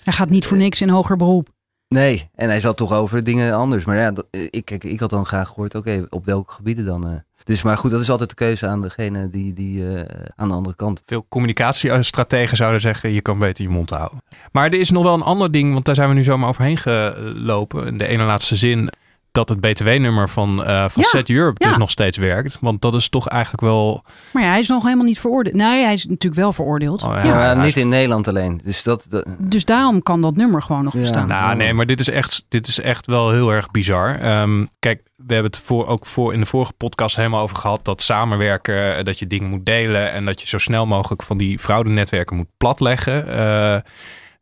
Hij 0.05 0.13
gaat 0.13 0.31
niet 0.31 0.47
voor 0.47 0.57
niks 0.57 0.81
in 0.81 0.89
hoger 0.89 1.17
beroep. 1.17 1.49
Nee, 1.89 2.29
en 2.35 2.49
hij 2.49 2.61
zat 2.61 2.77
toch 2.77 2.93
over 2.93 3.25
dingen 3.25 3.55
anders. 3.55 3.85
Maar 3.85 3.97
ja, 3.97 4.11
dat, 4.13 4.27
eh, 4.31 4.47
ik, 4.51 4.65
kijk, 4.65 4.85
ik 4.85 5.01
had 5.01 5.11
dan 5.11 5.27
graag 5.27 5.49
gehoord, 5.49 5.75
oké, 5.75 6.07
op 6.09 6.25
welke 6.25 6.53
gebieden 6.53 6.85
dan? 6.85 7.07
eh. 7.09 7.13
Dus, 7.45 7.63
maar 7.63 7.77
goed, 7.77 7.91
dat 7.91 8.01
is 8.01 8.11
altijd 8.11 8.29
de 8.29 8.35
keuze 8.35 8.67
aan 8.67 8.81
degene 8.81 9.31
die, 9.31 9.53
die 9.53 9.95
eh, 9.97 10.17
aan 10.37 10.49
de 10.49 10.55
andere 10.55 10.77
kant. 10.77 11.03
veel 11.07 11.27
communicatiestrategen 11.29 12.57
zouden 12.57 12.81
zeggen, 12.81 13.13
je 13.13 13.21
kan 13.21 13.39
beter 13.39 13.65
je 13.65 13.71
mond 13.71 13.91
houden. 13.91 14.23
Maar 14.53 14.67
er 14.67 14.79
is 14.81 14.91
nog 14.91 15.03
wel 15.03 15.15
een 15.15 15.23
ander 15.23 15.51
ding, 15.51 15.73
want 15.73 15.85
daar 15.85 15.95
zijn 15.95 16.09
we 16.09 16.15
nu 16.15 16.23
zomaar 16.23 16.49
overheen 16.49 16.77
gelopen. 16.77 17.87
In 17.87 17.99
de 17.99 18.07
ene 18.07 18.25
laatste 18.25 18.57
zin 18.57 18.91
dat 19.35 19.49
het 19.49 19.61
btw-nummer 19.61 20.29
van, 20.31 20.65
eh 20.65 20.85
van 20.89 21.03
Ja, 21.03 21.09
Set 21.09 21.31
Europe 21.31 21.63
ja. 21.65 21.69
dus 21.69 21.77
nog 21.79 21.91
steeds 21.91 22.17
werkt. 22.19 22.59
Want 22.61 22.81
dat 22.83 22.95
is 22.95 23.09
toch 23.09 23.29
eigenlijk 23.29 23.63
wel... 23.63 24.05
Maar 24.33 24.43
ja, 24.43 24.49
hij 24.49 24.61
is 24.61 24.69
nog 24.69 24.83
helemaal 24.83 25.05
niet 25.05 25.21
veroordeeld. 25.21 25.55
Nee, 25.57 25.85
hij 25.85 25.93
is 25.93 26.07
natuurlijk 26.07 26.41
wel 26.41 26.53
veroordeeld. 26.53 27.03
Oh, 27.03 27.11
ja. 27.15 27.23
ja. 27.25 27.35
maar 27.35 27.57
hij 27.57 27.65
niet 27.65 27.77
in 27.77 27.89
Nederland 27.89 28.29
alleen. 28.29 28.61
Dus 28.65 28.83
dat, 28.83 29.07
dat 29.09 29.27
Dus 29.39 29.65
daarom 29.65 30.03
kan 30.03 30.21
dat 30.21 30.37
nummer 30.37 30.63
gewoon 30.63 30.85
nog 30.85 30.93
Ja. 30.93 30.99
bestaan. 31.01 31.29
Nou, 31.29 31.57
nee, 31.57 31.75
maar 31.75 31.87
dit 31.87 32.01
is 32.01 32.09
echt, 32.09 32.45
dit 32.49 32.67
is 32.67 32.81
echt 32.81 33.07
wel 33.07 33.31
heel 33.31 33.51
erg 33.53 33.71
bizar. 33.71 34.15
Ehm, 34.21 34.65
kijk, 34.79 35.03
we 35.17 35.35
hebben 35.35 35.53
het 35.53 35.61
voor, 35.61 35.87
ook 35.87 36.07
voor 36.07 36.33
in 36.33 36.41
de 36.41 36.47
vorige 36.47 36.73
podcast 36.73 37.17
helemaal 37.17 37.43
over 37.43 37.57
gehad 37.57 37.85
dat 37.85 38.03
samenwerken, 38.03 38.97
eh, 38.97 39.05
dat 39.05 39.19
je 39.19 39.27
dingen 39.27 39.51
moet 39.51 39.67
delen 39.67 40.13
en 40.13 40.25
dat 40.25 40.41
je 40.41 40.47
zo 40.49 40.59
snel 40.59 40.87
mogelijk 40.87 41.23
van 41.23 41.39
die 41.39 41.59
fraudennetwerken 41.59 42.37
moet 42.37 42.49
platleggen. 42.57 43.27
eh, 43.29 43.81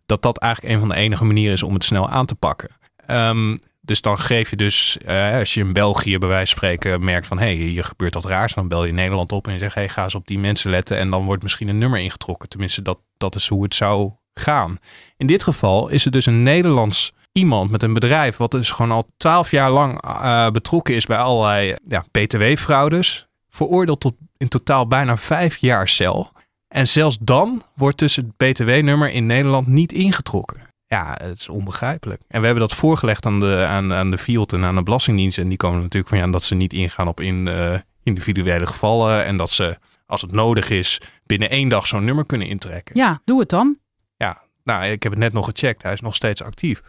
dat 0.07 0.23
dat 0.23 0.39
eigenlijk 0.39 0.75
een 0.75 0.81
van 0.81 0.89
de 0.89 0.95
enige 0.95 1.25
manieren 1.25 1.53
is 1.55 1.63
om 1.63 1.75
het 1.75 1.85
snel 1.85 2.09
aan 2.09 2.27
te 2.27 2.35
pakken. 2.35 2.69
Ehm, 3.07 3.57
dus 3.85 4.01
dan 4.01 4.19
geef 4.19 4.51
je 4.51 4.57
dus, 4.57 4.99
eh, 4.99 5.39
als 5.39 5.55
je 5.55 5.61
in 5.61 5.73
België 5.73 6.19
bij 6.19 6.29
wijze 6.29 6.55
van 6.55 6.57
spreken 6.57 7.05
merkt 7.05 7.27
van 7.27 7.39
hé, 7.39 7.45
hey, 7.45 7.55
hier 7.55 7.85
gebeurt 7.85 8.13
dat 8.13 8.25
raars, 8.25 8.55
dan 8.55 8.69
bel 8.69 8.85
je 8.85 8.93
Nederland 8.93 9.33
op 9.33 9.47
en 9.47 9.53
je 9.53 9.59
zegt 9.59 9.75
hé, 9.75 9.81
hey, 9.81 9.91
ga 9.91 10.03
eens 10.03 10.15
op 10.15 10.27
die 10.27 10.39
mensen 10.39 10.71
letten 10.71 10.99
en 10.99 11.11
dan 11.11 11.25
wordt 11.25 11.43
misschien 11.43 11.69
een 11.69 11.79
nummer 11.79 12.01
ingetrokken. 12.01 12.49
Tenminste, 12.49 12.83
dat, 12.83 12.99
dat 13.17 13.35
is 13.35 13.49
hoe 13.49 13.63
het 13.63 13.75
zou 13.75 14.13
gaan. 14.35 14.79
In 15.17 15.27
dit 15.27 15.43
geval 15.43 15.89
is 15.89 16.05
het 16.05 16.13
dus 16.13 16.27
een 16.27 16.43
Nederlands 16.43 17.13
iemand 17.33 17.71
met 17.71 17.83
een 17.83 17.93
bedrijf 17.93 18.37
wat 18.37 18.51
dus 18.51 18.71
gewoon 18.71 18.91
al 18.91 19.09
twaalf 19.17 19.51
jaar 19.51 19.71
lang 19.71 20.03
eh, 20.03 20.51
betrokken 20.51 20.95
is 20.95 21.07
bij 21.07 21.19
allerlei 21.19 21.77
ja, 21.89 22.05
btw-fraudes. 22.11 23.29
Veroordeeld 23.51 24.01
tot 24.01 24.15
in 24.37 24.49
totaal 24.49 24.87
bijna 24.87 25.17
vijf 25.17 25.57
jaar 25.57 25.89
cel. 25.89 26.33
En 26.69 26.89
zelfs 26.89 27.19
dan 27.21 27.63
wordt 27.75 27.99
dus 27.99 28.17
het 28.17 28.37
btw-nummer 28.37 29.11
in 29.11 29.27
Nederland 29.27 29.67
niet 29.67 29.93
ingetrokken. 29.93 30.72
Ja, 30.93 31.17
het 31.23 31.39
is 31.39 31.49
onbegrijpelijk. 31.49 32.21
En 32.29 32.41
we 32.41 32.47
hebben 32.47 32.69
dat 32.69 32.77
voorgelegd 32.77 33.27
aan 33.27 33.41
de, 33.41 33.65
aan, 33.69 33.93
aan 33.93 34.11
de 34.11 34.19
Fiat 34.19 34.53
en 34.53 34.65
aan 34.65 34.75
de 34.75 34.83
Belastingdienst. 34.83 35.39
En 35.39 35.49
die 35.49 35.57
komen 35.57 35.81
natuurlijk 35.81 36.09
van 36.09 36.19
ja, 36.19 36.27
dat 36.27 36.43
ze 36.43 36.55
niet 36.55 36.73
ingaan 36.73 37.09
op 37.09 37.21
in, 37.21 37.49
eh, 37.49 37.79
individuele 38.03 38.67
gevallen. 38.67 39.25
En 39.25 39.37
dat 39.37 39.51
ze, 39.51 39.79
als 40.07 40.21
het 40.21 40.33
nodig 40.33 40.71
is, 40.71 41.01
binnen 41.27 41.51
één 41.51 41.69
dag 41.69 41.87
zo'n 41.87 42.05
nummer 42.05 42.27
kunnen 42.27 42.49
intrekken. 42.49 42.97
Ja, 42.97 43.21
doe 43.25 43.41
het 43.41 43.49
dan. 43.49 43.77
Ja, 44.17 44.43
nou, 44.65 44.85
ik 44.85 45.03
heb 45.03 45.13
het 45.13 45.21
net 45.21 45.33
nog 45.33 45.45
gecheckt. 45.45 45.83
Hij 45.83 45.93
is 45.93 46.01
nog 46.01 46.15
steeds 46.15 46.43
actief. 46.43 46.83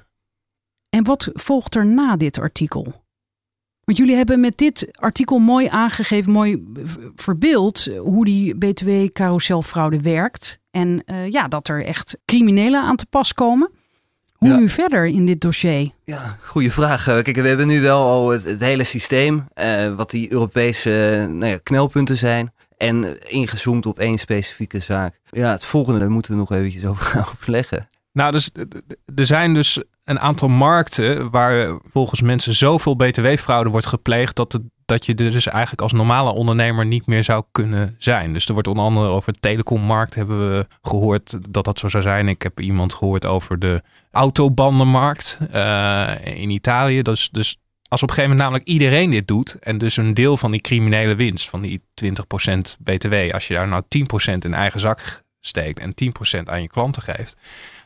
En 0.90 1.04
wat 1.04 1.30
volgt 1.34 1.76
er 1.76 1.86
na 1.86 2.18
dit 2.18 2.40
artikel? 2.40 3.04
Want 3.84 3.98
jullie 3.98 4.16
hebben 4.16 4.40
met 4.40 4.58
dit 4.58 4.90
artikel 4.92 5.40
mooi 5.40 5.68
aangegeven, 5.68 6.32
mooi 6.32 6.64
verbeeld 7.16 7.88
eh, 7.88 8.00
hoe 8.00 8.26
die 8.26 8.56
BTW-carouselfraude 8.56 10.00
werkt. 10.00 10.60
En 10.72 11.04
eh, 11.06 11.30
ja, 11.30 11.48
dat 11.48 11.68
er 11.68 11.86
echt 11.86 12.18
criminelen 12.26 12.82
aan 12.82 12.96
te 12.96 13.06
pas 13.06 13.34
komen. 13.34 13.82
Hoe 14.44 14.52
Ja. 14.52 14.58
nu 14.58 14.70
verder 14.70 15.06
in 15.06 15.26
dit 15.26 15.42
dossier? 15.42 15.90
Ja, 16.04 16.38
goede 16.46 16.72
vraag. 16.72 17.08
Eh, 17.08 17.22
Kijk, 17.22 17.36
we 17.36 17.48
hebben 17.48 17.68
nu 17.68 17.82
wel 17.82 18.02
al 18.02 18.30
het, 18.30 18.44
het 18.44 18.60
hele 18.60 18.84
systeem, 18.84 19.48
eh, 19.54 19.96
wat 19.96 20.10
die 20.10 20.32
Europese 20.32 21.10
eh, 21.10 21.26
nou 21.28 21.46
ja, 21.46 21.58
knelpunten 21.64 22.18
zijn. 22.18 22.54
En 22.78 23.30
ingezoomd 23.32 23.86
op 23.86 24.00
één 24.00 24.18
specifieke 24.18 24.80
zaak. 24.80 25.20
Ja, 25.30 25.52
het 25.52 25.66
volgende 25.66 26.00
daar 26.00 26.10
moeten 26.10 26.32
we 26.32 26.38
nog 26.38 26.52
eventjes 26.52 26.86
over 26.92 27.06
gaan 27.06 27.26
overleggen. 27.34 27.88
Nou, 28.12 28.32
dus 28.32 28.50
er 29.16 29.26
zijn 29.26 29.54
dus 29.54 29.80
een 30.04 30.20
aantal 30.20 30.48
markten 30.50 31.30
waar 31.30 31.78
volgens 31.92 32.22
mensen 32.22 32.54
zoveel 32.54 32.96
btw-fraude 32.96 33.70
wordt 33.70 33.86
gepleegd 33.86 34.36
dat, 34.36 34.52
het, 34.52 34.62
dat 34.94 35.06
je 35.06 35.16
er 35.16 35.32
dus 35.32 35.48
eigenlijk 35.48 35.82
als 35.82 35.92
normale 35.92 36.34
ondernemer 36.34 36.86
niet 36.86 37.06
meer 37.06 37.24
zou 37.24 37.44
kunnen 37.52 37.96
zijn. 37.98 38.34
Dus 38.34 38.46
er 38.46 38.54
wordt 38.54 38.68
onder 38.68 38.84
andere 38.84 39.08
over 39.08 39.34
de 39.34 39.40
telecommarkt 39.40 40.16
hebben 40.16 40.50
we 40.50 40.68
gehoord 40.82 41.38
dat 41.50 41.66
dat 41.66 41.80
zo 41.80 41.88
zou 41.88 42.04
zijn. 42.04 42.28
Ik 42.28 42.42
heb 42.42 42.60
iemand 42.60 42.94
gehoord 42.94 43.26
over 43.26 43.60
de 43.60 43.82
autobandenmarkt 44.12 45.38
eh, 45.52 46.12
in 46.24 46.50
Italië. 46.50 47.02
Dus, 47.02 47.30
dus 47.30 47.58
als 47.88 48.04
op 48.04 48.10
een 48.10 48.16
gegeven 48.16 48.36
moment 48.36 48.40
namelijk 48.40 48.68
iedereen 48.68 49.10
dit 49.10 49.28
doet 49.28 49.58
en 49.60 49.78
dus 49.78 49.98
een 49.98 50.14
deel 50.14 50.38
van 50.38 50.52
die 50.52 50.62
criminele 50.62 51.16
winst, 51.16 51.50
van 51.50 51.62
die 51.62 51.82
20% 52.04 52.06
btw, 52.84 53.34
als 53.34 53.48
je 53.48 53.54
daar 53.54 53.68
nou 53.68 53.84
10% 54.32 54.34
in 54.40 54.54
eigen 54.54 54.80
zak 54.80 55.24
steekt 55.40 55.80
en 55.80 55.94
10% 56.40 56.44
aan 56.44 56.62
je 56.62 56.68
klanten 56.68 57.02
geeft, 57.02 57.38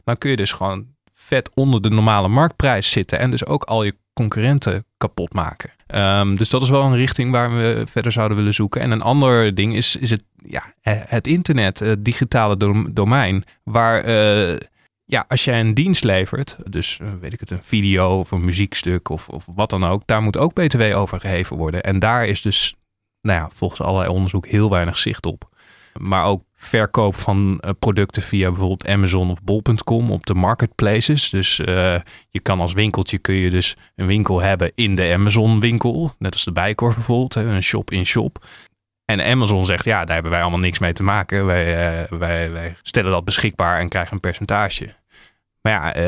dan 0.04 0.18
kun 0.18 0.30
je 0.30 0.36
dus 0.36 0.52
gewoon 0.52 0.86
vet 1.14 1.56
onder 1.56 1.82
de 1.82 1.90
normale 1.90 2.28
marktprijs 2.28 2.92
zitten 2.92 3.20
en 3.20 3.32
dus 3.32 3.46
ook 3.46 3.64
al 3.64 3.84
je 3.84 3.96
concurrenten 4.14 4.86
kapot 4.98 5.34
maken. 5.34 5.77
Ehm, 5.88 6.34
dus 6.34 6.50
dat 6.50 6.62
is 6.62 6.70
wel 6.70 6.84
een 6.84 6.96
richting 6.96 7.32
waar 7.32 7.56
we 7.56 7.84
verder 7.90 8.12
zouden 8.12 8.38
willen 8.38 8.54
zoeken. 8.54 8.82
En 8.82 8.92
een 8.92 9.02
ander 9.02 9.56
ding 9.56 9.76
is, 9.76 9.96
is 9.96 10.10
het, 10.10 10.24
ja, 10.46 10.74
het 11.10 11.28
internet, 11.28 11.80
het 11.80 12.06
digitale 12.06 12.58
dom- 12.58 12.94
domein, 12.94 13.44
waar 13.64 14.02
eh, 14.04 14.58
ja, 15.06 15.26
als 15.28 15.44
jij 15.44 15.60
een 15.60 15.74
dienst 15.74 16.04
levert, 16.04 16.58
dus 16.70 17.00
eh, 17.02 17.08
weet 17.22 17.34
ik 17.34 17.40
het, 17.40 17.52
een 17.52 17.64
video 17.64 18.20
of 18.20 18.32
een 18.32 18.46
muziekstuk 18.46 19.10
of, 19.10 19.30
of 19.30 19.46
wat 19.56 19.70
dan 19.70 19.84
ook, 19.84 20.02
daar 20.06 20.22
moet 20.22 20.38
ook 20.38 20.54
BTW 20.54 20.82
over 20.82 21.20
geheven 21.20 21.58
worden. 21.58 21.84
En 21.84 22.00
daar 22.00 22.26
is 22.26 22.42
dus, 22.42 22.76
nou 23.22 23.40
ja, 23.40 23.50
volgens 23.54 23.82
allerlei 23.82 24.12
onderzoek 24.12 24.48
heel 24.48 24.70
weinig 24.70 24.98
zicht 24.98 25.26
op. 25.26 25.50
Maar 25.98 26.26
ook 26.26 26.44
verkoop 26.56 27.16
van 27.16 27.60
eh, 27.60 27.72
producten 27.80 28.22
via 28.22 28.48
bijvoorbeeld 28.48 28.88
Amazon 28.88 29.30
of 29.30 29.44
Bol.com 29.44 30.12
op 30.12 30.26
de 30.26 30.34
marketplaces. 30.34 31.30
Dus 31.30 31.60
eh, 31.60 31.96
je 32.30 32.40
kan 32.40 32.60
als 32.60 32.74
winkeltje 32.74 33.18
kun 33.18 33.36
je 33.36 33.50
dus 33.50 33.76
een 33.96 34.06
winkel 34.06 34.42
hebben 34.42 34.72
in 34.76 34.96
de 34.96 35.14
Amazon 35.14 35.60
winkel. 35.60 36.14
Net 36.18 36.34
als 36.34 36.44
de 36.44 36.52
Bijkorf 36.52 36.96
bijvoorbeeld, 36.96 37.36
een 37.36 37.64
shop 37.64 37.92
in 37.92 38.06
shop. 38.06 38.46
En 39.06 39.22
Amazon 39.22 39.66
zegt, 39.66 39.86
ja, 39.86 40.06
daar 40.06 40.14
hebben 40.14 40.32
wij 40.32 40.42
allemaal 40.42 40.60
niks 40.60 40.80
mee 40.80 40.94
te 40.94 41.04
maken. 41.04 41.46
Wij, 41.46 41.92
eh, 42.02 42.18
wij, 42.18 42.52
wij 42.52 42.76
stellen 42.82 43.12
dat 43.12 43.26
beschikbaar 43.26 43.80
en 43.80 43.90
krijgen 43.90 44.14
een 44.14 44.20
percentage. 44.20 44.96
Maar 45.62 45.74
ja, 45.74 46.02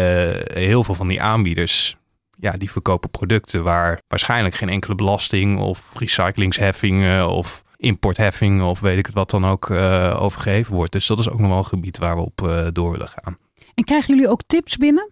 heel 0.53 0.83
veel 0.83 0.95
van 0.95 1.07
die 1.07 1.21
aanbieders, 1.21 1.97
ja, 2.39 2.51
die 2.51 2.71
verkopen 2.71 3.09
producten 3.09 3.63
waar 3.63 3.99
waarschijnlijk 4.07 4.55
geen 4.55 4.69
enkele 4.69 4.95
belasting 4.95 5.59
of 5.59 5.91
recyclingsheffing 5.93 7.23
of 7.23 7.63
importheffing 7.79 8.61
of 8.61 8.79
weet 8.79 8.97
ik 8.97 9.05
het 9.05 9.15
wat 9.15 9.29
dan 9.29 9.45
ook 9.45 9.69
uh, 9.69 10.17
overgegeven 10.21 10.73
wordt. 10.75 10.91
Dus 10.91 11.07
dat 11.07 11.19
is 11.19 11.29
ook 11.29 11.39
nog 11.39 11.49
wel 11.49 11.57
een 11.57 11.65
gebied 11.65 11.97
waar 11.97 12.15
we 12.15 12.21
op 12.21 12.41
uh, 12.41 12.67
door 12.71 12.91
willen 12.91 13.07
gaan. 13.07 13.37
En 13.75 13.83
krijgen 13.83 14.15
jullie 14.15 14.29
ook 14.29 14.41
tips 14.47 14.77
binnen? 14.77 15.11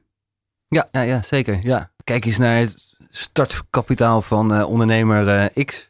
Ja, 0.67 0.87
ja, 0.91 1.01
ja 1.01 1.21
zeker. 1.21 1.59
Ja. 1.63 1.91
Kijk 2.03 2.25
eens 2.25 2.37
naar 2.37 2.57
het 2.57 2.95
startkapitaal 3.09 4.21
van 4.21 4.53
uh, 4.53 4.69
ondernemer 4.69 5.51
X. 5.65 5.89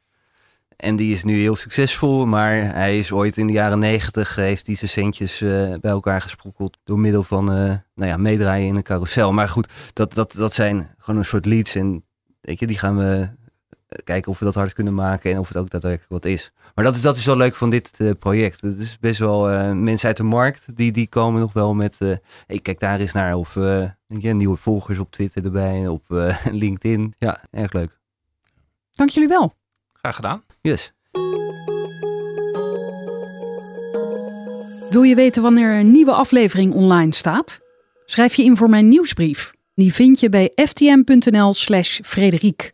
En 0.78 0.96
die 0.96 1.12
is 1.12 1.24
nu 1.24 1.40
heel 1.40 1.56
succesvol, 1.56 2.26
maar 2.26 2.74
hij 2.74 2.98
is 2.98 3.12
ooit 3.12 3.38
in 3.38 3.48
de 3.48 3.54
jaren 3.54 3.80
negentig, 3.80 4.36
heeft 4.36 4.66
hij 4.66 4.76
zijn 4.76 4.90
centjes 4.90 5.42
eh, 5.42 5.50
bij 5.82 5.92
elkaar 5.92 6.22
gesprokkeld 6.22 6.78
door 6.84 7.00
middel 7.00 7.24
van, 7.24 7.52
eh, 7.52 7.56
nou 7.96 8.10
ja, 8.10 8.18
meedraaien 8.18 8.68
in 8.68 8.76
een 8.76 8.84
carousel. 8.84 9.34
Maar 9.34 9.50
goed, 9.50 9.70
dat, 9.94 10.14
dat, 10.14 10.34
dat 10.34 10.54
zijn 10.54 10.96
gewoon 10.98 11.20
een 11.20 11.26
soort 11.26 11.46
leads 11.46 11.76
en 11.76 12.04
weet 12.42 12.60
je, 12.60 12.68
die 12.68 12.78
gaan 12.78 12.98
we 12.98 13.30
kijken 14.04 14.32
of 14.32 14.40
we 14.40 14.46
dat 14.46 14.56
hard 14.56 14.74
kunnen 14.74 14.94
maken 14.94 15.32
en 15.32 15.40
of 15.40 15.48
het 15.48 15.58
ook 15.58 15.70
daadwerkelijk 15.70 16.12
wat 16.12 16.26
is. 16.26 16.52
Maar 16.76 16.86
dat 16.86 16.96
is, 16.96 17.02
dat 17.02 17.18
is 17.18 17.26
wel 17.26 17.38
leuk 17.38 17.56
van 17.56 17.70
dit 17.70 17.92
uh, 17.98 18.12
project. 18.20 18.62
Het 18.62 18.80
is 18.80 18.98
best 19.00 19.20
wel 19.20 19.52
uh, 19.52 19.72
mensen 19.72 20.08
uit 20.08 20.18
de 20.18 20.24
markt, 20.24 20.66
die, 20.76 20.92
die 20.92 21.08
komen 21.08 21.42
nog 21.42 21.54
wel 21.54 21.74
met, 21.74 21.98
uh, 22.00 22.16
hey, 22.48 22.60
kijk 22.60 22.80
daar 22.80 23.00
eens 23.00 23.14
naar. 23.14 23.36
Of 23.36 23.54
je, 24.08 24.34
nieuwe 24.34 24.58
volgers 24.58 25.00
op 25.00 25.12
Twitter 25.12 25.46
erbij, 25.46 25.88
op 25.88 26.04
LinkedIn. 26.52 27.16
Ja, 27.18 27.44
erg 27.52 27.74
leuk. 27.74 28.00
Dank 28.92 29.10
jullie 29.10 29.30
wel. 29.30 29.54
Graag 29.94 30.16
gedaan. 30.16 30.44
Yes. 30.62 30.94
Wil 34.90 35.02
je 35.02 35.16
weten 35.16 35.42
wanneer 35.42 35.80
een 35.80 35.92
nieuwe 35.92 36.12
aflevering 36.12 36.74
online 36.74 37.14
staat? 37.14 37.60
Schrijf 38.06 38.34
je 38.34 38.44
in 38.44 38.58
voor 38.58 38.70
mijn 38.70 38.88
nieuwsbrief. 38.88 39.52
Die 39.76 39.94
vind 39.94 40.20
je 40.20 40.30
bij 40.30 40.52
ftm.nl 40.56 41.54
slash 41.54 42.00
Frederiek. 42.04 42.72